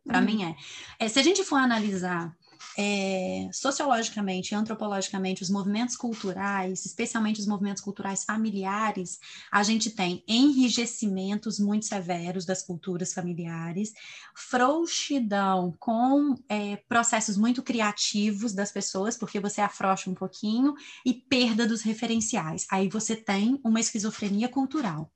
Para 0.05 0.19
hum. 0.19 0.25
mim 0.25 0.43
é. 0.43 0.55
é. 0.99 1.09
Se 1.09 1.19
a 1.19 1.23
gente 1.23 1.43
for 1.43 1.55
analisar 1.55 2.31
é, 2.77 3.49
sociologicamente, 3.51 4.55
antropologicamente, 4.55 5.43
os 5.43 5.49
movimentos 5.49 5.95
culturais, 5.95 6.85
especialmente 6.85 7.39
os 7.39 7.47
movimentos 7.47 7.83
culturais 7.83 8.23
familiares, 8.23 9.19
a 9.51 9.63
gente 9.63 9.91
tem 9.91 10.23
enrijecimentos 10.27 11.59
muito 11.59 11.85
severos 11.85 12.45
das 12.45 12.63
culturas 12.63 13.13
familiares, 13.13 13.93
frouxidão 14.35 15.75
com 15.79 16.35
é, 16.49 16.77
processos 16.87 17.37
muito 17.37 17.61
criativos 17.61 18.53
das 18.53 18.71
pessoas, 18.71 19.17
porque 19.17 19.39
você 19.39 19.61
afrouxa 19.61 20.09
um 20.09 20.15
pouquinho, 20.15 20.73
e 21.05 21.13
perda 21.13 21.67
dos 21.67 21.81
referenciais. 21.81 22.65
Aí 22.71 22.87
você 22.89 23.15
tem 23.15 23.59
uma 23.63 23.79
esquizofrenia 23.79 24.49
cultural. 24.49 25.11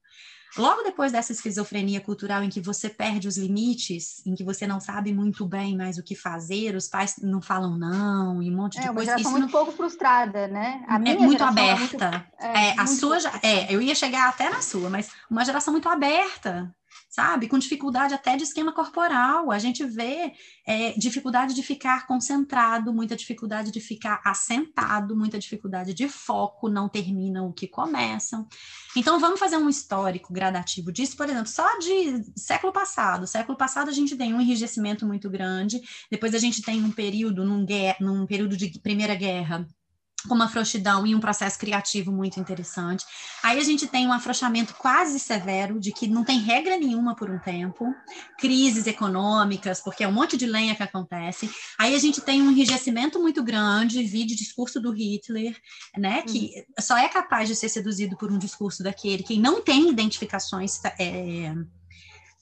Logo 0.57 0.83
depois 0.83 1.11
dessa 1.11 1.31
esquizofrenia 1.31 2.01
cultural 2.01 2.43
em 2.43 2.49
que 2.49 2.59
você 2.59 2.89
perde 2.89 3.27
os 3.27 3.37
limites, 3.37 4.25
em 4.25 4.33
que 4.33 4.43
você 4.43 4.65
não 4.65 4.79
sabe 4.79 5.13
muito 5.13 5.45
bem 5.45 5.77
mais 5.77 5.97
o 5.97 6.03
que 6.03 6.15
fazer, 6.15 6.75
os 6.75 6.87
pais 6.87 7.15
não 7.21 7.41
falam 7.41 7.77
não 7.77 8.41
e 8.41 8.49
um 8.49 8.55
monte 8.55 8.79
de 8.79 8.87
é, 8.87 8.93
coisa. 8.93 9.11
É 9.13 9.19
isso 9.19 9.29
muito 9.29 9.43
não... 9.43 9.51
pouco 9.51 9.71
frustrada, 9.71 10.47
né? 10.47 10.83
A 10.87 10.97
minha 10.97 11.15
é 11.15 11.17
muito 11.19 11.43
aberta. 11.43 12.27
É, 12.39 12.47
muito, 12.47 12.57
é, 12.57 12.67
é 12.69 12.79
a 12.79 12.87
sua 12.87 13.17
é, 13.43 13.73
eu 13.73 13.81
ia 13.81 13.95
chegar 13.95 14.29
até 14.29 14.49
na 14.49 14.61
sua, 14.61 14.89
mas 14.89 15.09
uma 15.29 15.45
geração 15.45 15.71
muito 15.71 15.87
aberta, 15.89 16.73
sabe? 17.09 17.47
Com 17.47 17.57
dificuldade 17.57 18.13
até 18.13 18.35
de 18.35 18.43
esquema 18.43 18.71
corporal. 18.71 19.51
A 19.51 19.57
gente 19.57 19.83
vê 19.85 20.33
é, 20.65 20.93
dificuldade 20.93 21.53
de 21.53 21.63
ficar 21.63 22.05
concentrado, 22.05 22.93
muita 22.93 23.15
dificuldade 23.15 23.71
de 23.71 23.79
ficar 23.79 24.21
assentado, 24.23 25.15
muita 25.15 25.39
dificuldade 25.39 25.93
de 25.93 26.07
foco, 26.07 26.69
não 26.69 26.87
terminam 26.87 27.47
o 27.47 27.53
que 27.53 27.67
começam. 27.67 28.47
Então, 28.95 29.19
vamos 29.19 29.39
fazer 29.39 29.57
um 29.57 29.69
histórico 29.69 30.33
gradativo 30.33 30.91
disso, 30.91 31.15
por 31.17 31.29
exemplo, 31.29 31.47
só 31.47 31.77
de 31.79 32.23
século 32.35 32.73
passado. 32.73 33.27
Século 33.27 33.57
passado 33.57 33.89
a 33.89 33.93
gente 33.93 34.15
tem 34.15 34.33
um 34.33 34.41
enrijecimento 34.41 35.05
muito 35.05 35.29
grande, 35.29 35.81
depois 36.11 36.33
a 36.35 36.39
gente 36.39 36.61
tem 36.61 36.83
um 36.83 36.91
período, 36.91 37.43
num, 37.45 37.65
num 37.99 38.25
período 38.25 38.55
de 38.55 38.79
Primeira 38.79 39.15
Guerra, 39.15 39.67
com 40.27 40.33
uma 40.33 40.49
frouxidão 40.49 41.05
e 41.05 41.13
um 41.13 41.19
processo 41.19 41.59
criativo 41.59 42.11
muito 42.11 42.39
interessante. 42.39 43.05
Aí 43.43 43.59
a 43.59 43.63
gente 43.63 43.85
tem 43.85 44.07
um 44.07 44.13
afrouxamento 44.13 44.73
quase 44.75 45.19
severo, 45.19 45.79
de 45.79 45.91
que 45.91 46.07
não 46.07 46.23
tem 46.23 46.39
regra 46.39 46.77
nenhuma 46.77 47.15
por 47.15 47.29
um 47.29 47.37
tempo, 47.39 47.93
crises 48.37 48.87
econômicas, 48.87 49.79
porque 49.79 50.03
é 50.03 50.07
um 50.07 50.11
monte 50.11 50.35
de 50.35 50.45
lenha 50.45 50.75
que 50.75 50.83
acontece. 50.83 51.49
Aí 51.77 51.93
a 51.93 51.99
gente 51.99 52.21
tem 52.21 52.41
um 52.41 52.51
enrijecimento 52.51 53.19
muito 53.19 53.43
grande, 53.43 54.03
vídeo 54.03 54.35
discurso 54.35 54.81
do 54.81 54.91
Hitler, 54.91 55.55
né, 55.97 56.23
que 56.23 56.51
uhum. 56.55 56.63
só 56.79 56.97
é 56.97 57.07
capaz 57.07 57.47
de 57.47 57.55
ser 57.55 57.69
seduzido 57.69 58.17
por 58.17 58.31
um 58.31 58.37
discurso 58.37 58.83
daquele 58.83 59.23
quem 59.23 59.39
não 59.39 59.61
tem 59.61 59.89
identificações 59.89 60.79
é, 60.99 61.53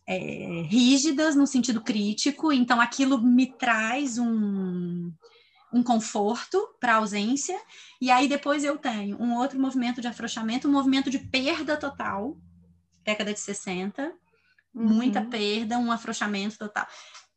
é, 0.07 0.61
rígidas 0.67 1.35
no 1.35 1.47
sentido 1.47 1.81
crítico, 1.81 2.51
então 2.51 2.79
aquilo 2.79 3.21
me 3.21 3.47
traz 3.47 4.17
um 4.17 5.11
um 5.75 5.83
conforto 5.83 6.57
para 6.79 6.93
a 6.93 6.95
ausência, 6.95 7.59
e 7.99 8.09
aí 8.09 8.29
depois 8.29 8.63
eu 8.63 8.77
tenho 8.77 9.21
um 9.21 9.35
outro 9.35 9.59
movimento 9.59 9.99
de 9.99 10.07
afrouxamento, 10.07 10.69
um 10.69 10.71
movimento 10.71 11.09
de 11.09 11.19
perda 11.19 11.75
total, 11.75 12.37
década 13.03 13.33
de 13.33 13.39
60, 13.41 14.09
uhum. 14.73 14.85
muita 14.87 15.21
perda, 15.25 15.77
um 15.77 15.91
afrouxamento 15.91 16.57
total. 16.57 16.87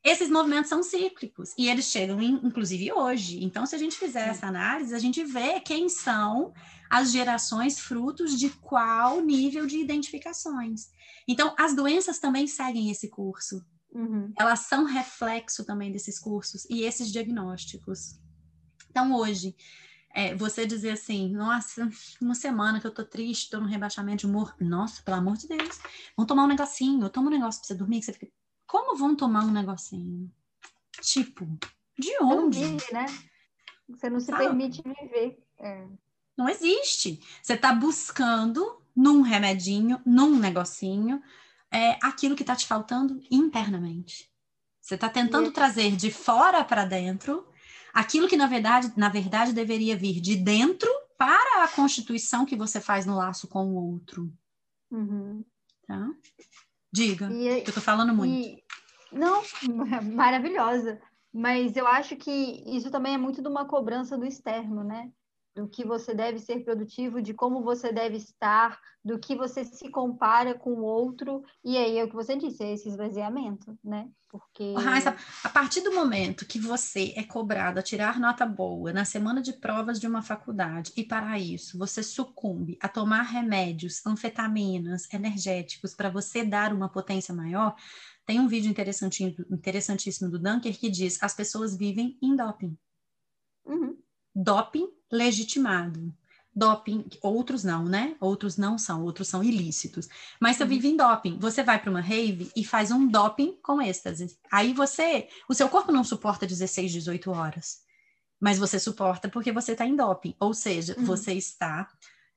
Esses 0.04 0.30
movimentos 0.30 0.68
são 0.68 0.84
cíclicos 0.84 1.52
e 1.58 1.68
eles 1.68 1.86
chegam, 1.86 2.22
inclusive, 2.22 2.92
hoje. 2.92 3.42
Então, 3.42 3.66
se 3.66 3.74
a 3.74 3.78
gente 3.78 3.96
fizer 3.96 4.28
essa 4.28 4.46
análise, 4.46 4.94
a 4.94 5.00
gente 5.00 5.24
vê 5.24 5.58
quem 5.58 5.88
são 5.88 6.54
as 6.88 7.10
gerações 7.10 7.80
frutos 7.80 8.38
de 8.38 8.50
qual 8.50 9.20
nível 9.20 9.66
de 9.66 9.78
identificações. 9.78 10.86
Então, 11.26 11.56
as 11.58 11.74
doenças 11.74 12.20
também 12.20 12.46
seguem 12.46 12.88
esse 12.88 13.10
curso. 13.10 13.60
Uhum. 13.92 14.32
Elas 14.38 14.60
são 14.60 14.84
reflexo 14.84 15.64
também 15.64 15.90
desses 15.90 16.20
cursos 16.20 16.64
e 16.70 16.82
esses 16.82 17.10
diagnósticos. 17.10 18.20
Então, 18.90 19.14
hoje, 19.14 19.54
é, 20.10 20.34
você 20.34 20.66
dizer 20.66 20.90
assim, 20.90 21.30
nossa, 21.30 21.88
uma 22.20 22.34
semana 22.34 22.80
que 22.80 22.86
eu 22.86 22.94
tô 22.94 23.04
triste, 23.04 23.50
tô 23.50 23.60
no 23.60 23.66
rebaixamento 23.66 24.18
de 24.18 24.26
humor. 24.26 24.54
Nossa, 24.60 25.02
pelo 25.02 25.18
amor 25.18 25.36
de 25.36 25.46
Deus, 25.46 25.78
vão 26.16 26.26
tomar 26.26 26.44
um 26.44 26.48
negocinho. 26.48 27.08
Toma 27.08 27.28
um 27.28 27.32
negócio 27.32 27.60
pra 27.60 27.68
você 27.68 27.74
dormir, 27.74 28.00
que 28.00 28.06
você 28.06 28.12
fica... 28.12 28.32
Como 28.66 28.96
vão 28.96 29.16
tomar 29.16 29.44
um 29.44 29.50
negocinho? 29.50 30.30
Tipo, 31.00 31.46
de 31.98 32.10
onde? 32.20 32.60
Não 32.60 32.78
vive, 32.78 32.92
né? 32.92 33.06
Você 33.88 34.10
não 34.10 34.20
se 34.20 34.26
Sabe? 34.26 34.44
permite 34.44 34.82
viver. 34.82 35.42
É. 35.58 35.86
Não 36.36 36.48
existe. 36.48 37.20
Você 37.42 37.56
tá 37.56 37.72
buscando 37.72 38.82
num 38.94 39.22
remedinho, 39.22 40.00
num 40.04 40.38
negocinho, 40.38 41.22
é, 41.70 41.98
aquilo 42.02 42.36
que 42.36 42.44
tá 42.44 42.54
te 42.54 42.66
faltando 42.66 43.20
internamente. 43.30 44.30
Você 44.80 44.96
tá 44.96 45.08
tentando 45.08 45.50
trazer 45.52 45.94
de 45.96 46.10
fora 46.10 46.64
para 46.64 46.84
dentro 46.84 47.46
aquilo 47.92 48.28
que 48.28 48.36
na 48.36 48.46
verdade, 48.46 48.92
na 48.96 49.08
verdade 49.08 49.52
deveria 49.52 49.96
vir 49.96 50.20
de 50.20 50.36
dentro 50.36 50.88
para 51.16 51.64
a 51.64 51.68
constituição 51.68 52.46
que 52.46 52.56
você 52.56 52.80
faz 52.80 53.04
no 53.04 53.16
laço 53.16 53.48
com 53.48 53.66
o 53.66 53.92
outro. 53.92 54.32
Uhum. 54.90 55.44
Tá? 55.86 56.10
Diga, 56.92 57.30
e, 57.32 57.64
eu 57.66 57.72
tô 57.72 57.80
falando 57.80 58.14
muito. 58.14 58.32
E, 58.32 58.62
não, 59.12 59.42
maravilhosa. 60.14 61.00
Mas 61.32 61.76
eu 61.76 61.86
acho 61.86 62.16
que 62.16 62.30
isso 62.66 62.90
também 62.90 63.14
é 63.14 63.18
muito 63.18 63.42
de 63.42 63.48
uma 63.48 63.66
cobrança 63.66 64.16
do 64.16 64.24
externo, 64.24 64.82
né? 64.82 65.10
do 65.58 65.68
que 65.68 65.84
você 65.84 66.14
deve 66.14 66.38
ser 66.38 66.62
produtivo, 66.64 67.20
de 67.20 67.34
como 67.34 67.62
você 67.62 67.92
deve 67.92 68.16
estar, 68.16 68.80
do 69.04 69.18
que 69.18 69.34
você 69.34 69.64
se 69.64 69.90
compara 69.90 70.54
com 70.54 70.70
o 70.74 70.84
outro, 70.84 71.42
e 71.64 71.76
aí 71.76 71.98
é 71.98 72.04
o 72.04 72.08
que 72.08 72.14
você 72.14 72.36
disse, 72.36 72.62
é 72.62 72.72
esse 72.72 72.88
esvaziamento, 72.88 73.76
né? 73.82 74.08
Porque. 74.30 74.74
Raíssa, 74.74 75.16
a 75.42 75.48
partir 75.48 75.80
do 75.80 75.94
momento 75.94 76.46
que 76.46 76.58
você 76.58 77.14
é 77.16 77.22
cobrado 77.22 77.78
a 77.78 77.82
tirar 77.82 78.20
nota 78.20 78.44
boa 78.44 78.92
na 78.92 79.04
semana 79.04 79.40
de 79.40 79.54
provas 79.54 79.98
de 79.98 80.06
uma 80.06 80.22
faculdade, 80.22 80.92
e 80.96 81.02
para 81.02 81.38
isso 81.38 81.78
você 81.78 82.02
sucumbe 82.02 82.78
a 82.80 82.88
tomar 82.88 83.22
remédios, 83.22 84.04
anfetaminas, 84.06 85.12
energéticos, 85.12 85.94
para 85.94 86.10
você 86.10 86.44
dar 86.44 86.72
uma 86.72 86.88
potência 86.88 87.34
maior, 87.34 87.74
tem 88.26 88.38
um 88.38 88.48
vídeo 88.48 88.70
interessantíssimo 88.70 90.30
do 90.30 90.38
Dunker 90.38 90.78
que 90.78 90.90
diz: 90.90 91.22
as 91.22 91.34
pessoas 91.34 91.74
vivem 91.74 92.18
em 92.22 92.36
doping. 92.36 92.76
Uhum. 93.64 93.98
Doping 94.34 94.88
legitimado. 95.10 96.14
Doping, 96.54 97.04
outros 97.22 97.62
não, 97.62 97.84
né? 97.84 98.16
Outros 98.20 98.56
não 98.56 98.76
são, 98.76 99.04
outros 99.04 99.28
são 99.28 99.44
ilícitos. 99.44 100.08
Mas 100.40 100.56
você 100.56 100.64
uhum. 100.64 100.68
vive 100.68 100.88
em 100.88 100.96
doping. 100.96 101.38
Você 101.38 101.62
vai 101.62 101.80
para 101.80 101.90
uma 101.90 102.00
rave 102.00 102.50
e 102.56 102.64
faz 102.64 102.90
um 102.90 103.06
doping 103.06 103.56
com 103.62 103.80
êxtase. 103.80 104.36
Aí 104.50 104.72
você, 104.72 105.28
o 105.48 105.54
seu 105.54 105.68
corpo 105.68 105.92
não 105.92 106.02
suporta 106.02 106.46
16, 106.46 106.92
18 106.92 107.30
horas. 107.30 107.78
Mas 108.40 108.58
você 108.58 108.78
suporta 108.78 109.28
porque 109.28 109.52
você 109.52 109.72
está 109.72 109.86
em 109.86 109.94
doping. 109.94 110.34
Ou 110.40 110.52
seja, 110.52 110.96
uhum. 110.98 111.04
você 111.04 111.32
está 111.34 111.88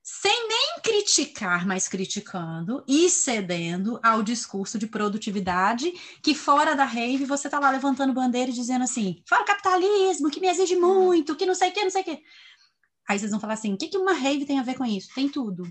sem 0.02 0.48
nem 0.48 0.80
criticar, 0.82 1.64
mas 1.64 1.86
criticando 1.86 2.82
e 2.88 3.08
cedendo 3.08 4.00
ao 4.02 4.20
discurso 4.20 4.76
de 4.76 4.88
produtividade, 4.88 5.92
que 6.20 6.34
fora 6.34 6.74
da 6.74 6.84
rave 6.84 7.24
você 7.24 7.46
está 7.46 7.60
lá 7.60 7.70
levantando 7.70 8.12
bandeira 8.12 8.50
e 8.50 8.54
dizendo 8.54 8.82
assim: 8.82 9.22
fora 9.28 9.42
o 9.42 9.46
capitalismo, 9.46 10.28
que 10.28 10.40
me 10.40 10.48
exige 10.48 10.74
uhum. 10.74 11.04
muito, 11.04 11.36
que 11.36 11.46
não 11.46 11.54
sei 11.54 11.70
o 11.70 11.72
que, 11.72 11.84
não 11.84 11.90
sei 11.90 12.02
o 12.02 12.04
que. 12.04 12.22
Aí 13.08 13.18
vocês 13.18 13.30
vão 13.30 13.40
falar 13.40 13.54
assim: 13.54 13.74
o 13.74 13.76
que, 13.76 13.88
que 13.88 13.98
uma 13.98 14.12
rave 14.12 14.46
tem 14.46 14.58
a 14.58 14.62
ver 14.62 14.76
com 14.76 14.84
isso? 14.84 15.08
Tem 15.14 15.28
tudo. 15.28 15.64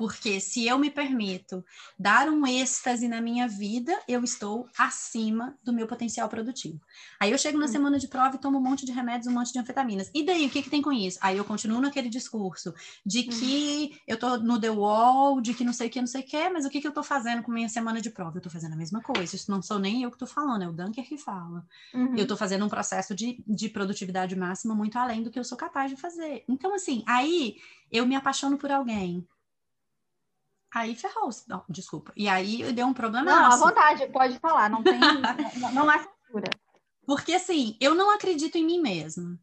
Porque 0.00 0.40
se 0.40 0.66
eu 0.66 0.78
me 0.78 0.90
permito 0.90 1.62
dar 1.98 2.26
um 2.26 2.46
êxtase 2.46 3.06
na 3.06 3.20
minha 3.20 3.46
vida, 3.46 3.94
eu 4.08 4.24
estou 4.24 4.66
acima 4.78 5.58
do 5.62 5.74
meu 5.74 5.86
potencial 5.86 6.26
produtivo. 6.26 6.80
Aí 7.20 7.30
eu 7.30 7.36
chego 7.36 7.58
na 7.58 7.66
hum. 7.66 7.68
semana 7.68 7.98
de 7.98 8.08
prova 8.08 8.34
e 8.34 8.38
tomo 8.38 8.56
um 8.56 8.62
monte 8.62 8.86
de 8.86 8.92
remédios, 8.92 9.26
um 9.26 9.36
monte 9.36 9.52
de 9.52 9.58
anfetaminas. 9.58 10.10
E 10.14 10.24
daí, 10.24 10.46
o 10.46 10.48
que, 10.48 10.62
que 10.62 10.70
tem 10.70 10.80
com 10.80 10.90
isso? 10.90 11.18
Aí 11.20 11.36
eu 11.36 11.44
continuo 11.44 11.82
naquele 11.82 12.08
discurso 12.08 12.72
de 13.04 13.24
que 13.24 13.90
hum. 13.92 13.98
eu 14.08 14.18
tô 14.18 14.38
no 14.38 14.58
The 14.58 14.70
Wall, 14.70 15.38
de 15.42 15.52
que 15.52 15.64
não 15.64 15.74
sei 15.74 15.88
o 15.88 15.90
que, 15.90 16.00
não 16.00 16.06
sei 16.06 16.22
o 16.22 16.24
que, 16.24 16.48
mas 16.48 16.64
o 16.64 16.70
que, 16.70 16.80
que 16.80 16.88
eu 16.88 16.94
tô 16.94 17.02
fazendo 17.02 17.42
com 17.42 17.52
minha 17.52 17.68
semana 17.68 18.00
de 18.00 18.08
prova? 18.08 18.38
Eu 18.38 18.42
tô 18.42 18.48
fazendo 18.48 18.72
a 18.72 18.76
mesma 18.76 19.02
coisa. 19.02 19.36
Isso 19.36 19.50
não 19.50 19.60
sou 19.60 19.78
nem 19.78 20.02
eu 20.02 20.10
que 20.10 20.16
tô 20.16 20.26
falando, 20.26 20.62
é 20.62 20.68
o 20.68 20.72
Dunker 20.72 21.06
que 21.06 21.18
fala. 21.18 21.62
Uhum. 21.92 22.16
Eu 22.16 22.26
tô 22.26 22.38
fazendo 22.38 22.64
um 22.64 22.70
processo 22.70 23.14
de, 23.14 23.44
de 23.46 23.68
produtividade 23.68 24.34
máxima 24.34 24.74
muito 24.74 24.96
além 24.96 25.22
do 25.22 25.30
que 25.30 25.38
eu 25.38 25.44
sou 25.44 25.58
capaz 25.58 25.90
de 25.90 26.00
fazer. 26.00 26.42
Então, 26.48 26.74
assim, 26.74 27.04
aí 27.06 27.56
eu 27.92 28.06
me 28.06 28.16
apaixono 28.16 28.56
por 28.56 28.72
alguém 28.72 29.28
Aí 30.72 30.94
ferrou. 30.94 31.30
Não, 31.48 31.64
desculpa. 31.68 32.12
E 32.16 32.28
aí 32.28 32.72
deu 32.72 32.86
um 32.86 32.94
problema. 32.94 33.30
Não, 33.30 33.52
à 33.52 33.56
vontade, 33.56 34.06
pode 34.08 34.38
falar, 34.38 34.70
não 34.70 34.82
tem. 34.82 34.98
não, 35.60 35.72
não 35.72 35.90
há 35.90 35.98
censura. 35.98 36.50
Porque 37.04 37.32
assim, 37.32 37.76
eu 37.80 37.94
não 37.94 38.10
acredito 38.10 38.56
em 38.56 38.64
mim 38.64 38.80
mesma. 38.80 39.38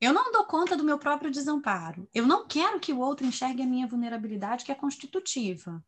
Eu 0.00 0.12
não 0.12 0.32
dou 0.32 0.44
conta 0.44 0.76
do 0.76 0.84
meu 0.84 0.98
próprio 0.98 1.30
desamparo. 1.30 2.08
Eu 2.12 2.26
não 2.26 2.46
quero 2.46 2.80
que 2.80 2.92
o 2.92 2.98
outro 2.98 3.24
enxergue 3.24 3.62
a 3.62 3.66
minha 3.66 3.86
vulnerabilidade, 3.86 4.64
que 4.64 4.72
é 4.72 4.74
constitutiva. 4.74 5.82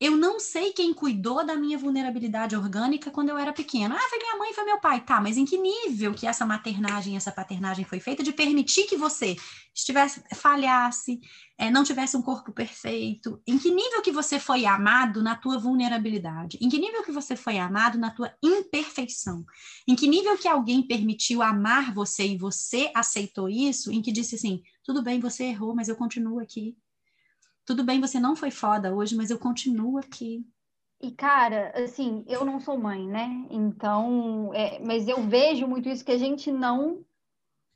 Eu 0.00 0.16
não 0.16 0.40
sei 0.40 0.72
quem 0.72 0.92
cuidou 0.92 1.44
da 1.44 1.54
minha 1.54 1.78
vulnerabilidade 1.78 2.56
orgânica 2.56 3.10
quando 3.10 3.28
eu 3.28 3.38
era 3.38 3.52
pequena. 3.52 3.94
Ah, 3.94 4.08
foi 4.08 4.18
minha 4.18 4.36
mãe, 4.36 4.52
foi 4.52 4.64
meu 4.64 4.80
pai. 4.80 5.00
Tá, 5.04 5.20
mas 5.20 5.36
em 5.36 5.44
que 5.44 5.56
nível 5.56 6.12
que 6.12 6.26
essa 6.26 6.44
maternagem, 6.44 7.16
essa 7.16 7.30
paternagem 7.30 7.84
foi 7.84 8.00
feita 8.00 8.22
de 8.22 8.32
permitir 8.32 8.84
que 8.86 8.96
você 8.96 9.36
estivesse, 9.74 10.22
falhasse, 10.34 11.20
é, 11.56 11.70
não 11.70 11.84
tivesse 11.84 12.16
um 12.16 12.22
corpo 12.22 12.52
perfeito? 12.52 13.40
Em 13.46 13.58
que 13.58 13.70
nível 13.70 14.02
que 14.02 14.10
você 14.10 14.38
foi 14.38 14.66
amado 14.66 15.22
na 15.22 15.36
tua 15.36 15.58
vulnerabilidade? 15.58 16.58
Em 16.60 16.68
que 16.68 16.78
nível 16.78 17.02
que 17.04 17.12
você 17.12 17.36
foi 17.36 17.58
amado 17.58 17.98
na 17.98 18.10
tua 18.10 18.34
imperfeição? 18.42 19.44
Em 19.86 19.94
que 19.94 20.08
nível 20.08 20.36
que 20.36 20.48
alguém 20.48 20.86
permitiu 20.86 21.42
amar 21.42 21.94
você 21.94 22.26
e 22.26 22.38
você 22.38 22.90
aceitou 22.94 23.48
isso? 23.48 23.92
Em 23.92 24.02
que 24.02 24.10
disse 24.10 24.34
assim, 24.34 24.62
tudo 24.84 25.02
bem, 25.02 25.20
você 25.20 25.44
errou, 25.44 25.74
mas 25.74 25.88
eu 25.88 25.96
continuo 25.96 26.40
aqui 26.40 26.76
tudo 27.64 27.84
bem, 27.84 28.00
você 28.00 28.18
não 28.18 28.34
foi 28.34 28.50
foda 28.50 28.94
hoje, 28.94 29.16
mas 29.16 29.30
eu 29.30 29.38
continuo 29.38 29.98
aqui. 29.98 30.44
E, 31.00 31.10
cara, 31.10 31.72
assim, 31.74 32.24
eu 32.28 32.44
não 32.44 32.60
sou 32.60 32.78
mãe, 32.78 33.06
né? 33.06 33.46
Então, 33.50 34.52
é, 34.54 34.78
mas 34.78 35.08
eu 35.08 35.20
vejo 35.22 35.66
muito 35.66 35.88
isso 35.88 36.04
que 36.04 36.12
a 36.12 36.18
gente 36.18 36.52
não 36.52 37.04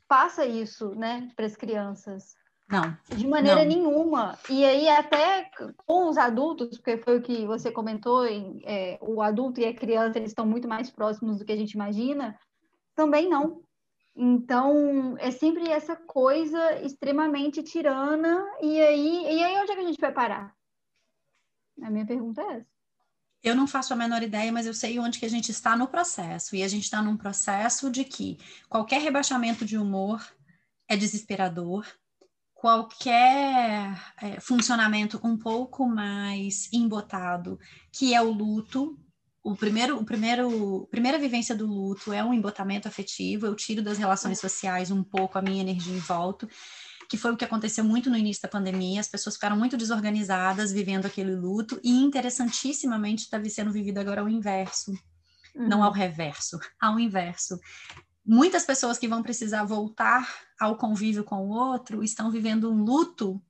passa 0.07 0.45
isso, 0.45 0.95
né, 0.95 1.29
para 1.35 1.45
as 1.45 1.55
crianças. 1.55 2.35
Não. 2.69 2.97
De 3.15 3.27
maneira 3.27 3.63
não. 3.63 3.69
nenhuma. 3.69 4.37
E 4.49 4.63
aí, 4.63 4.89
até 4.89 5.49
com 5.85 6.09
os 6.09 6.17
adultos, 6.17 6.77
porque 6.77 6.97
foi 6.97 7.17
o 7.17 7.21
que 7.21 7.45
você 7.45 7.71
comentou, 7.71 8.25
é, 8.25 8.97
o 9.01 9.21
adulto 9.21 9.59
e 9.59 9.65
a 9.65 9.73
criança, 9.73 10.17
eles 10.17 10.31
estão 10.31 10.45
muito 10.45 10.67
mais 10.67 10.89
próximos 10.89 11.37
do 11.37 11.45
que 11.45 11.51
a 11.51 11.57
gente 11.57 11.73
imagina, 11.73 12.37
também 12.95 13.29
não. 13.29 13.61
Então, 14.15 15.15
é 15.19 15.31
sempre 15.31 15.69
essa 15.69 15.95
coisa 15.95 16.81
extremamente 16.81 17.61
tirana, 17.61 18.43
e 18.61 18.81
aí, 18.81 19.25
gente 19.87 19.99
vai 19.99 20.11
parar? 20.11 20.55
A 21.81 21.89
minha 21.89 22.05
pergunta 22.05 22.41
é 22.41 22.57
essa. 22.57 22.77
Eu 23.43 23.55
não 23.55 23.67
faço 23.67 23.93
a 23.93 23.95
menor 23.95 24.23
ideia, 24.23 24.51
mas 24.51 24.65
eu 24.65 24.73
sei 24.73 24.99
onde 24.99 25.19
que 25.19 25.25
a 25.25 25.29
gente 25.29 25.51
está 25.51 25.75
no 25.75 25.87
processo. 25.87 26.55
E 26.55 26.63
a 26.63 26.67
gente 26.67 26.83
está 26.83 27.01
num 27.01 27.15
processo 27.15 27.89
de 27.89 28.03
que 28.03 28.37
qualquer 28.67 29.01
rebaixamento 29.01 29.63
de 29.63 29.77
humor 29.77 30.25
é 30.87 30.97
desesperador, 30.97 31.85
qualquer 32.53 33.95
é, 34.21 34.39
funcionamento 34.39 35.19
um 35.23 35.37
pouco 35.37 35.85
mais 35.87 36.67
embotado, 36.73 37.59
que 37.91 38.13
é 38.13 38.21
o 38.21 38.31
luto, 38.31 38.99
o 39.43 39.55
primeiro, 39.55 39.97
o 39.97 40.03
primeiro, 40.03 40.87
primeira 40.89 41.19
vivência 41.19 41.55
do 41.55 41.67
luto 41.67 42.11
é 42.11 42.23
um 42.23 42.33
embotamento 42.33 42.87
afetivo, 42.87 43.45
eu 43.45 43.55
tiro 43.55 43.81
das 43.81 43.97
relações 43.97 44.39
sociais 44.39 44.91
um 44.91 45.03
pouco 45.03 45.37
a 45.37 45.41
minha 45.41 45.61
energia 45.61 45.95
e 45.95 45.99
volto, 45.99 46.49
que 47.09 47.17
foi 47.17 47.31
o 47.31 47.37
que 47.37 47.45
aconteceu 47.45 47.83
muito 47.83 48.09
no 48.09 48.17
início 48.17 48.41
da 48.41 48.49
pandemia, 48.49 48.99
as 48.99 49.07
pessoas 49.07 49.35
ficaram 49.35 49.57
muito 49.57 49.77
desorganizadas 49.77 50.71
vivendo 50.71 51.05
aquele 51.05 51.35
luto, 51.35 51.79
e 51.83 51.91
interessantissimamente 51.91 53.23
está 53.23 53.43
sendo 53.45 53.71
vivido 53.71 53.97
agora 53.99 54.21
ao 54.21 54.29
inverso, 54.29 54.91
uhum. 55.55 55.67
não 55.67 55.83
ao 55.83 55.91
reverso, 55.91 56.59
ao 56.79 56.99
inverso. 56.99 57.59
Muitas 58.25 58.65
pessoas 58.65 58.97
que 58.97 59.07
vão 59.07 59.23
precisar 59.23 59.63
voltar 59.63 60.27
ao 60.59 60.75
convívio 60.75 61.23
com 61.23 61.47
o 61.47 61.49
outro 61.49 62.03
estão 62.03 62.29
vivendo 62.29 62.69
um 62.69 62.83
luto 62.83 63.41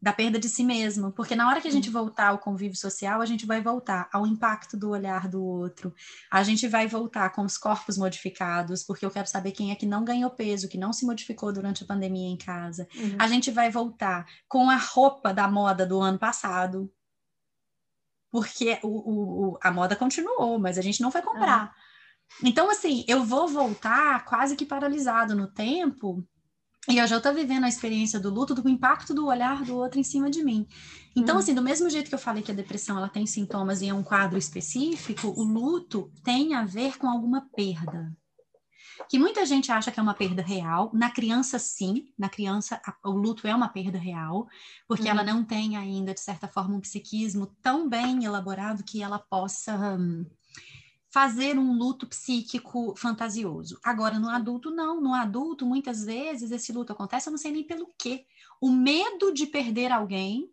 da 0.00 0.12
perda 0.12 0.38
de 0.38 0.48
si 0.48 0.64
mesmo, 0.64 1.10
porque 1.10 1.34
na 1.34 1.48
hora 1.48 1.60
que 1.60 1.66
a 1.66 1.72
gente 1.72 1.90
voltar 1.90 2.28
ao 2.28 2.38
convívio 2.38 2.78
social, 2.78 3.20
a 3.20 3.26
gente 3.26 3.44
vai 3.44 3.60
voltar 3.60 4.08
ao 4.12 4.26
impacto 4.26 4.76
do 4.76 4.90
olhar 4.90 5.28
do 5.28 5.44
outro, 5.44 5.92
a 6.30 6.42
gente 6.44 6.68
vai 6.68 6.86
voltar 6.86 7.30
com 7.30 7.42
os 7.42 7.58
corpos 7.58 7.98
modificados, 7.98 8.84
porque 8.84 9.04
eu 9.04 9.10
quero 9.10 9.26
saber 9.26 9.50
quem 9.50 9.72
é 9.72 9.74
que 9.74 9.86
não 9.86 10.04
ganhou 10.04 10.30
peso, 10.30 10.68
que 10.68 10.78
não 10.78 10.92
se 10.92 11.04
modificou 11.04 11.52
durante 11.52 11.82
a 11.82 11.86
pandemia 11.86 12.28
em 12.28 12.36
casa, 12.36 12.86
uhum. 12.94 13.16
a 13.18 13.26
gente 13.26 13.50
vai 13.50 13.70
voltar 13.70 14.24
com 14.46 14.70
a 14.70 14.76
roupa 14.76 15.34
da 15.34 15.48
moda 15.48 15.84
do 15.84 16.00
ano 16.00 16.18
passado, 16.18 16.88
porque 18.30 18.78
o, 18.82 18.88
o, 19.50 19.58
a 19.60 19.72
moda 19.72 19.96
continuou, 19.96 20.60
mas 20.60 20.78
a 20.78 20.82
gente 20.82 21.00
não 21.00 21.10
vai 21.10 21.22
comprar. 21.22 21.64
Uhum. 21.64 22.48
Então, 22.48 22.70
assim, 22.70 23.04
eu 23.08 23.24
vou 23.24 23.48
voltar 23.48 24.24
quase 24.26 24.54
que 24.54 24.66
paralisado 24.66 25.34
no 25.34 25.48
tempo 25.48 26.24
E 26.88 26.96
eu 26.96 27.04
estou 27.04 27.34
vivendo 27.34 27.64
a 27.64 27.68
experiência 27.68 28.18
do 28.18 28.30
luto, 28.30 28.54
do 28.54 28.66
impacto 28.66 29.12
do 29.12 29.26
olhar 29.26 29.62
do 29.62 29.76
outro 29.76 30.00
em 30.00 30.02
cima 30.02 30.30
de 30.30 30.42
mim. 30.42 30.66
Então, 31.14 31.36
hum. 31.36 31.38
assim, 31.38 31.54
do 31.54 31.60
mesmo 31.60 31.90
jeito 31.90 32.08
que 32.08 32.14
eu 32.14 32.18
falei 32.18 32.42
que 32.42 32.50
a 32.50 32.54
depressão 32.54 32.96
ela 32.96 33.10
tem 33.10 33.26
sintomas 33.26 33.82
e 33.82 33.88
é 33.88 33.94
um 33.94 34.02
quadro 34.02 34.38
específico, 34.38 35.28
o 35.36 35.42
luto 35.42 36.10
tem 36.24 36.54
a 36.54 36.64
ver 36.64 36.96
com 36.96 37.06
alguma 37.06 37.46
perda. 37.54 38.16
Que 39.08 39.18
muita 39.18 39.44
gente 39.44 39.70
acha 39.70 39.90
que 39.90 40.00
é 40.00 40.02
uma 40.02 40.14
perda 40.14 40.42
real. 40.42 40.90
Na 40.94 41.10
criança, 41.10 41.58
sim. 41.58 42.12
Na 42.18 42.28
criança, 42.28 42.80
a, 42.84 43.08
o 43.08 43.12
luto 43.12 43.46
é 43.46 43.54
uma 43.54 43.68
perda 43.68 43.98
real, 43.98 44.48
porque 44.86 45.04
hum. 45.04 45.10
ela 45.10 45.22
não 45.22 45.44
tem 45.44 45.76
ainda, 45.76 46.14
de 46.14 46.20
certa 46.20 46.48
forma, 46.48 46.74
um 46.74 46.80
psiquismo 46.80 47.46
tão 47.62 47.86
bem 47.86 48.24
elaborado 48.24 48.82
que 48.82 49.02
ela 49.02 49.18
possa. 49.18 49.76
Hum, 49.76 50.24
fazer 51.18 51.58
um 51.58 51.72
luto 51.72 52.06
psíquico 52.06 52.94
fantasioso. 52.96 53.76
Agora, 53.82 54.20
no 54.20 54.28
adulto, 54.28 54.70
não. 54.70 55.00
No 55.00 55.12
adulto, 55.12 55.66
muitas 55.66 56.04
vezes, 56.04 56.52
esse 56.52 56.72
luto 56.72 56.92
acontece, 56.92 57.28
eu 57.28 57.32
não 57.32 57.38
sei 57.38 57.50
nem 57.50 57.64
pelo 57.64 57.88
quê. 57.98 58.24
O 58.60 58.70
medo 58.70 59.34
de 59.34 59.44
perder 59.44 59.90
alguém, 59.90 60.48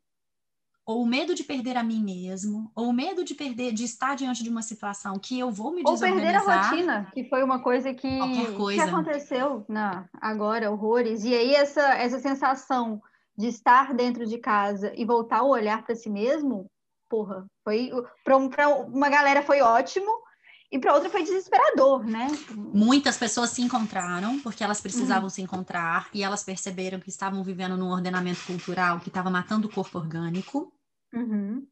ou 0.83 1.03
o 1.03 1.05
medo 1.05 1.35
de 1.35 1.43
perder 1.43 1.77
a 1.77 1.83
mim 1.83 2.03
mesmo, 2.03 2.71
ou 2.73 2.87
o 2.87 2.93
medo 2.93 3.23
de 3.23 3.35
perder, 3.35 3.73
de 3.73 3.83
estar 3.83 4.15
diante 4.15 4.43
de 4.43 4.49
uma 4.49 4.63
situação 4.63 5.19
que 5.19 5.37
eu 5.37 5.51
vou 5.51 5.71
me 5.71 5.83
desorganizar. 5.83 6.41
Ou 6.41 6.47
perder 6.47 6.51
a 6.51 6.69
rotina, 6.69 7.11
que 7.13 7.29
foi 7.29 7.43
uma 7.43 7.59
coisa 7.61 7.93
que, 7.93 8.57
coisa. 8.57 8.83
que 8.83 8.89
aconteceu 8.89 9.63
na, 9.69 10.09
agora, 10.19 10.71
horrores. 10.71 11.23
E 11.23 11.35
aí 11.35 11.53
essa, 11.53 11.93
essa 11.93 12.17
sensação 12.17 12.99
de 13.37 13.49
estar 13.49 13.93
dentro 13.93 14.25
de 14.25 14.39
casa 14.39 14.91
e 14.95 15.05
voltar 15.05 15.43
o 15.43 15.49
olhar 15.49 15.83
para 15.85 15.95
si 15.95 16.09
mesmo, 16.09 16.65
porra, 17.07 17.45
foi 17.63 17.91
para 18.23 18.35
um, 18.35 18.49
uma 18.87 19.09
galera 19.09 19.43
foi 19.43 19.61
ótimo, 19.61 20.24
e 20.75 20.79
para 20.79 20.93
outra 20.93 21.09
foi 21.09 21.23
desesperador, 21.23 22.03
né? 22.05 22.27
Muitas 22.53 23.15
pessoas 23.15 23.51
se 23.51 23.61
encontraram 23.61 24.41
porque 24.41 24.61
elas 24.61 24.81
precisavam 24.81 25.23
uhum. 25.23 25.29
se 25.29 25.41
encontrar 25.41 26.09
e 26.13 26.21
elas 26.21 26.43
perceberam 26.43 26.99
que 26.99 27.07
estavam 27.07 27.41
vivendo 27.45 27.77
num 27.77 27.89
ordenamento 27.89 28.41
cultural 28.45 28.99
que 28.99 29.07
estava 29.07 29.29
matando 29.29 29.69
o 29.69 29.71
corpo 29.71 29.97
orgânico. 29.97 30.73
Uhum. 31.13 31.65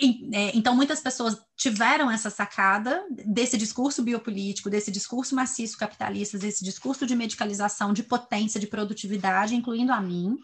E, 0.00 0.34
é, 0.34 0.56
então, 0.56 0.74
muitas 0.74 1.00
pessoas 1.00 1.38
tiveram 1.54 2.10
essa 2.10 2.30
sacada 2.30 3.04
desse 3.10 3.58
discurso 3.58 4.02
biopolítico, 4.02 4.70
desse 4.70 4.90
discurso 4.90 5.34
maciço 5.34 5.76
capitalista, 5.76 6.38
desse 6.38 6.64
discurso 6.64 7.04
de 7.04 7.14
medicalização, 7.14 7.92
de 7.92 8.02
potência, 8.02 8.58
de 8.58 8.66
produtividade, 8.66 9.54
incluindo 9.54 9.92
a 9.92 10.00
mim, 10.00 10.38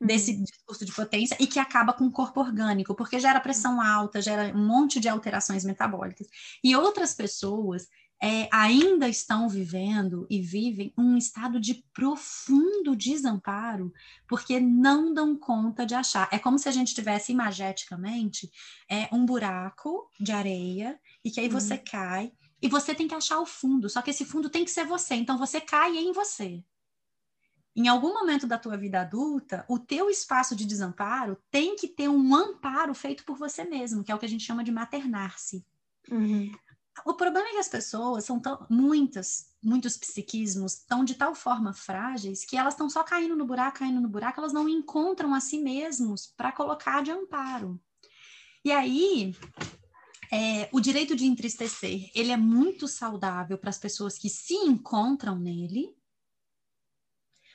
desse 0.00 0.32
uhum. 0.32 0.44
discurso 0.44 0.84
de 0.84 0.92
potência 0.92 1.36
e 1.40 1.46
que 1.46 1.58
acaba 1.58 1.92
com 1.92 2.06
o 2.06 2.12
corpo 2.12 2.40
orgânico, 2.40 2.94
porque 2.94 3.18
gera 3.18 3.40
pressão 3.40 3.80
alta, 3.80 4.20
gera 4.20 4.56
um 4.56 4.66
monte 4.66 5.00
de 5.00 5.08
alterações 5.08 5.64
metabólicas. 5.64 6.26
E 6.62 6.74
outras 6.76 7.14
pessoas 7.14 7.86
é, 8.22 8.48
ainda 8.50 9.08
estão 9.08 9.48
vivendo 9.48 10.26
e 10.30 10.40
vivem 10.40 10.92
um 10.96 11.16
estado 11.16 11.60
de 11.60 11.84
profundo 11.92 12.96
desamparo, 12.96 13.92
porque 14.26 14.58
não 14.60 15.12
dão 15.12 15.36
conta 15.36 15.84
de 15.84 15.94
achar. 15.94 16.28
É 16.32 16.38
como 16.38 16.58
se 16.58 16.68
a 16.68 16.72
gente 16.72 16.94
tivesse 16.94 17.32
imageticamente 17.32 18.50
é, 18.88 19.08
um 19.12 19.26
buraco 19.26 20.08
de 20.18 20.32
areia 20.32 20.98
e 21.24 21.30
que 21.30 21.40
aí 21.40 21.46
uhum. 21.46 21.52
você 21.52 21.76
cai 21.76 22.32
e 22.62 22.68
você 22.68 22.94
tem 22.94 23.06
que 23.06 23.14
achar 23.14 23.40
o 23.40 23.46
fundo, 23.46 23.90
só 23.90 24.00
que 24.00 24.10
esse 24.10 24.24
fundo 24.24 24.48
tem 24.48 24.64
que 24.64 24.70
ser 24.70 24.86
você, 24.86 25.14
então 25.14 25.36
você 25.36 25.60
cai 25.60 25.98
em 25.98 26.12
você 26.12 26.64
em 27.76 27.88
algum 27.88 28.14
momento 28.14 28.46
da 28.46 28.58
tua 28.58 28.76
vida 28.76 29.00
adulta, 29.00 29.64
o 29.68 29.78
teu 29.78 30.08
espaço 30.08 30.54
de 30.54 30.64
desamparo 30.64 31.36
tem 31.50 31.74
que 31.74 31.88
ter 31.88 32.08
um 32.08 32.34
amparo 32.34 32.94
feito 32.94 33.24
por 33.24 33.36
você 33.36 33.64
mesmo, 33.64 34.04
que 34.04 34.12
é 34.12 34.14
o 34.14 34.18
que 34.18 34.26
a 34.26 34.28
gente 34.28 34.44
chama 34.44 34.62
de 34.62 34.70
maternar-se. 34.70 35.66
Uhum. 36.10 36.52
O 37.04 37.14
problema 37.14 37.48
é 37.48 37.52
que 37.52 37.58
as 37.58 37.68
pessoas 37.68 38.24
são 38.24 38.38
tão, 38.38 38.64
muitas, 38.70 39.46
muitos 39.62 39.96
psiquismos 39.96 40.74
estão 40.74 41.04
de 41.04 41.14
tal 41.14 41.34
forma 41.34 41.72
frágeis 41.72 42.44
que 42.44 42.56
elas 42.56 42.74
estão 42.74 42.88
só 42.88 43.02
caindo 43.02 43.34
no 43.34 43.44
buraco, 43.44 43.80
caindo 43.80 44.00
no 44.00 44.08
buraco, 44.08 44.38
elas 44.38 44.52
não 44.52 44.68
encontram 44.68 45.34
a 45.34 45.40
si 45.40 45.58
mesmos 45.58 46.32
para 46.36 46.52
colocar 46.52 47.02
de 47.02 47.10
amparo. 47.10 47.80
E 48.64 48.70
aí, 48.70 49.34
é, 50.32 50.68
o 50.72 50.80
direito 50.80 51.16
de 51.16 51.26
entristecer, 51.26 52.10
ele 52.14 52.30
é 52.30 52.36
muito 52.36 52.86
saudável 52.86 53.58
para 53.58 53.70
as 53.70 53.78
pessoas 53.78 54.16
que 54.16 54.28
se 54.28 54.54
encontram 54.54 55.36
nele, 55.36 55.92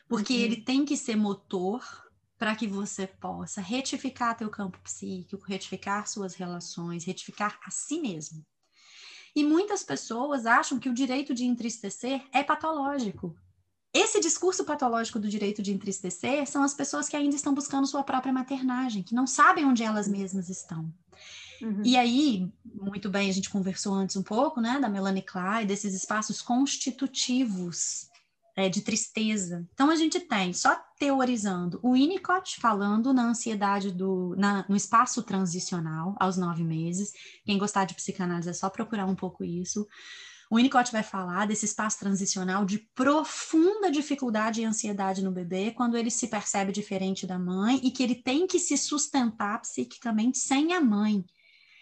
porque 0.09 0.33
uhum. 0.33 0.39
ele 0.39 0.55
tem 0.57 0.83
que 0.83 0.97
ser 0.97 1.15
motor 1.15 2.09
para 2.37 2.55
que 2.55 2.65
você 2.65 3.05
possa 3.05 3.61
retificar 3.61 4.35
teu 4.35 4.49
campo 4.49 4.79
psíquico, 4.79 5.45
retificar 5.45 6.07
suas 6.07 6.33
relações, 6.33 7.05
retificar 7.05 7.59
a 7.63 7.69
si 7.69 8.01
mesmo. 8.01 8.43
E 9.35 9.43
muitas 9.43 9.83
pessoas 9.83 10.47
acham 10.47 10.79
que 10.79 10.89
o 10.89 10.93
direito 10.93 11.33
de 11.33 11.45
entristecer 11.45 12.23
é 12.33 12.43
patológico. 12.43 13.35
Esse 13.93 14.19
discurso 14.19 14.63
patológico 14.63 15.19
do 15.19 15.29
direito 15.29 15.61
de 15.61 15.71
entristecer 15.71 16.47
são 16.47 16.63
as 16.63 16.73
pessoas 16.73 17.07
que 17.07 17.15
ainda 17.15 17.35
estão 17.35 17.53
buscando 17.53 17.87
sua 17.87 18.03
própria 18.03 18.33
maternagem, 18.33 19.03
que 19.03 19.13
não 19.13 19.27
sabem 19.27 19.65
onde 19.65 19.83
elas 19.83 20.07
mesmas 20.07 20.49
estão. 20.49 20.91
Uhum. 21.61 21.81
E 21.83 21.97
aí, 21.97 22.51
muito 22.65 23.09
bem, 23.09 23.29
a 23.29 23.33
gente 23.33 23.49
conversou 23.49 23.93
antes 23.93 24.15
um 24.15 24.23
pouco, 24.23 24.61
né, 24.61 24.79
da 24.79 24.89
Melanie 24.89 25.21
Klein, 25.21 25.67
desses 25.67 25.93
espaços 25.93 26.41
constitutivos 26.41 28.08
é, 28.59 28.67
de 28.67 28.81
tristeza. 28.81 29.65
Então 29.73 29.89
a 29.89 29.95
gente 29.95 30.19
tem, 30.19 30.51
só 30.51 30.77
teorizando, 30.97 31.79
o 31.81 31.93
Winnicott 31.93 32.59
falando 32.59 33.13
na 33.13 33.23
ansiedade 33.23 33.89
do, 33.89 34.35
na, 34.37 34.65
no 34.67 34.75
espaço 34.75 35.23
transicional 35.23 36.13
aos 36.19 36.35
nove 36.35 36.63
meses. 36.63 37.13
Quem 37.45 37.57
gostar 37.57 37.85
de 37.85 37.95
psicanálise 37.95 38.49
é 38.49 38.53
só 38.53 38.69
procurar 38.69 39.05
um 39.05 39.15
pouco 39.15 39.45
isso. 39.45 39.87
O 40.51 40.57
Winnicott 40.57 40.91
vai 40.91 41.03
falar 41.03 41.47
desse 41.47 41.63
espaço 41.63 41.99
transicional 41.99 42.65
de 42.65 42.79
profunda 42.93 43.89
dificuldade 43.89 44.59
e 44.59 44.65
ansiedade 44.65 45.23
no 45.23 45.31
bebê, 45.31 45.71
quando 45.71 45.95
ele 45.95 46.11
se 46.11 46.27
percebe 46.27 46.73
diferente 46.73 47.25
da 47.25 47.39
mãe 47.39 47.79
e 47.81 47.91
que 47.91 48.03
ele 48.03 48.15
tem 48.15 48.45
que 48.45 48.59
se 48.59 48.77
sustentar 48.77 49.61
psiquicamente 49.61 50.37
sem 50.37 50.73
a 50.73 50.81
mãe, 50.81 51.23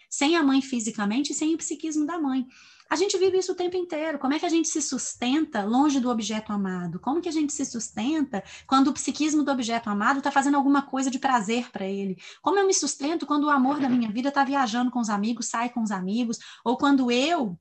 sem 0.08 0.36
a 0.36 0.44
mãe 0.44 0.62
fisicamente 0.62 1.32
e 1.32 1.34
sem 1.34 1.54
o 1.54 1.58
psiquismo 1.58 2.06
da 2.06 2.18
mãe. 2.20 2.46
A 2.90 2.96
gente 2.96 3.18
vive 3.18 3.38
isso 3.38 3.52
o 3.52 3.54
tempo 3.54 3.76
inteiro. 3.76 4.18
Como 4.18 4.32
é 4.32 4.38
que 4.38 4.46
a 4.46 4.48
gente 4.48 4.68
se 4.68 4.80
sustenta 4.80 5.62
longe 5.62 6.00
do 6.00 6.10
objeto 6.10 6.52
amado? 6.52 6.98
Como 6.98 7.20
que 7.20 7.28
a 7.28 7.32
gente 7.32 7.52
se 7.52 7.64
sustenta 7.64 8.42
quando 8.66 8.88
o 8.88 8.92
psiquismo 8.92 9.42
do 9.42 9.52
objeto 9.52 9.90
amado 9.90 10.18
está 10.18 10.30
fazendo 10.30 10.56
alguma 10.56 10.82
coisa 10.82 11.10
de 11.10 11.18
prazer 11.18 11.70
para 11.70 11.86
ele? 11.86 12.16
Como 12.40 12.58
eu 12.58 12.66
me 12.66 12.72
sustento 12.72 13.26
quando 13.26 13.44
o 13.44 13.50
amor 13.50 13.78
da 13.78 13.88
minha 13.88 14.10
vida 14.10 14.30
está 14.30 14.42
viajando 14.42 14.90
com 14.90 15.00
os 15.00 15.10
amigos, 15.10 15.48
sai 15.48 15.68
com 15.68 15.82
os 15.82 15.90
amigos, 15.90 16.38
ou 16.64 16.78
quando 16.78 17.10
eu 17.10 17.58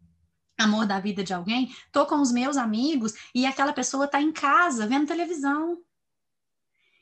amor 0.58 0.88
da 0.88 1.00
vida 1.00 1.24
de 1.24 1.34
alguém, 1.34 1.72
tô 1.92 2.06
com 2.06 2.20
os 2.20 2.32
meus 2.32 2.58
amigos 2.58 3.14
e 3.36 3.46
aquela 3.46 3.74
pessoa 3.74 4.06
está 4.06 4.22
em 4.22 4.32
casa 4.32 4.88
vendo 4.88 5.06
televisão. 5.06 5.78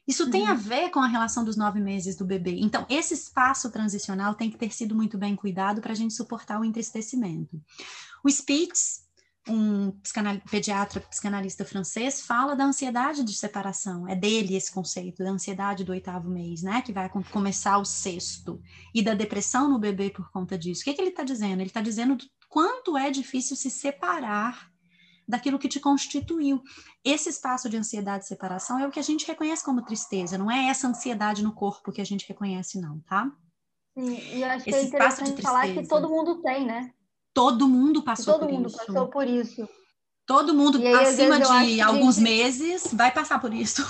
Isso 0.07 0.25
uhum. 0.25 0.29
tem 0.29 0.47
a 0.47 0.51
uhum. 0.51 0.57
ver 0.57 0.89
com 0.89 0.99
a 0.99 1.07
relação 1.07 1.43
dos 1.43 1.57
nove 1.57 1.79
meses 1.79 2.15
do 2.15 2.25
bebê. 2.25 2.57
Então, 2.59 2.85
esse 2.89 3.13
espaço 3.13 3.71
transicional 3.71 4.35
tem 4.35 4.51
que 4.51 4.57
ter 4.57 4.71
sido 4.71 4.93
muito 4.93 5.17
bem 5.17 5.35
cuidado 5.35 5.81
para 5.81 5.93
a 5.93 5.95
gente 5.95 6.13
suportar 6.13 6.59
o 6.59 6.65
entristecimento. 6.65 7.59
O 8.25 8.29
Spitz, 8.29 9.05
um 9.47 9.91
psicanal... 10.01 10.41
pediatra 10.49 10.99
psicanalista 10.99 11.63
francês, 11.63 12.21
fala 12.21 12.55
da 12.55 12.65
ansiedade 12.65 13.23
de 13.23 13.35
separação. 13.35 14.07
É 14.07 14.15
dele 14.15 14.55
esse 14.55 14.71
conceito, 14.71 15.23
da 15.23 15.29
ansiedade 15.29 15.83
do 15.83 15.91
oitavo 15.91 16.27
mês, 16.27 16.63
né? 16.63 16.81
Que 16.81 16.91
vai 16.91 17.07
começar 17.31 17.77
o 17.77 17.85
sexto. 17.85 18.59
E 18.95 19.03
da 19.03 19.13
depressão 19.13 19.69
no 19.69 19.77
bebê 19.77 20.09
por 20.09 20.31
conta 20.31 20.57
disso. 20.57 20.81
O 20.81 20.85
que, 20.85 20.95
que 20.95 21.01
ele 21.01 21.11
está 21.11 21.23
dizendo? 21.23 21.59
Ele 21.59 21.69
está 21.69 21.81
dizendo 21.81 22.17
quanto 22.49 22.97
é 22.97 23.11
difícil 23.11 23.55
se 23.55 23.69
separar 23.69 24.71
daquilo 25.27 25.59
que 25.59 25.69
te 25.69 25.79
constituiu. 25.79 26.63
Esse 27.03 27.29
espaço 27.29 27.69
de 27.69 27.77
ansiedade 27.77 28.23
e 28.23 28.27
separação 28.27 28.79
é 28.79 28.87
o 28.87 28.91
que 28.91 28.99
a 28.99 29.03
gente 29.03 29.27
reconhece 29.27 29.63
como 29.63 29.85
tristeza, 29.85 30.37
não 30.37 30.49
é 30.49 30.67
essa 30.67 30.87
ansiedade 30.87 31.43
no 31.43 31.53
corpo 31.53 31.91
que 31.91 32.01
a 32.01 32.05
gente 32.05 32.27
reconhece, 32.27 32.79
não, 32.79 32.99
tá? 33.01 33.31
Sim, 33.97 34.37
e 34.37 34.43
acho 34.43 34.69
Esse 34.69 34.69
que 34.69 34.75
é 34.75 34.83
interessante 34.83 35.41
falar 35.41 35.73
que 35.73 35.87
todo 35.87 36.09
mundo 36.09 36.41
tem, 36.41 36.65
né? 36.65 36.91
Todo 37.35 37.67
mundo 37.67 38.01
passou 38.01 38.35
todo 38.35 38.45
por 38.45 38.53
mundo 38.53 38.67
isso. 38.69 38.77
passou 38.77 39.07
por 39.09 39.27
isso. 39.27 39.69
Todo 40.25 40.55
mundo 40.55 40.77
aí, 40.77 40.93
acima 40.93 41.37
de 41.37 41.81
alguns 41.81 42.15
gente... 42.15 42.23
meses 42.23 42.93
vai 42.93 43.11
passar 43.11 43.39
por 43.39 43.53
isso. 43.53 43.83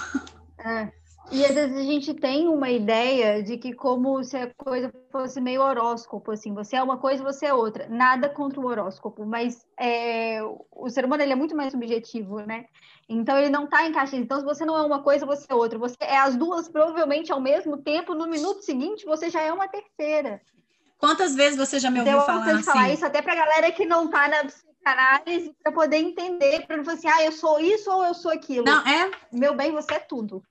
É. 0.59 0.91
E 1.31 1.43
às 1.45 1.53
vezes 1.53 1.77
a 1.77 1.83
gente 1.83 2.13
tem 2.13 2.47
uma 2.47 2.69
ideia 2.69 3.41
de 3.41 3.57
que 3.57 3.73
como 3.73 4.23
se 4.23 4.35
a 4.35 4.51
coisa 4.55 4.91
fosse 5.11 5.39
meio 5.39 5.61
horóscopo, 5.61 6.31
assim, 6.31 6.53
você 6.53 6.75
é 6.75 6.83
uma 6.83 6.97
coisa, 6.97 7.23
você 7.23 7.45
é 7.47 7.53
outra. 7.53 7.87
Nada 7.87 8.29
contra 8.29 8.59
o 8.59 8.65
horóscopo, 8.65 9.25
mas 9.25 9.65
é, 9.79 10.39
o 10.71 10.89
ser 10.89 11.05
humano 11.05 11.23
ele 11.23 11.33
é 11.33 11.35
muito 11.35 11.55
mais 11.55 11.71
subjetivo, 11.71 12.39
né? 12.41 12.65
Então 13.07 13.37
ele 13.37 13.49
não 13.49 13.65
está 13.65 13.85
em 13.85 13.91
caixinha. 13.91 14.21
Então 14.21 14.39
se 14.39 14.45
você 14.45 14.65
não 14.65 14.75
é 14.75 14.81
uma 14.81 15.03
coisa, 15.03 15.25
você 15.25 15.45
é 15.49 15.55
outra. 15.55 15.77
Você 15.77 15.97
é 15.99 16.17
as 16.17 16.35
duas 16.35 16.67
provavelmente 16.67 17.31
ao 17.31 17.39
mesmo 17.39 17.77
tempo. 17.77 18.15
No 18.15 18.27
minuto 18.27 18.63
seguinte 18.63 19.05
você 19.05 19.29
já 19.29 19.41
é 19.41 19.53
uma 19.53 19.67
terceira. 19.67 20.41
Quantas 20.97 21.35
vezes 21.35 21.57
você 21.57 21.79
já 21.79 21.91
me 21.91 21.99
ouviu 21.99 22.13
então, 22.13 22.25
falar 22.25 22.51
assim? 22.51 22.63
falar 22.63 22.89
isso 22.93 23.05
até 23.05 23.21
para 23.21 23.35
galera 23.35 23.71
que 23.71 23.85
não 23.85 24.05
está 24.05 24.27
na 24.27 24.45
psicanálise 24.45 25.55
para 25.61 25.71
poder 25.71 25.97
entender, 25.97 26.65
para 26.65 26.77
não 26.77 26.85
falar 26.85 26.97
assim, 26.97 27.07
ah, 27.07 27.23
eu 27.23 27.31
sou 27.31 27.59
isso 27.59 27.91
ou 27.91 28.05
eu 28.05 28.13
sou 28.13 28.31
aquilo. 28.31 28.65
Não 28.65 28.85
é? 28.87 29.11
Meu 29.31 29.55
bem, 29.55 29.71
você 29.71 29.95
é 29.95 29.99
tudo. 29.99 30.43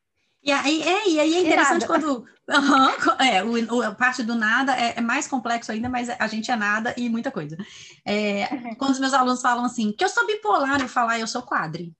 E 0.44 0.52
aí, 0.52 0.82
é, 0.82 1.08
e 1.08 1.20
aí 1.20 1.34
é 1.34 1.40
interessante 1.40 1.86
quando. 1.86 2.26
Uhum, 2.46 3.24
é, 3.26 3.42
o, 3.42 3.76
o, 3.76 3.82
a 3.82 3.94
parte 3.94 4.22
do 4.22 4.34
nada 4.34 4.76
é, 4.76 4.98
é, 4.98 5.00
mais 5.00 5.26
complexo 5.26 5.72
ainda, 5.72 5.88
mas 5.88 6.10
a 6.10 6.26
gente 6.26 6.50
é 6.50 6.56
nada 6.56 6.94
e 6.98 7.08
muita 7.08 7.30
coisa. 7.30 7.56
É, 8.06 8.46
quando 8.76 8.90
os 8.90 9.00
meus 9.00 9.14
alunos 9.14 9.40
falam 9.40 9.64
assim, 9.64 9.90
que 9.92 10.04
eu 10.04 10.08
sou 10.10 10.26
bipolar, 10.26 10.82
eu 10.82 10.88
falo, 10.88 11.08
ah, 11.08 11.18
eu 11.18 11.26
sou 11.26 11.40
quadri. 11.40 11.94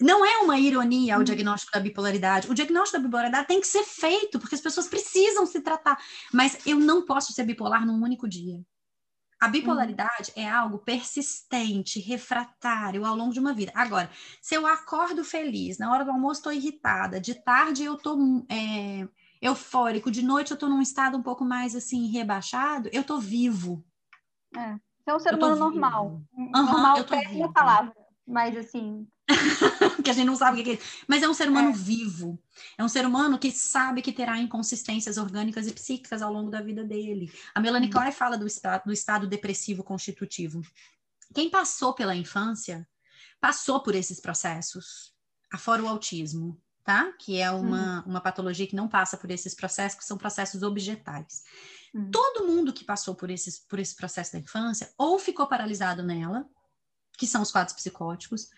Não 0.00 0.24
é 0.24 0.38
uma 0.38 0.58
ironia 0.58 1.16
o 1.16 1.20
hum. 1.20 1.24
diagnóstico 1.24 1.72
da 1.72 1.80
bipolaridade. 1.80 2.50
O 2.50 2.54
diagnóstico 2.54 2.98
da 2.98 3.04
bipolaridade 3.04 3.48
tem 3.48 3.60
que 3.60 3.66
ser 3.66 3.82
feito, 3.84 4.38
porque 4.38 4.54
as 4.54 4.60
pessoas 4.60 4.86
precisam 4.86 5.44
se 5.44 5.60
tratar. 5.60 5.98
Mas 6.32 6.58
eu 6.66 6.78
não 6.78 7.04
posso 7.04 7.32
ser 7.32 7.44
bipolar 7.44 7.84
num 7.84 8.02
único 8.02 8.28
dia. 8.28 8.60
A 9.40 9.48
bipolaridade 9.48 10.32
uhum. 10.36 10.42
é 10.42 10.48
algo 10.48 10.78
persistente, 10.78 12.00
refratário 12.00 13.04
ao 13.04 13.14
longo 13.14 13.32
de 13.32 13.38
uma 13.38 13.52
vida. 13.52 13.72
Agora, 13.74 14.10
se 14.42 14.54
eu 14.54 14.66
acordo 14.66 15.24
feliz, 15.24 15.78
na 15.78 15.92
hora 15.92 16.04
do 16.04 16.10
almoço 16.10 16.40
estou 16.40 16.52
irritada, 16.52 17.20
de 17.20 17.34
tarde 17.34 17.84
eu 17.84 17.94
estou 17.94 18.44
é, 18.48 19.06
eufórico, 19.40 20.10
de 20.10 20.22
noite 20.22 20.50
eu 20.50 20.56
estou 20.56 20.68
num 20.68 20.82
estado 20.82 21.16
um 21.16 21.22
pouco 21.22 21.44
mais 21.44 21.76
assim 21.76 22.08
rebaixado, 22.08 22.88
eu 22.92 23.02
estou 23.02 23.20
vivo. 23.20 23.84
É, 24.56 24.76
é 25.06 25.14
um 25.14 25.20
ser 25.20 25.34
humano 25.34 25.54
normal. 25.54 26.20
Uhum, 26.32 26.50
normal, 26.50 27.04
péssima 27.04 27.52
palavra, 27.52 27.94
mas 28.26 28.56
assim, 28.56 29.06
que 30.02 30.10
a 30.10 30.12
gente 30.12 30.26
não 30.26 30.36
sabe 30.36 30.60
o 30.60 30.64
que 30.64 30.72
é. 30.72 30.78
Mas 31.06 31.22
é 31.22 31.28
um 31.28 31.34
ser 31.34 31.48
humano 31.48 31.70
é. 31.70 31.72
vivo. 31.72 32.38
É 32.76 32.84
um 32.84 32.88
ser 32.88 33.06
humano 33.06 33.38
que 33.38 33.50
sabe 33.50 34.02
que 34.02 34.12
terá 34.12 34.38
inconsistências 34.38 35.16
orgânicas 35.16 35.66
e 35.66 35.72
psíquicas 35.72 36.22
ao 36.22 36.32
longo 36.32 36.50
da 36.50 36.60
vida 36.60 36.84
dele. 36.84 37.32
A 37.54 37.60
Melanie 37.60 37.90
uhum. 37.92 38.12
fala 38.12 38.36
do 38.36 38.46
estado, 38.46 38.84
do 38.84 38.92
estado 38.92 39.26
depressivo 39.26 39.82
constitutivo. 39.82 40.62
Quem 41.34 41.50
passou 41.50 41.94
pela 41.94 42.14
infância 42.14 42.88
passou 43.40 43.80
por 43.82 43.94
esses 43.94 44.20
processos, 44.20 45.12
afora 45.52 45.82
o 45.82 45.88
autismo, 45.88 46.60
tá? 46.84 47.12
Que 47.18 47.38
é 47.38 47.50
uma, 47.50 48.00
uhum. 48.00 48.12
uma 48.12 48.20
patologia 48.20 48.66
que 48.66 48.76
não 48.76 48.88
passa 48.88 49.16
por 49.16 49.30
esses 49.30 49.54
processos, 49.54 49.98
que 49.98 50.04
são 50.04 50.16
processos 50.16 50.62
objetais. 50.62 51.44
Uhum. 51.94 52.10
Todo 52.10 52.46
mundo 52.46 52.72
que 52.72 52.84
passou 52.84 53.14
por, 53.14 53.30
esses, 53.30 53.58
por 53.58 53.78
esse 53.78 53.94
processo 53.94 54.32
da 54.32 54.38
infância 54.38 54.92
ou 54.96 55.18
ficou 55.18 55.46
paralisado 55.46 56.02
nela, 56.02 56.48
que 57.16 57.26
são 57.26 57.42
os 57.42 57.50
quadros 57.50 57.74
psicóticos, 57.74 58.48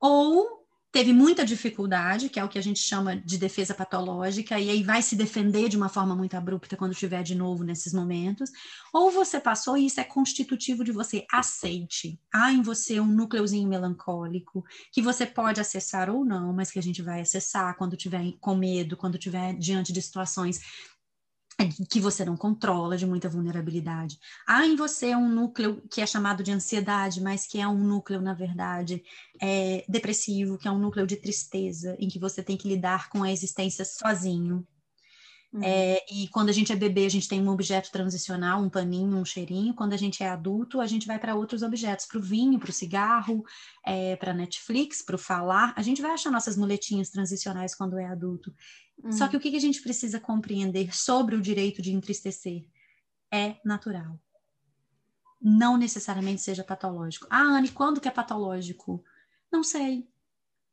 ou 0.00 0.63
teve 0.94 1.12
muita 1.12 1.44
dificuldade, 1.44 2.28
que 2.28 2.38
é 2.38 2.44
o 2.44 2.48
que 2.48 2.56
a 2.56 2.62
gente 2.62 2.78
chama 2.78 3.16
de 3.16 3.36
defesa 3.36 3.74
patológica, 3.74 4.60
e 4.60 4.70
aí 4.70 4.80
vai 4.80 5.02
se 5.02 5.16
defender 5.16 5.68
de 5.68 5.76
uma 5.76 5.88
forma 5.88 6.14
muito 6.14 6.36
abrupta 6.36 6.76
quando 6.76 6.94
tiver 6.94 7.24
de 7.24 7.34
novo 7.34 7.64
nesses 7.64 7.92
momentos, 7.92 8.48
ou 8.92 9.10
você 9.10 9.40
passou 9.40 9.76
e 9.76 9.86
isso 9.86 9.98
é 9.98 10.04
constitutivo 10.04 10.84
de 10.84 10.92
você, 10.92 11.26
aceite. 11.32 12.20
Há 12.32 12.52
em 12.52 12.62
você 12.62 13.00
um 13.00 13.08
núcleozinho 13.08 13.68
melancólico, 13.68 14.64
que 14.92 15.02
você 15.02 15.26
pode 15.26 15.60
acessar 15.60 16.08
ou 16.08 16.24
não, 16.24 16.52
mas 16.52 16.70
que 16.70 16.78
a 16.78 16.82
gente 16.82 17.02
vai 17.02 17.20
acessar 17.20 17.76
quando 17.76 17.96
tiver 17.96 18.22
com 18.38 18.54
medo, 18.54 18.96
quando 18.96 19.18
tiver 19.18 19.52
diante 19.54 19.92
de 19.92 20.00
situações 20.00 20.60
que 21.90 22.00
você 22.00 22.24
não 22.24 22.36
controla, 22.36 22.96
de 22.96 23.06
muita 23.06 23.28
vulnerabilidade. 23.28 24.18
Há 24.46 24.66
em 24.66 24.76
você 24.76 25.14
um 25.14 25.28
núcleo 25.28 25.82
que 25.90 26.00
é 26.00 26.06
chamado 26.06 26.42
de 26.42 26.50
ansiedade, 26.50 27.20
mas 27.20 27.46
que 27.46 27.60
é 27.60 27.66
um 27.66 27.78
núcleo, 27.78 28.20
na 28.20 28.34
verdade, 28.34 29.02
é, 29.40 29.84
depressivo, 29.88 30.58
que 30.58 30.66
é 30.66 30.70
um 30.70 30.78
núcleo 30.78 31.06
de 31.06 31.16
tristeza, 31.16 31.96
em 31.98 32.08
que 32.08 32.18
você 32.18 32.42
tem 32.42 32.56
que 32.56 32.68
lidar 32.68 33.08
com 33.08 33.22
a 33.22 33.30
existência 33.30 33.84
sozinho. 33.84 34.66
Uhum. 35.54 35.62
É, 35.62 36.04
e 36.10 36.26
quando 36.28 36.48
a 36.48 36.52
gente 36.52 36.72
é 36.72 36.76
bebê, 36.76 37.06
a 37.06 37.08
gente 37.08 37.28
tem 37.28 37.40
um 37.40 37.48
objeto 37.48 37.92
transicional, 37.92 38.60
um 38.60 38.68
paninho, 38.68 39.16
um 39.16 39.24
cheirinho. 39.24 39.72
Quando 39.72 39.92
a 39.92 39.96
gente 39.96 40.20
é 40.20 40.28
adulto, 40.28 40.80
a 40.80 40.86
gente 40.86 41.06
vai 41.06 41.16
para 41.16 41.36
outros 41.36 41.62
objetos, 41.62 42.06
para 42.06 42.18
o 42.18 42.22
vinho, 42.22 42.58
para 42.58 42.70
o 42.70 42.72
cigarro, 42.72 43.44
é, 43.86 44.16
para 44.16 44.34
Netflix, 44.34 45.00
para 45.00 45.14
o 45.14 45.18
falar. 45.18 45.72
A 45.76 45.82
gente 45.82 46.02
vai 46.02 46.10
achar 46.10 46.32
nossas 46.32 46.56
muletinhas 46.56 47.08
transicionais 47.08 47.72
quando 47.72 47.96
é 48.00 48.06
adulto. 48.06 48.52
Uhum. 49.00 49.12
Só 49.12 49.28
que 49.28 49.36
o 49.36 49.40
que 49.40 49.54
a 49.54 49.60
gente 49.60 49.80
precisa 49.80 50.18
compreender 50.18 50.92
sobre 50.92 51.36
o 51.36 51.40
direito 51.40 51.80
de 51.80 51.92
entristecer 51.92 52.66
é 53.32 53.56
natural. 53.64 54.20
Não 55.40 55.76
necessariamente 55.76 56.42
seja 56.42 56.64
patológico. 56.64 57.28
Ah, 57.30 57.42
Anne, 57.42 57.68
quando 57.70 58.00
que 58.00 58.08
é 58.08 58.10
patológico? 58.10 59.04
Não 59.52 59.62
sei. 59.62 60.08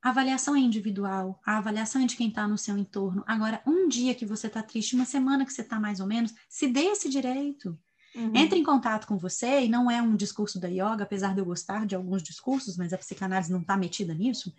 A 0.01 0.09
avaliação 0.09 0.55
é 0.55 0.59
individual, 0.59 1.39
a 1.45 1.57
avaliação 1.57 2.01
é 2.01 2.07
de 2.07 2.15
quem 2.15 2.29
está 2.29 2.47
no 2.47 2.57
seu 2.57 2.75
entorno. 2.75 3.23
Agora, 3.27 3.61
um 3.67 3.87
dia 3.87 4.15
que 4.15 4.25
você 4.25 4.47
está 4.47 4.63
triste, 4.63 4.95
uma 4.95 5.05
semana 5.05 5.45
que 5.45 5.53
você 5.53 5.61
está 5.61 5.79
mais 5.79 5.99
ou 5.99 6.07
menos, 6.07 6.33
se 6.49 6.67
dê 6.67 6.85
esse 6.85 7.07
direito. 7.07 7.77
Uhum. 8.15 8.35
Entre 8.35 8.59
em 8.59 8.63
contato 8.63 9.07
com 9.07 9.17
você, 9.17 9.61
e 9.61 9.69
não 9.69 9.89
é 9.89 10.01
um 10.01 10.15
discurso 10.15 10.59
da 10.59 10.67
yoga, 10.67 11.03
apesar 11.03 11.33
de 11.33 11.39
eu 11.39 11.45
gostar 11.45 11.85
de 11.85 11.95
alguns 11.95 12.23
discursos, 12.23 12.75
mas 12.77 12.91
a 12.91 12.97
psicanálise 12.97 13.51
não 13.51 13.61
está 13.61 13.77
metida 13.77 14.13
nisso. 14.13 14.53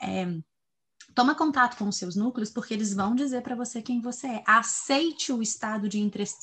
É, 0.00 0.26
toma 1.14 1.34
contato 1.34 1.76
com 1.76 1.88
os 1.88 1.96
seus 1.96 2.16
núcleos, 2.16 2.50
porque 2.50 2.72
eles 2.72 2.94
vão 2.94 3.14
dizer 3.14 3.42
para 3.42 3.54
você 3.54 3.82
quem 3.82 4.00
você 4.00 4.26
é. 4.28 4.44
Aceite 4.46 5.30
o 5.30 5.42
estado 5.42 5.90
de 5.90 6.00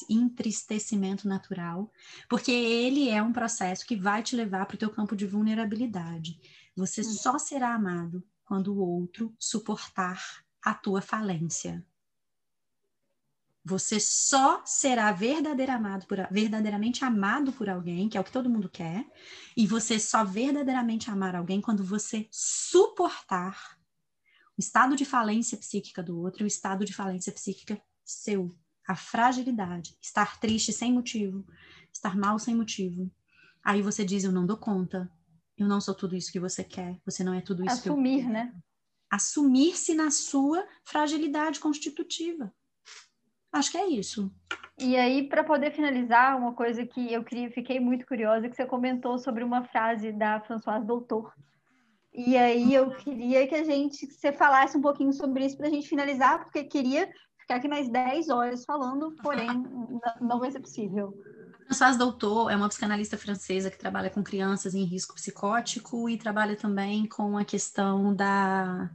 entristecimento 0.07 1.27
natural, 1.27 1.91
porque 2.29 2.51
ele 2.51 3.09
é 3.09 3.21
um 3.21 3.33
processo 3.33 3.85
que 3.85 3.95
vai 3.95 4.21
te 4.21 4.35
levar 4.35 4.67
para 4.67 4.75
o 4.75 4.79
teu 4.79 4.91
campo 4.91 5.15
de 5.15 5.25
vulnerabilidade. 5.25 6.39
Você 6.77 7.01
uhum. 7.01 7.07
só 7.07 7.39
será 7.39 7.73
amado 7.73 8.23
quando 8.45 8.73
o 8.73 8.79
outro 8.79 9.33
suportar 9.39 10.45
a 10.61 10.73
tua 10.73 11.01
falência. 11.01 11.85
Você 13.65 13.97
só 13.97 14.61
será 14.65 15.15
amado, 15.69 16.05
por, 16.05 16.17
verdadeiramente 16.29 17.05
amado 17.05 17.53
por 17.53 17.69
alguém, 17.69 18.09
que 18.09 18.17
é 18.17 18.21
o 18.21 18.23
que 18.23 18.31
todo 18.31 18.49
mundo 18.49 18.67
quer, 18.67 19.09
e 19.55 19.65
você 19.65 19.97
só 19.97 20.25
verdadeiramente 20.25 21.09
amar 21.09 21.33
alguém 21.33 21.61
quando 21.61 21.83
você 21.83 22.27
suportar 22.29 23.77
o 24.57 24.59
estado 24.59 24.95
de 24.95 25.05
falência 25.05 25.57
psíquica 25.57 26.03
do 26.03 26.19
outro 26.19 26.43
e 26.43 26.45
o 26.45 26.47
estado 26.47 26.83
de 26.83 26.93
falência 26.93 27.31
psíquica 27.31 27.81
seu. 28.03 28.53
A 28.85 28.95
fragilidade, 28.95 29.97
estar 30.01 30.39
triste 30.41 30.73
sem 30.73 30.91
motivo, 30.91 31.45
estar 31.91 32.17
mal 32.17 32.37
sem 32.37 32.53
motivo. 32.53 33.09
Aí 33.63 33.81
você 33.81 34.03
diz: 34.03 34.25
Eu 34.25 34.31
não 34.31 34.45
dou 34.45 34.57
conta, 34.57 35.09
eu 35.57 35.67
não 35.67 35.79
sou 35.79 35.93
tudo 35.93 36.15
isso 36.15 36.31
que 36.31 36.39
você 36.39 36.63
quer, 36.63 36.97
você 37.05 37.23
não 37.23 37.33
é 37.33 37.41
tudo 37.41 37.63
isso 37.63 37.73
Assumir, 37.73 38.21
que 38.21 38.25
eu 38.25 38.33
né? 38.33 38.53
Assumir-se 39.11 39.93
na 39.93 40.09
sua 40.09 40.65
fragilidade 40.83 41.59
constitutiva. 41.59 42.51
Acho 43.51 43.71
que 43.71 43.77
é 43.77 43.87
isso. 43.87 44.33
E 44.79 44.95
aí, 44.95 45.29
para 45.29 45.43
poder 45.43 45.71
finalizar, 45.71 46.35
uma 46.35 46.53
coisa 46.53 46.83
que 46.85 47.13
eu 47.13 47.23
queria, 47.23 47.51
fiquei 47.51 47.79
muito 47.79 48.05
curiosa, 48.07 48.49
que 48.49 48.55
você 48.55 48.65
comentou 48.65 49.19
sobre 49.19 49.43
uma 49.43 49.63
frase 49.63 50.11
da 50.11 50.39
Françoise 50.41 50.85
Doutor. 50.85 51.31
E 52.11 52.35
aí 52.35 52.73
eu 52.73 52.89
queria 52.95 53.47
que 53.47 53.55
a 53.55 53.63
gente 53.63 54.07
você 54.07 54.31
falasse 54.31 54.75
um 54.75 54.81
pouquinho 54.81 55.13
sobre 55.13 55.45
isso 55.45 55.57
para 55.57 55.67
a 55.67 55.69
gente 55.69 55.87
finalizar, 55.87 56.43
porque 56.43 56.63
queria 56.63 57.11
ficar 57.37 57.55
aqui 57.55 57.67
mais 57.67 57.87
10 57.89 58.29
horas 58.29 58.65
falando, 58.65 59.15
porém 59.21 59.49
não 60.19 60.39
vai 60.39 60.51
ser 60.51 60.59
possível. 60.59 61.13
Françoise 61.65 61.97
Doutor 61.97 62.51
é 62.51 62.55
uma 62.55 62.69
psicanalista 62.69 63.17
francesa 63.17 63.71
que 63.71 63.77
trabalha 63.77 64.09
com 64.09 64.23
crianças 64.23 64.75
em 64.75 64.83
risco 64.83 65.15
psicótico 65.15 66.09
e 66.09 66.17
trabalha 66.17 66.55
também 66.55 67.05
com 67.07 67.37
a 67.37 67.45
questão 67.45 68.13
da 68.15 68.89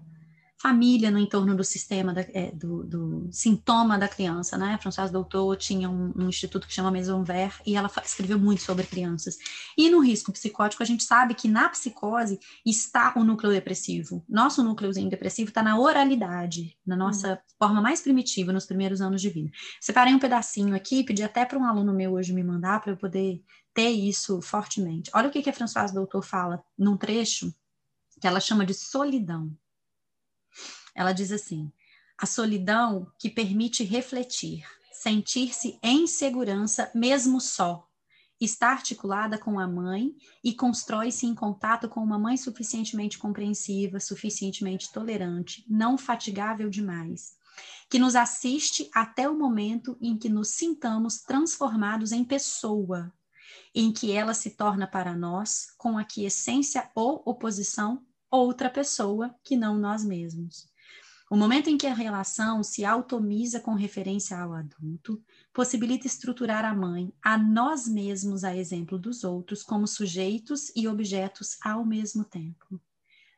família 0.61 1.11
no 1.11 1.19
entorno 1.19 1.57
do 1.57 1.63
sistema, 1.63 2.13
da, 2.13 2.23
é, 2.33 2.51
do, 2.53 2.83
do, 2.83 3.29
sintoma 3.31 3.97
da 3.97 4.09
criança, 4.09 4.59
né? 4.59 4.77
Françoise 4.83 5.13
Doutor 5.13 5.57
tinha 5.57 5.89
um, 5.89 6.13
um, 6.17 6.29
instituto 6.29 6.67
que 6.67 6.75
chama 6.75 6.91
Maison 6.91 7.23
Vert 7.23 7.61
e 7.65 7.77
ela 7.77 7.91
escreveu 8.05 8.39
muito 8.39 8.63
sobre 8.63 8.85
crianças. 8.85 9.39
E 9.77 9.89
no 9.89 10.01
risco 10.01 10.33
psicótico, 10.33 10.83
a 10.83 10.87
gente 10.87 11.05
sabe 11.05 11.35
que 11.35 11.47
na 11.47 11.69
psicose 11.69 12.41
está 12.67 13.15
o 13.17 13.23
núcleo 13.23 13.53
depressivo. 13.53 14.25
Nosso 14.29 14.63
núcleozinho 14.65 15.09
depressivo 15.09 15.51
está 15.51 15.63
na 15.63 15.79
oralidade, 15.79 16.77
na 16.85 16.97
nossa 16.97 17.35
hum. 17.35 17.39
forma 17.57 17.81
mais 17.81 18.01
primitiva, 18.01 18.53
nos 18.53 18.67
primeiros 18.67 19.01
anos 19.01 19.23
de 19.23 19.31
vida. 19.31 19.51
Separei 19.81 20.13
um 20.13 20.19
pedacinho 20.19 20.75
aqui, 20.75 21.05
pedi 21.05 21.23
até 21.23 21.45
para 21.45 21.59
um 21.59 21.65
aluno 21.65 21.93
meu 21.93 22.15
hoje 22.15 22.33
me 22.33 22.43
mandar 22.43 22.81
para 22.81 22.93
eu 22.93 22.97
poder 22.97 23.41
ter 23.73 23.91
isso 23.91 24.43
fortemente. 24.43 25.09
Olha 25.15 25.29
o 25.29 25.31
que, 25.31 25.41
que 25.41 25.51
a 25.51 25.53
Françoise 25.53 25.95
Doutor 25.95 26.25
fala 26.25 26.61
num 26.77 26.97
trecho 26.97 27.55
que 28.21 28.27
ela 28.27 28.41
chama 28.41 28.67
de 28.67 28.75
solidão. 28.75 29.57
Ela 30.99 31.13
diz 31.13 31.31
assim: 31.31 31.71
a 32.19 32.27
solidão 32.27 33.07
que 33.21 33.31
permite 33.31 33.85
refletir, 33.85 34.67
sentir-se 34.93 35.79
em 35.81 36.09
segurança 36.09 36.91
mesmo 36.93 37.41
só, 37.41 37.87
está 38.41 38.71
articulada 38.71 39.39
com 39.39 39.61
a 39.61 39.69
mãe 39.69 40.13
e 40.43 40.53
constrói-se 40.53 41.25
em 41.25 41.37
contato 41.37 41.89
com 41.89 42.01
uma 42.01 42.19
mãe 42.19 42.37
suficientemente 42.37 43.17
compreensiva, 43.17 44.01
suficientemente 44.01 44.91
tolerante, 44.91 45.65
não 45.69 45.97
fatigável 45.97 46.69
demais, 46.69 47.37
que 47.89 48.01
nos 48.01 48.17
assiste 48.17 48.91
até 48.93 49.31
o 49.31 49.39
momento 49.39 49.97
em 50.01 50.19
que 50.19 50.29
nos 50.29 50.49
sintamos 50.49 51.21
transformados 51.21 52.11
em 52.11 52.25
pessoa, 52.25 53.13
em 53.73 53.93
que 53.93 54.11
ela 54.11 54.35
se 54.35 54.51
torna 54.51 54.85
para 54.85 55.15
nós, 55.15 55.69
com 55.79 55.97
aquiescência 55.97 56.91
ou 56.93 57.23
oposição, 57.25 58.05
outra 58.29 58.69
pessoa 58.69 59.33
que 59.45 59.57
não 59.57 59.79
nós 59.79 60.05
mesmos. 60.05 60.67
O 61.31 61.37
momento 61.37 61.69
em 61.69 61.77
que 61.77 61.87
a 61.87 61.93
relação 61.93 62.63
se 62.63 62.87
automiza 62.87 63.61
com 63.61 63.75
referência 63.75 64.39
ao 64.39 64.55
adulto, 64.55 65.23
possibilita 65.53 66.07
estruturar 66.07 66.65
a 66.65 66.75
mãe, 66.75 67.13
a 67.23 67.37
nós 67.37 67.87
mesmos, 67.87 68.45
a 68.45 68.57
exemplo 68.57 68.99
dos 68.99 69.25
outros, 69.25 69.63
como 69.63 69.87
sujeitos 69.87 70.73
e 70.75 70.89
objetos 70.89 71.59
ao 71.63 71.85
mesmo 71.85 72.25
tempo. 72.25 72.81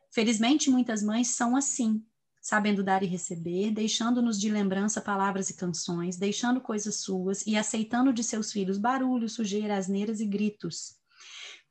Felizmente, 0.09 0.69
muitas 0.69 1.03
mães 1.03 1.27
são 1.29 1.53
assim, 1.53 2.01
sabendo 2.41 2.81
dar 2.81 3.03
e 3.03 3.07
receber, 3.07 3.71
deixando-nos 3.71 4.39
de 4.39 4.49
lembrança 4.49 5.01
palavras 5.01 5.49
e 5.49 5.55
canções, 5.55 6.15
deixando 6.15 6.61
coisas 6.61 6.95
suas 6.95 7.45
e 7.45 7.57
aceitando 7.57 8.13
de 8.13 8.23
seus 8.23 8.53
filhos 8.53 8.77
barulho, 8.77 9.27
sujeira, 9.27 9.75
asneiras 9.75 10.21
e 10.21 10.25
gritos. 10.25 11.00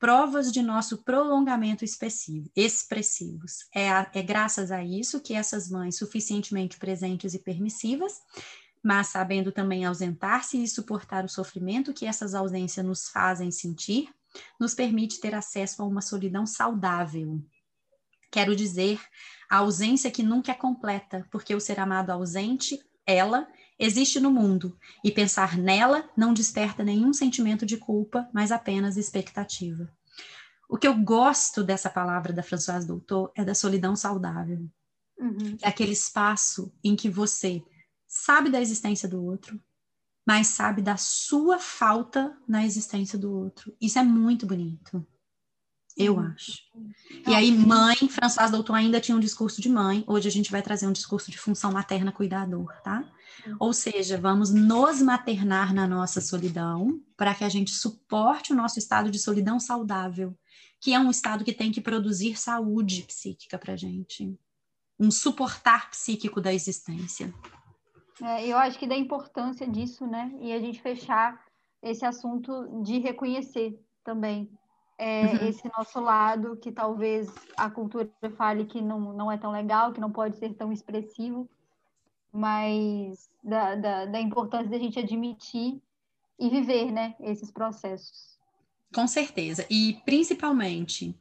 Provas 0.01 0.51
de 0.51 0.63
nosso 0.63 1.05
prolongamento 1.05 1.85
expressivos. 1.85 3.67
É, 3.73 3.91
a, 3.91 4.11
é 4.15 4.23
graças 4.23 4.73
a 4.73 4.83
isso 4.83 5.21
que 5.21 5.35
essas 5.35 5.71
mães 5.71 5.99
suficientemente 5.99 6.79
presentes 6.79 7.35
e 7.35 7.39
permissivas, 7.39 8.15
mas 8.83 9.09
sabendo 9.09 9.53
também 9.53 9.85
ausentar-se 9.85 10.61
e 10.61 10.67
suportar 10.67 11.23
o 11.23 11.29
sofrimento 11.29 11.93
que 11.93 12.07
essas 12.07 12.35
ausências 12.35 12.85
nos 12.85 13.09
fazem 13.09 13.51
sentir, 13.51 14.09
nos 14.59 14.75
permite 14.75 15.21
ter 15.21 15.35
acesso 15.35 15.83
a 15.83 15.87
uma 15.87 16.01
solidão 16.01 16.47
saudável. 16.47 17.39
Quero 18.31 18.57
dizer, 18.57 18.99
a 19.51 19.59
ausência 19.59 20.11
que 20.11 20.23
nunca 20.23 20.53
é 20.53 20.55
completa, 20.55 21.27
porque 21.31 21.55
o 21.55 21.61
ser 21.61 21.79
amado 21.79 22.11
ausente, 22.11 22.81
ela, 23.05 23.47
existe 23.81 24.21
no 24.21 24.31
mundo, 24.31 24.79
e 25.03 25.11
pensar 25.11 25.57
nela 25.57 26.09
não 26.15 26.35
desperta 26.35 26.85
nenhum 26.85 27.13
sentimento 27.13 27.65
de 27.65 27.79
culpa, 27.79 28.29
mas 28.33 28.53
apenas 28.53 28.99
expectativa. 28.99 29.91
O 30.69 30.77
que 30.77 30.87
eu 30.87 30.95
gosto 30.95 31.65
dessa 31.65 31.89
palavra 31.91 32.33
da 32.33 32.43
Françoise 32.43 32.87
Doutor 32.87 33.33
é 33.35 33.45
da 33.45 33.55
solidão 33.55 33.97
saudável. 33.97 34.71
Uhum. 35.19 35.57
É 35.61 35.69
aquele 35.69 35.93
espaço 35.93 36.73
em 36.85 36.95
que 36.95 37.09
você 37.09 37.63
sabe 38.07 38.51
da 38.51 38.61
existência 38.61 39.09
do 39.09 39.25
outro, 39.25 39.59
mas 40.27 40.49
sabe 40.49 40.83
da 40.83 40.97
sua 40.97 41.59
falta 41.59 42.37
na 42.47 42.65
existência 42.65 43.19
do 43.19 43.33
outro. 43.33 43.75
Isso 43.81 43.99
é 43.99 44.03
muito 44.03 44.47
bonito. 44.47 45.05
Eu 45.97 46.17
uhum. 46.17 46.33
acho. 46.33 46.63
E 47.27 47.35
aí, 47.35 47.51
mãe, 47.51 47.97
Françoise 48.09 48.53
Doutor 48.53 48.75
ainda 48.75 49.01
tinha 49.01 49.17
um 49.17 49.21
discurso 49.21 49.61
de 49.61 49.69
mãe. 49.69 50.05
Hoje 50.07 50.29
a 50.29 50.31
gente 50.31 50.51
vai 50.51 50.63
trazer 50.63 50.87
um 50.87 50.93
discurso 50.93 51.31
de 51.31 51.39
função 51.39 51.73
materna 51.73 52.13
cuidador, 52.13 52.73
tá? 52.83 53.05
Ou 53.59 53.73
seja, 53.73 54.19
vamos 54.19 54.53
nos 54.53 55.01
maternar 55.01 55.75
na 55.75 55.87
nossa 55.87 56.21
solidão 56.21 57.01
para 57.17 57.35
que 57.35 57.45
a 57.45 57.49
gente 57.49 57.71
suporte 57.71 58.53
o 58.53 58.57
nosso 58.57 58.79
estado 58.79 59.11
de 59.11 59.19
solidão 59.19 59.59
saudável, 59.59 60.37
que 60.81 60.95
é 60.95 60.99
um 60.99 61.11
estado 61.11 61.45
que 61.45 61.53
tem 61.53 61.71
que 61.71 61.81
produzir 61.81 62.39
saúde 62.39 63.03
psíquica 63.03 63.59
para 63.59 63.77
gente, 63.77 64.39
um 64.99 65.11
suportar 65.11 65.91
psíquico 65.91 66.41
da 66.41 66.53
existência. 66.53 67.33
É, 68.23 68.47
eu 68.47 68.59
acho 68.59 68.79
que 68.79 68.87
da 68.87 68.97
importância 68.97 69.67
disso, 69.67 70.07
né? 70.07 70.33
E 70.41 70.53
a 70.53 70.59
gente 70.59 70.81
fechar 70.81 71.43
esse 71.83 72.05
assunto 72.05 72.83
de 72.83 72.99
reconhecer 72.99 73.79
também 74.05 74.51
é, 75.01 75.25
uhum. 75.25 75.49
esse 75.49 75.67
nosso 75.75 75.99
lado 75.99 76.57
que 76.57 76.71
talvez 76.71 77.33
a 77.57 77.71
cultura 77.71 78.11
fale 78.37 78.67
que 78.67 78.83
não, 78.83 79.15
não 79.15 79.33
é 79.33 79.39
tão 79.39 79.51
legal, 79.51 79.93
que 79.93 80.01
não 80.01 80.13
pode 80.13 80.37
ser 80.37 80.53
tão 80.53 80.71
expressivo, 80.71 81.49
mas 82.33 83.29
da, 83.43 83.75
da, 83.75 84.05
da 84.07 84.21
importância 84.21 84.69
da 84.69 84.79
gente 84.79 84.99
admitir 84.99 85.81
e 86.39 86.49
viver, 86.49 86.91
né, 86.91 87.15
esses 87.21 87.51
processos. 87.51 88.39
Com 88.95 89.07
certeza. 89.07 89.67
E, 89.71 90.01
principalmente, 90.05 91.15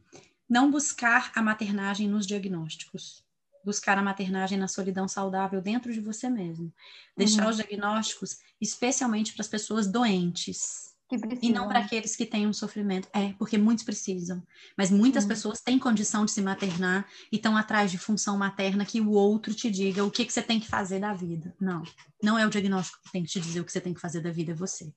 não 0.48 0.70
buscar 0.70 1.30
a 1.34 1.42
maternagem 1.42 2.08
nos 2.08 2.26
diagnósticos. 2.26 3.24
Buscar 3.64 3.98
a 3.98 4.02
maternagem 4.02 4.58
na 4.58 4.66
solidão 4.66 5.06
saudável 5.06 5.60
dentro 5.60 5.92
de 5.92 6.00
você 6.00 6.28
mesmo. 6.28 6.72
Deixar 7.16 7.44
uhum. 7.44 7.50
os 7.50 7.56
diagnósticos, 7.56 8.38
especialmente 8.60 9.32
para 9.34 9.42
as 9.42 9.48
pessoas 9.48 9.86
doentes, 9.86 10.94
e 11.42 11.52
não 11.52 11.68
para 11.68 11.80
aqueles 11.80 12.14
que 12.14 12.26
têm 12.26 12.46
um 12.46 12.52
sofrimento. 12.52 13.08
É, 13.12 13.32
porque 13.38 13.58
muitos 13.58 13.84
precisam. 13.84 14.42
Mas 14.76 14.90
muitas 14.90 15.24
pessoas 15.24 15.60
têm 15.60 15.78
condição 15.78 16.24
de 16.24 16.30
se 16.30 16.40
maternar 16.40 17.06
e 17.32 17.36
estão 17.36 17.56
atrás 17.56 17.90
de 17.90 17.98
função 17.98 18.36
materna 18.36 18.84
que 18.84 19.00
o 19.00 19.10
outro 19.10 19.54
te 19.54 19.70
diga 19.70 20.04
o 20.04 20.10
que, 20.10 20.24
que 20.24 20.32
você 20.32 20.42
tem 20.42 20.60
que 20.60 20.68
fazer 20.68 21.00
da 21.00 21.12
vida. 21.12 21.54
Não. 21.60 21.82
Não 22.22 22.38
é 22.38 22.46
o 22.46 22.50
diagnóstico 22.50 23.02
que 23.04 23.12
tem 23.12 23.22
que 23.22 23.30
te 23.30 23.40
dizer 23.40 23.60
o 23.60 23.64
que 23.64 23.72
você 23.72 23.80
tem 23.80 23.94
que 23.94 24.00
fazer 24.00 24.20
da 24.20 24.30
vida, 24.30 24.52
é 24.52 24.54
você. 24.54 24.92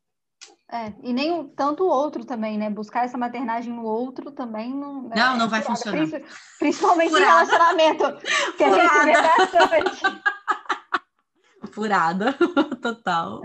É, 0.71 0.91
e 1.03 1.13
nem 1.13 1.31
o, 1.31 1.43
tanto 1.49 1.83
o 1.83 1.87
outro 1.87 2.25
também, 2.25 2.57
né? 2.57 2.69
Buscar 2.69 3.05
essa 3.05 3.17
maternagem 3.17 3.71
no 3.71 3.83
outro 3.83 4.31
também 4.31 4.73
não. 4.73 5.09
É 5.11 5.19
não, 5.19 5.35
é, 5.35 5.37
não 5.37 5.49
vai 5.49 5.61
funcionar. 5.61 6.07
Principalmente 6.57 7.11
no 7.11 7.19
relacionamento, 7.19 8.03
que 8.57 8.65
Furada. 8.65 8.81
a 8.81 9.05
gente 9.05 9.05
vê 9.05 9.21
bastante. 9.21 10.23
Furada, 11.73 12.33
total. 12.81 13.41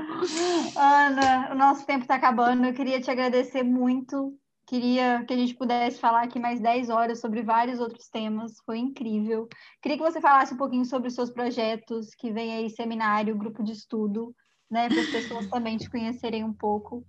Ana, 0.76 1.50
o 1.52 1.54
nosso 1.54 1.86
tempo 1.86 2.02
está 2.02 2.16
acabando. 2.16 2.66
Eu 2.66 2.74
queria 2.74 3.00
te 3.00 3.10
agradecer 3.10 3.62
muito. 3.62 4.38
Queria 4.66 5.24
que 5.26 5.32
a 5.32 5.36
gente 5.36 5.54
pudesse 5.54 5.98
falar 5.98 6.24
aqui 6.24 6.38
mais 6.38 6.60
10 6.60 6.90
horas 6.90 7.20
sobre 7.20 7.42
vários 7.42 7.80
outros 7.80 8.08
temas. 8.08 8.52
Foi 8.66 8.76
incrível. 8.76 9.48
Queria 9.80 9.96
que 9.96 10.04
você 10.04 10.20
falasse 10.20 10.52
um 10.52 10.58
pouquinho 10.58 10.84
sobre 10.84 11.08
os 11.08 11.14
seus 11.14 11.30
projetos, 11.30 12.14
que 12.14 12.30
vem 12.30 12.52
aí 12.52 12.68
seminário, 12.68 13.36
grupo 13.36 13.64
de 13.64 13.72
estudo, 13.72 14.34
né? 14.70 14.88
Para 14.88 15.00
as 15.00 15.08
pessoas 15.08 15.46
também 15.48 15.78
te 15.78 15.88
conhecerem 15.88 16.44
um 16.44 16.52
pouco. 16.52 17.02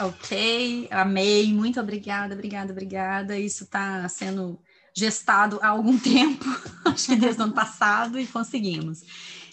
Ok, 0.00 0.88
amei. 0.90 1.52
Muito 1.52 1.78
obrigada, 1.78 2.32
obrigada, 2.34 2.72
obrigada. 2.72 3.38
Isso 3.38 3.64
está 3.64 4.08
sendo 4.08 4.58
gestado 4.96 5.58
há 5.62 5.68
algum 5.68 5.98
tempo, 6.00 6.46
acho 6.86 7.06
que 7.08 7.16
desde 7.16 7.42
o 7.42 7.44
ano 7.44 7.54
passado, 7.54 8.18
e 8.18 8.26
conseguimos. 8.26 9.02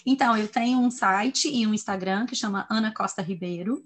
Então, 0.04 0.36
eu 0.36 0.48
tenho 0.48 0.78
um 0.78 0.90
site 0.90 1.48
e 1.48 1.66
um 1.66 1.74
Instagram 1.74 2.26
que 2.26 2.34
chama 2.34 2.66
Ana 2.70 2.92
Costa 2.92 3.22
Ribeiro. 3.22 3.84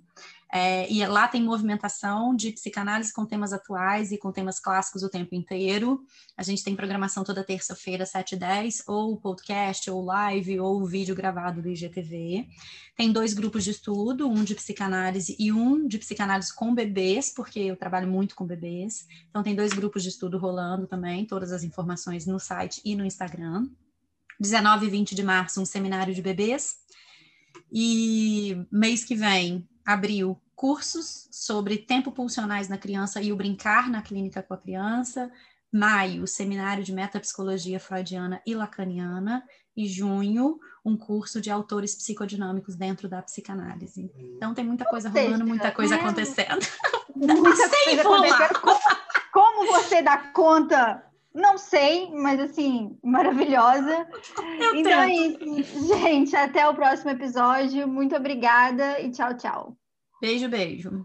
É, 0.56 0.88
e 0.88 1.04
lá 1.04 1.26
tem 1.26 1.42
movimentação 1.42 2.32
de 2.32 2.52
psicanálise 2.52 3.12
com 3.12 3.26
temas 3.26 3.52
atuais 3.52 4.12
e 4.12 4.18
com 4.18 4.30
temas 4.30 4.60
clássicos 4.60 5.02
o 5.02 5.08
tempo 5.08 5.34
inteiro. 5.34 6.00
A 6.36 6.44
gente 6.44 6.62
tem 6.62 6.76
programação 6.76 7.24
toda 7.24 7.42
terça-feira, 7.42 8.06
7 8.06 8.36
e 8.36 8.38
10, 8.38 8.84
ou 8.86 9.16
podcast, 9.16 9.90
ou 9.90 10.04
live, 10.04 10.60
ou 10.60 10.86
vídeo 10.86 11.12
gravado 11.12 11.60
do 11.60 11.68
IGTV. 11.68 12.46
Tem 12.96 13.10
dois 13.10 13.34
grupos 13.34 13.64
de 13.64 13.72
estudo, 13.72 14.28
um 14.28 14.44
de 14.44 14.54
psicanálise 14.54 15.34
e 15.40 15.50
um 15.50 15.88
de 15.88 15.98
psicanálise 15.98 16.54
com 16.54 16.72
bebês, 16.72 17.30
porque 17.34 17.58
eu 17.58 17.76
trabalho 17.76 18.06
muito 18.06 18.36
com 18.36 18.46
bebês. 18.46 19.08
Então, 19.28 19.42
tem 19.42 19.56
dois 19.56 19.72
grupos 19.72 20.04
de 20.04 20.10
estudo 20.10 20.38
rolando 20.38 20.86
também, 20.86 21.26
todas 21.26 21.50
as 21.50 21.64
informações 21.64 22.26
no 22.26 22.38
site 22.38 22.80
e 22.84 22.94
no 22.94 23.04
Instagram. 23.04 23.66
19 24.40 24.86
e 24.86 24.90
20 24.90 25.14
de 25.14 25.22
março, 25.22 25.60
um 25.60 25.66
seminário 25.66 26.14
de 26.14 26.22
bebês. 26.22 26.76
E 27.72 28.66
mês 28.70 29.04
que 29.04 29.14
vem, 29.14 29.68
abril, 29.84 30.40
cursos 30.54 31.28
sobre 31.30 31.78
tempo 31.78 32.12
pulsionais 32.12 32.68
na 32.68 32.78
criança 32.78 33.20
e 33.20 33.32
o 33.32 33.36
brincar 33.36 33.90
na 33.90 34.02
clínica 34.02 34.42
com 34.42 34.54
a 34.54 34.58
criança. 34.58 35.30
Maio, 35.72 36.26
seminário 36.26 36.84
de 36.84 36.92
metapsicologia 36.92 37.80
freudiana 37.80 38.40
e 38.46 38.54
lacaniana. 38.54 39.42
E 39.76 39.88
junho, 39.88 40.60
um 40.84 40.96
curso 40.96 41.40
de 41.40 41.50
autores 41.50 41.96
psicodinâmicos 41.96 42.76
dentro 42.76 43.08
da 43.08 43.20
psicanálise. 43.20 44.08
Então 44.36 44.54
tem 44.54 44.64
muita 44.64 44.84
coisa 44.84 45.08
rolando, 45.08 45.44
muita 45.44 45.72
coisa 45.72 45.96
acontecendo. 45.96 46.64
Muita 47.16 47.68
coisa 47.84 48.02
acontecendo. 48.02 48.60
Como, 48.60 48.78
como 49.32 49.66
você 49.72 50.00
dá 50.00 50.16
conta 50.16 51.04
não 51.34 51.58
sei, 51.58 52.10
mas 52.12 52.38
assim, 52.38 52.96
maravilhosa. 53.02 54.06
Eu 54.60 54.76
então 54.76 55.02
é 55.02 55.12
isso. 55.12 55.88
Gente, 55.88 56.36
até 56.36 56.68
o 56.68 56.74
próximo 56.74 57.10
episódio. 57.10 57.88
Muito 57.88 58.14
obrigada 58.14 59.00
e 59.00 59.10
tchau, 59.10 59.36
tchau. 59.36 59.76
Beijo, 60.20 60.48
beijo. 60.48 61.04